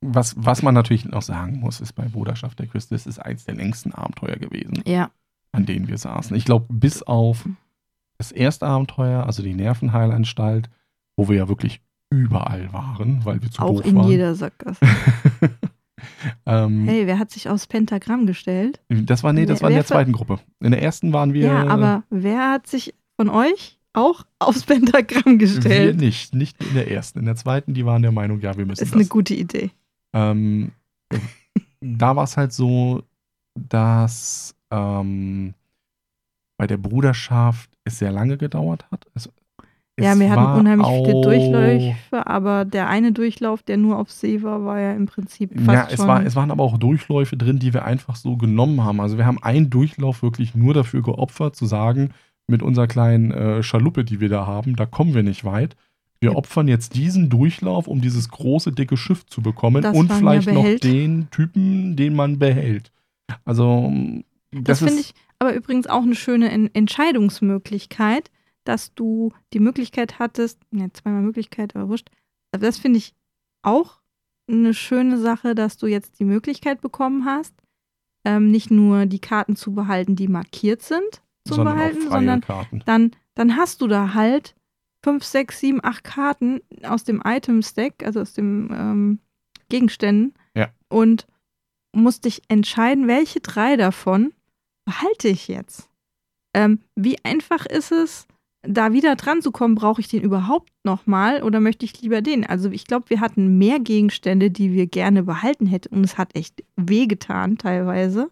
Was, 0.00 0.34
was 0.36 0.62
man 0.62 0.74
natürlich 0.74 1.04
noch 1.04 1.22
sagen 1.22 1.58
muss, 1.58 1.80
ist 1.80 1.94
bei 1.94 2.04
Bruderschaft 2.04 2.58
der 2.58 2.66
Küste, 2.66 2.94
es 2.94 3.06
ist 3.06 3.18
eins 3.18 3.44
der 3.44 3.54
längsten 3.54 3.92
Abenteuer 3.92 4.36
gewesen, 4.36 4.82
ja. 4.86 5.10
an 5.52 5.66
denen 5.66 5.88
wir 5.88 5.98
saßen. 5.98 6.36
Ich 6.36 6.44
glaube, 6.44 6.66
bis 6.68 7.02
auf 7.02 7.48
das 8.18 8.30
erste 8.30 8.66
Abenteuer, 8.66 9.24
also 9.24 9.42
die 9.42 9.54
Nervenheilanstalt, 9.54 10.70
wo 11.16 11.28
wir 11.28 11.36
ja 11.36 11.48
wirklich 11.48 11.80
überall 12.10 12.72
waren, 12.72 13.24
weil 13.24 13.42
wir 13.42 13.50
zu 13.50 13.62
Auch 13.62 13.76
doof 13.76 13.86
waren. 13.86 13.96
Auch 13.98 14.04
in 14.04 14.10
jeder 14.10 14.34
Sackgasse. 14.34 14.86
ähm, 16.46 16.84
hey, 16.86 17.06
wer 17.06 17.18
hat 17.18 17.30
sich 17.30 17.48
aus 17.48 17.66
Pentagramm 17.66 18.26
gestellt? 18.26 18.80
Das 18.88 19.22
war, 19.22 19.32
nee, 19.32 19.46
das 19.46 19.60
wer, 19.60 19.62
war 19.64 19.70
in 19.70 19.76
der 19.76 19.86
zweiten 19.86 20.12
Gruppe. 20.12 20.38
In 20.60 20.70
der 20.70 20.82
ersten 20.82 21.12
waren 21.12 21.32
wir. 21.32 21.46
Ja, 21.46 21.66
aber 21.66 22.04
wer 22.10 22.50
hat 22.50 22.66
sich 22.66 22.94
von 23.16 23.28
euch 23.28 23.78
auch 23.96 24.24
aufs 24.38 24.64
Pentagramm 24.64 25.38
gestellt. 25.38 25.98
Wir 25.98 26.06
nicht, 26.06 26.34
nicht 26.34 26.62
in 26.62 26.74
der 26.74 26.90
ersten. 26.90 27.20
In 27.20 27.24
der 27.24 27.36
zweiten, 27.36 27.74
die 27.74 27.86
waren 27.86 28.02
der 28.02 28.12
Meinung, 28.12 28.40
ja, 28.40 28.56
wir 28.56 28.66
müssen 28.66 28.82
Ist 28.82 28.92
das. 28.92 29.00
eine 29.00 29.08
gute 29.08 29.34
Idee. 29.34 29.70
Ähm, 30.12 30.72
da 31.80 32.14
war 32.14 32.24
es 32.24 32.36
halt 32.36 32.52
so, 32.52 33.02
dass 33.54 34.54
ähm, 34.70 35.54
bei 36.58 36.66
der 36.66 36.76
Bruderschaft 36.76 37.70
es 37.84 37.98
sehr 37.98 38.12
lange 38.12 38.36
gedauert 38.36 38.86
hat. 38.90 39.06
Es, 39.14 39.30
ja, 39.98 40.18
wir 40.18 40.30
hatten 40.30 40.60
unheimlich 40.60 40.86
viele 40.86 41.22
Durchläufe, 41.22 42.26
aber 42.26 42.66
der 42.66 42.88
eine 42.88 43.12
Durchlauf, 43.12 43.62
der 43.62 43.78
nur 43.78 43.98
auf 43.98 44.10
See 44.10 44.42
war, 44.42 44.62
war 44.64 44.78
ja 44.78 44.92
im 44.92 45.06
Prinzip 45.06 45.52
fast 45.58 45.68
Ja, 45.68 45.88
es, 45.90 45.96
schon 45.96 46.08
war, 46.08 46.24
es 46.24 46.36
waren 46.36 46.50
aber 46.50 46.64
auch 46.64 46.76
Durchläufe 46.76 47.38
drin, 47.38 47.58
die 47.58 47.72
wir 47.72 47.86
einfach 47.86 48.16
so 48.16 48.36
genommen 48.36 48.84
haben. 48.84 49.00
Also 49.00 49.16
wir 49.16 49.24
haben 49.24 49.42
einen 49.42 49.70
Durchlauf 49.70 50.22
wirklich 50.22 50.54
nur 50.54 50.74
dafür 50.74 51.02
geopfert, 51.02 51.56
zu 51.56 51.64
sagen, 51.64 52.10
mit 52.46 52.62
unserer 52.62 52.86
kleinen 52.86 53.30
äh, 53.30 53.62
Schaluppe, 53.62 54.04
die 54.04 54.20
wir 54.20 54.28
da 54.28 54.46
haben, 54.46 54.76
da 54.76 54.86
kommen 54.86 55.14
wir 55.14 55.22
nicht 55.22 55.44
weit. 55.44 55.76
Wir 56.20 56.34
opfern 56.34 56.66
jetzt 56.66 56.94
diesen 56.94 57.28
Durchlauf, 57.28 57.86
um 57.88 58.00
dieses 58.00 58.30
große, 58.30 58.72
dicke 58.72 58.96
Schiff 58.96 59.26
zu 59.26 59.42
bekommen 59.42 59.82
das 59.82 59.96
und 59.96 60.10
vielleicht 60.12 60.50
noch 60.50 60.64
den 60.80 61.28
Typen, 61.30 61.94
den 61.94 62.14
man 62.14 62.38
behält. 62.38 62.90
Also, 63.44 63.92
das, 64.50 64.62
das 64.64 64.78
finde 64.78 65.00
ich 65.00 65.14
aber 65.38 65.54
übrigens 65.54 65.86
auch 65.86 66.02
eine 66.02 66.14
schöne 66.14 66.70
Entscheidungsmöglichkeit, 66.72 68.30
dass 68.64 68.94
du 68.94 69.32
die 69.52 69.60
Möglichkeit 69.60 70.18
hattest, 70.18 70.58
ne, 70.70 70.90
zweimal 70.92 71.22
Möglichkeit, 71.22 71.76
aber 71.76 71.88
wurscht. 71.88 72.08
Aber 72.52 72.64
das 72.64 72.78
finde 72.78 72.98
ich 72.98 73.14
auch 73.62 74.00
eine 74.48 74.74
schöne 74.74 75.18
Sache, 75.18 75.54
dass 75.54 75.76
du 75.76 75.86
jetzt 75.86 76.18
die 76.18 76.24
Möglichkeit 76.24 76.80
bekommen 76.80 77.24
hast, 77.24 77.54
ähm, 78.24 78.50
nicht 78.50 78.70
nur 78.70 79.06
die 79.06 79.18
Karten 79.18 79.56
zu 79.56 79.72
behalten, 79.72 80.16
die 80.16 80.28
markiert 80.28 80.82
sind, 80.82 81.22
zu 81.46 81.54
sondern 81.54 81.76
behalten, 81.76 82.10
sondern 82.10 82.40
Karten. 82.40 82.82
dann, 82.84 83.10
dann 83.34 83.56
hast 83.56 83.80
du 83.80 83.86
da 83.86 84.14
halt 84.14 84.54
fünf, 85.02 85.24
sechs, 85.24 85.60
sieben, 85.60 85.82
acht 85.82 86.04
Karten 86.04 86.60
aus 86.82 87.04
dem 87.04 87.22
Item-Stack, 87.24 88.04
also 88.04 88.20
aus 88.20 88.32
dem 88.32 88.70
ähm, 88.72 89.18
Gegenständen. 89.68 90.34
Ja. 90.54 90.70
Und 90.88 91.26
musst 91.92 92.24
dich 92.24 92.42
entscheiden, 92.48 93.06
welche 93.06 93.40
drei 93.40 93.76
davon 93.76 94.32
behalte 94.84 95.28
ich 95.28 95.48
jetzt. 95.48 95.88
Ähm, 96.54 96.80
wie 96.94 97.22
einfach 97.24 97.66
ist 97.66 97.92
es, 97.92 98.26
da 98.62 98.92
wieder 98.92 99.16
dran 99.16 99.42
zu 99.42 99.52
kommen, 99.52 99.74
brauche 99.74 100.00
ich 100.00 100.08
den 100.08 100.22
überhaupt 100.22 100.72
nochmal 100.84 101.42
oder 101.42 101.60
möchte 101.60 101.84
ich 101.84 102.00
lieber 102.00 102.22
den? 102.22 102.44
Also 102.44 102.70
ich 102.70 102.84
glaube, 102.86 103.10
wir 103.10 103.20
hatten 103.20 103.58
mehr 103.58 103.78
Gegenstände, 103.78 104.50
die 104.50 104.72
wir 104.72 104.86
gerne 104.86 105.22
behalten 105.22 105.66
hätten 105.66 105.94
und 105.94 106.04
es 106.04 106.18
hat 106.18 106.34
echt 106.34 106.64
wehgetan 106.76 107.58
teilweise. 107.58 108.30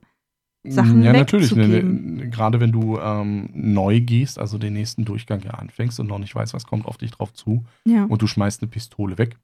Sachen 0.66 1.02
ja, 1.02 1.12
natürlich. 1.12 1.54
Ne, 1.54 1.68
ne, 1.68 2.30
gerade 2.30 2.58
wenn 2.60 2.72
du 2.72 2.98
ähm, 2.98 3.50
neu 3.52 4.00
gehst, 4.00 4.38
also 4.38 4.56
den 4.58 4.72
nächsten 4.72 5.04
Durchgang 5.04 5.42
ja 5.42 5.52
anfängst 5.52 6.00
und 6.00 6.06
noch 6.06 6.18
nicht 6.18 6.34
weißt, 6.34 6.54
was 6.54 6.64
kommt 6.66 6.86
auf 6.86 6.96
dich 6.96 7.10
drauf 7.10 7.32
zu 7.34 7.64
Ja. 7.86 8.04
und 8.04 8.22
du 8.22 8.26
schmeißt 8.26 8.62
eine 8.62 8.70
Pistole 8.70 9.18
weg 9.18 9.36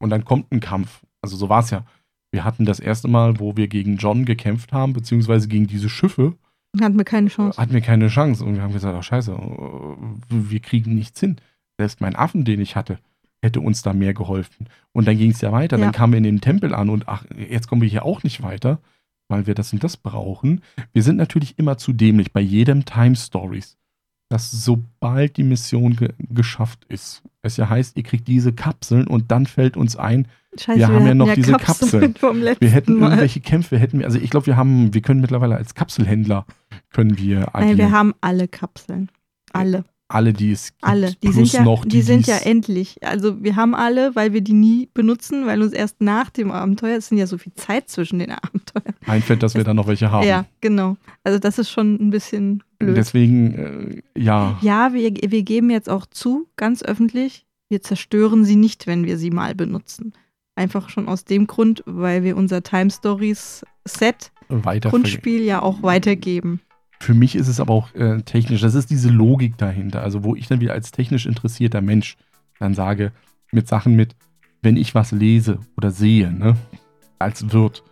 und 0.00 0.10
dann 0.10 0.24
kommt 0.24 0.50
ein 0.52 0.60
Kampf. 0.60 1.02
Also 1.22 1.36
so 1.36 1.48
war 1.48 1.60
es 1.60 1.70
ja. 1.70 1.84
Wir 2.32 2.44
hatten 2.44 2.64
das 2.64 2.80
erste 2.80 3.06
Mal, 3.08 3.38
wo 3.38 3.56
wir 3.56 3.68
gegen 3.68 3.96
John 3.96 4.24
gekämpft 4.24 4.72
haben, 4.72 4.92
beziehungsweise 4.92 5.46
gegen 5.48 5.66
diese 5.68 5.88
Schiffe, 5.88 6.34
Hatten 6.80 6.98
wir 6.98 7.04
keine 7.04 7.28
Chance. 7.28 7.60
hatten 7.60 7.72
wir 7.72 7.80
keine 7.80 8.08
Chance. 8.08 8.44
Und 8.44 8.56
wir 8.56 8.62
haben 8.62 8.72
gesagt, 8.72 8.94
ach 8.98 9.02
scheiße, 9.04 9.32
äh, 9.32 9.96
wir 10.28 10.60
kriegen 10.60 10.94
nichts 10.94 11.20
hin. 11.20 11.36
Selbst 11.78 12.00
mein 12.00 12.16
Affen, 12.16 12.44
den 12.44 12.60
ich 12.60 12.74
hatte, 12.76 12.98
hätte 13.40 13.60
uns 13.60 13.82
da 13.82 13.92
mehr 13.92 14.14
geholfen. 14.14 14.66
Und 14.92 15.06
dann 15.06 15.16
ging 15.16 15.30
es 15.30 15.40
ja 15.40 15.52
weiter. 15.52 15.78
Ja. 15.78 15.84
Dann 15.84 15.92
kamen 15.92 16.12
wir 16.12 16.18
in 16.18 16.24
den 16.24 16.40
Tempel 16.40 16.74
an 16.74 16.90
und 16.90 17.06
ach, 17.08 17.24
jetzt 17.48 17.68
kommen 17.68 17.82
wir 17.82 17.88
hier 17.88 18.04
auch 18.04 18.22
nicht 18.24 18.42
weiter, 18.42 18.80
weil 19.28 19.46
wir 19.46 19.54
das 19.54 19.72
und 19.72 19.82
das 19.82 19.96
brauchen. 19.96 20.62
Wir 20.92 21.02
sind 21.02 21.16
natürlich 21.16 21.58
immer 21.58 21.78
zu 21.78 21.92
dämlich 21.92 22.32
bei 22.32 22.40
jedem 22.40 22.84
Time 22.84 23.16
Stories, 23.16 23.76
dass 24.28 24.50
sobald 24.50 25.36
die 25.36 25.44
Mission 25.44 25.96
ge 25.96 26.12
geschafft 26.18 26.84
ist, 26.88 27.22
es 27.42 27.56
ja 27.56 27.68
heißt, 27.68 27.96
ihr 27.96 28.02
kriegt 28.02 28.28
diese 28.28 28.52
Kapseln 28.52 29.06
und 29.06 29.30
dann 29.30 29.46
fällt 29.46 29.76
uns 29.76 29.96
ein, 29.96 30.28
Scheiße, 30.58 30.78
wir 30.78 30.88
haben 30.88 31.06
ja 31.06 31.14
noch 31.14 31.34
diese 31.34 31.52
Kapseln. 31.52 32.14
letzten 32.40 32.60
wir 32.60 32.70
hätten 32.70 32.94
Mal. 32.94 33.06
irgendwelche 33.08 33.40
Kämpfe, 33.40 33.78
hätten 33.78 33.98
wir, 33.98 34.06
also 34.06 34.18
ich 34.18 34.30
glaube, 34.30 34.46
wir 34.46 34.56
haben, 34.56 34.94
wir 34.94 35.02
können 35.02 35.20
mittlerweile 35.20 35.56
als 35.56 35.74
Kapselhändler, 35.74 36.46
können 36.90 37.18
wir 37.18 37.40
Nein, 37.40 37.48
agieren. 37.52 37.78
wir 37.78 37.90
haben 37.90 38.14
alle 38.20 38.48
Kapseln. 38.48 39.10
Alle, 39.52 39.84
alle, 40.08 40.32
die 40.32 40.52
es 40.52 40.72
gibt, 40.72 40.84
alle. 40.84 41.12
Die 41.22 41.28
plus 41.28 41.34
sind 41.34 41.52
ja, 41.52 41.64
noch 41.64 41.84
die, 41.84 42.02
sind 42.02 42.26
ja 42.26 42.36
endlich. 42.36 42.96
Also 43.02 43.42
wir 43.42 43.56
haben 43.56 43.74
alle, 43.74 44.14
weil 44.14 44.32
wir 44.32 44.40
die 44.40 44.52
nie 44.52 44.88
benutzen, 44.94 45.46
weil 45.46 45.62
uns 45.62 45.72
erst 45.72 46.00
nach 46.00 46.30
dem 46.30 46.50
Abenteuer, 46.50 46.96
es 46.96 47.08
sind 47.08 47.18
ja 47.18 47.26
so 47.26 47.38
viel 47.38 47.52
Zeit 47.54 47.88
zwischen 47.88 48.18
den 48.18 48.30
Abenteuern. 48.32 48.94
einfällt, 49.06 49.42
dass 49.42 49.54
wir 49.54 49.64
da 49.64 49.74
noch 49.74 49.88
welche 49.88 50.10
haben. 50.10 50.26
Ja, 50.26 50.46
genau. 50.60 50.96
Also 51.24 51.38
das 51.38 51.58
ist 51.58 51.70
schon 51.70 51.94
ein 51.94 52.10
bisschen 52.10 52.62
blöd. 52.78 52.96
Deswegen, 52.96 54.02
äh, 54.14 54.20
ja, 54.20 54.58
Ja, 54.62 54.92
wir, 54.92 55.12
wir 55.12 55.42
geben 55.42 55.70
jetzt 55.70 55.88
auch 55.88 56.06
zu, 56.06 56.48
ganz 56.56 56.82
öffentlich, 56.82 57.46
wir 57.68 57.82
zerstören 57.82 58.44
sie 58.44 58.56
nicht, 58.56 58.86
wenn 58.86 59.04
wir 59.04 59.18
sie 59.18 59.30
mal 59.30 59.54
benutzen. 59.54 60.12
Einfach 60.54 60.88
schon 60.88 61.08
aus 61.08 61.24
dem 61.24 61.46
Grund, 61.46 61.82
weil 61.84 62.22
wir 62.22 62.36
unser 62.36 62.62
Time 62.62 62.90
Stories 62.90 63.64
Set. 63.84 64.30
Grundspiel 64.48 65.42
ja 65.42 65.60
auch 65.60 65.82
weitergeben. 65.82 66.60
Für 67.00 67.14
mich 67.14 67.36
ist 67.36 67.48
es 67.48 67.60
aber 67.60 67.74
auch 67.74 67.94
äh, 67.94 68.22
technisch, 68.22 68.60
das 68.60 68.74
ist 68.74 68.90
diese 68.90 69.10
Logik 69.10 69.58
dahinter. 69.58 70.02
Also, 70.02 70.24
wo 70.24 70.34
ich 70.34 70.48
dann 70.48 70.60
wieder 70.60 70.72
als 70.72 70.90
technisch 70.90 71.26
interessierter 71.26 71.80
Mensch 71.80 72.16
dann 72.58 72.74
sage, 72.74 73.12
mit 73.52 73.68
Sachen 73.68 73.94
mit, 73.94 74.16
wenn 74.62 74.76
ich 74.76 74.94
was 74.94 75.12
lese 75.12 75.58
oder 75.76 75.90
sehe, 75.90 76.32
ne, 76.32 76.56
als 77.18 77.52
Wirt, 77.52 77.84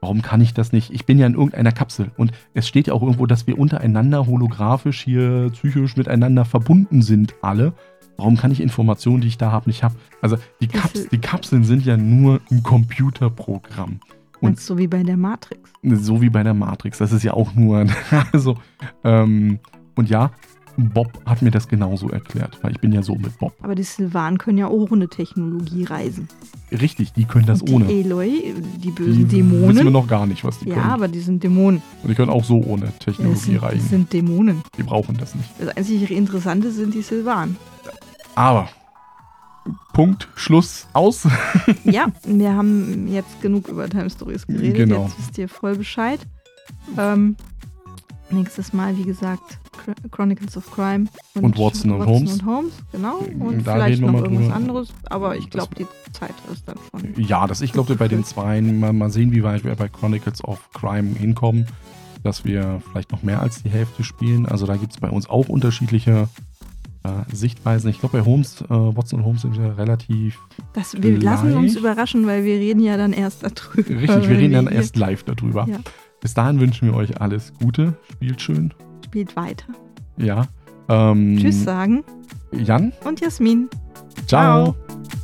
warum 0.00 0.22
kann 0.22 0.40
ich 0.40 0.54
das 0.54 0.72
nicht? 0.72 0.90
Ich 0.92 1.06
bin 1.06 1.18
ja 1.18 1.26
in 1.26 1.34
irgendeiner 1.34 1.72
Kapsel 1.72 2.10
und 2.16 2.32
es 2.54 2.68
steht 2.68 2.88
ja 2.88 2.94
auch 2.94 3.02
irgendwo, 3.02 3.26
dass 3.26 3.46
wir 3.46 3.58
untereinander 3.58 4.26
holographisch 4.26 5.02
hier 5.02 5.50
psychisch 5.52 5.96
miteinander 5.96 6.44
verbunden 6.44 7.02
sind, 7.02 7.34
alle. 7.42 7.72
Warum 8.16 8.36
kann 8.36 8.50
ich 8.50 8.60
Informationen, 8.60 9.20
die 9.20 9.28
ich 9.28 9.38
da 9.38 9.52
habe, 9.52 9.70
nicht 9.70 9.84
haben? 9.84 9.94
Also 10.20 10.38
die, 10.60 10.66
Kaps 10.66 11.08
die 11.08 11.18
Kapseln 11.18 11.62
sind 11.62 11.84
ja 11.84 11.96
nur 11.96 12.40
ein 12.50 12.64
Computerprogramm. 12.64 14.00
Und 14.40 14.60
so 14.60 14.78
wie 14.78 14.86
bei 14.86 15.02
der 15.02 15.16
Matrix. 15.16 15.70
so 15.82 16.20
wie 16.22 16.30
bei 16.30 16.42
der 16.42 16.54
Matrix. 16.54 16.98
Das 16.98 17.12
ist 17.12 17.22
ja 17.24 17.34
auch 17.34 17.54
nur. 17.54 17.86
Also, 18.32 18.56
ähm, 19.04 19.58
und 19.96 20.08
ja, 20.08 20.30
Bob 20.76 21.10
hat 21.26 21.42
mir 21.42 21.50
das 21.50 21.66
genauso 21.66 22.08
erklärt, 22.08 22.56
weil 22.62 22.70
ich 22.70 22.78
bin 22.80 22.92
ja 22.92 23.02
so 23.02 23.16
mit 23.16 23.36
Bob. 23.38 23.52
Aber 23.62 23.74
die 23.74 23.82
Sylvanen 23.82 24.38
können 24.38 24.58
ja 24.58 24.68
ohne 24.68 25.08
Technologie 25.08 25.82
reisen. 25.84 26.28
Richtig, 26.70 27.12
die 27.14 27.24
können 27.24 27.46
das 27.46 27.62
Und 27.62 27.72
ohne. 27.72 27.86
Die 27.86 28.00
Eloy, 28.02 28.54
die 28.76 28.78
Die 28.82 28.90
bösen 28.92 29.28
wissen 29.28 29.30
wir 29.30 29.38
Dämonen. 29.42 29.92
noch 29.92 30.06
gar 30.06 30.26
nicht, 30.26 30.44
was 30.44 30.60
die 30.60 30.68
Ja, 30.68 30.76
können. 30.76 30.90
aber 30.90 31.08
die 31.08 31.18
sind 31.18 31.42
Dämonen. 31.42 31.82
Und 32.04 32.08
die 32.10 32.14
können 32.14 32.30
auch 32.30 32.44
so 32.44 32.62
ohne 32.62 32.84
Ja, 32.86 32.90
Technologie 32.92 33.38
sind, 33.40 33.56
reisen. 33.62 33.88
sind 33.88 34.12
Dämonen. 34.12 34.62
Die 34.76 34.84
brauchen 34.84 35.16
das 35.16 35.34
nicht. 35.34 35.48
Das 35.58 35.76
einzige 35.76 36.14
Interessante 36.14 36.70
sind 36.70 36.94
die 36.94 37.02
Sylvanen. 37.02 37.56
Aber 38.36 38.68
Punkt, 39.92 40.28
Schluss, 40.34 40.86
aus. 40.92 41.26
ja, 41.84 42.06
wir 42.24 42.54
haben 42.54 43.08
jetzt 43.08 43.40
genug 43.42 43.68
über 43.68 43.88
Time 43.88 44.10
Stories 44.10 44.46
geredet. 44.46 44.76
Genau. 44.76 45.04
Jetzt 45.04 45.18
wisst 45.18 45.38
ihr 45.38 45.48
voll 45.48 45.76
Bescheid. 45.76 46.20
Ähm, 46.96 47.36
nächstes 48.30 48.72
Mal, 48.72 48.96
wie 48.96 49.04
gesagt, 49.04 49.58
Chro- 49.72 50.08
Chronicles 50.10 50.56
of 50.56 50.70
Crime 50.70 51.06
Und 51.34 51.56
Watson 51.58 51.90
und 51.92 52.06
Holmes. 52.06 52.32
und 52.34 52.44
Holmes, 52.46 52.72
genau. 52.92 53.18
Und 53.40 53.66
Da 53.66 53.74
vielleicht 53.74 54.00
noch 54.02 54.12
irgendwas 54.14 54.44
drüber. 54.44 54.54
anderes. 54.56 54.88
Aber 55.08 55.36
ich 55.36 55.48
glaube, 55.50 55.74
die 55.74 55.86
Zeit 56.12 56.34
ist 56.52 56.66
dann 56.68 56.76
schon. 56.90 57.14
Ja, 57.22 57.46
das, 57.46 57.60
ich 57.60 57.72
glaube, 57.72 57.94
bei 57.96 58.08
den 58.08 58.24
Zweien, 58.24 58.78
mal, 58.80 58.92
mal 58.92 59.10
sehen, 59.10 59.32
wie 59.32 59.42
weit 59.42 59.64
wir 59.64 59.74
bei 59.76 59.88
Chronicles 59.88 60.44
of 60.44 60.68
Crime 60.74 61.14
hinkommen, 61.16 61.66
dass 62.22 62.44
wir 62.44 62.82
vielleicht 62.90 63.12
noch 63.12 63.22
mehr 63.22 63.40
als 63.40 63.62
die 63.62 63.70
Hälfte 63.70 64.04
spielen. 64.04 64.46
Also 64.46 64.66
da 64.66 64.76
gibt 64.76 64.92
es 64.92 64.98
bei 65.00 65.08
uns 65.10 65.28
auch 65.28 65.48
unterschiedliche 65.48 66.28
äh, 67.30 67.34
Sichtweisen. 67.34 67.90
Ich 67.90 68.00
glaube, 68.00 68.18
bei 68.18 68.24
Holmes, 68.24 68.62
äh, 68.62 68.68
Watson 68.70 69.20
und 69.20 69.26
Holmes 69.26 69.42
sind 69.42 69.58
wir 69.58 69.76
relativ 69.78 70.38
Das, 70.72 71.00
wir 71.00 71.18
lassen 71.18 71.54
uns 71.54 71.76
überraschen, 71.76 72.26
weil 72.26 72.44
wir 72.44 72.54
reden 72.56 72.80
ja 72.80 72.96
dann 72.96 73.12
erst 73.12 73.42
darüber. 73.42 73.88
richtig. 74.00 74.28
Wir 74.28 74.38
reden 74.38 74.52
dann 74.54 74.66
erst 74.68 74.96
live 74.96 75.22
darüber. 75.24 75.66
Ja. 75.68 75.78
Bis 76.20 76.34
dahin 76.34 76.58
wünschen 76.60 76.88
wir 76.88 76.94
euch 76.94 77.20
alles 77.20 77.52
Gute. 77.60 77.94
Spielt 78.12 78.40
schön. 78.42 78.74
Spielt 79.04 79.36
weiter. 79.36 79.66
Ja. 80.16 80.46
Ähm, 80.88 81.38
Tschüss 81.38 81.64
sagen 81.64 82.02
Jan, 82.52 82.92
und 83.04 83.20
Jasmin. 83.20 83.68
ciao. 84.26 84.74
Ciao. 84.74 85.17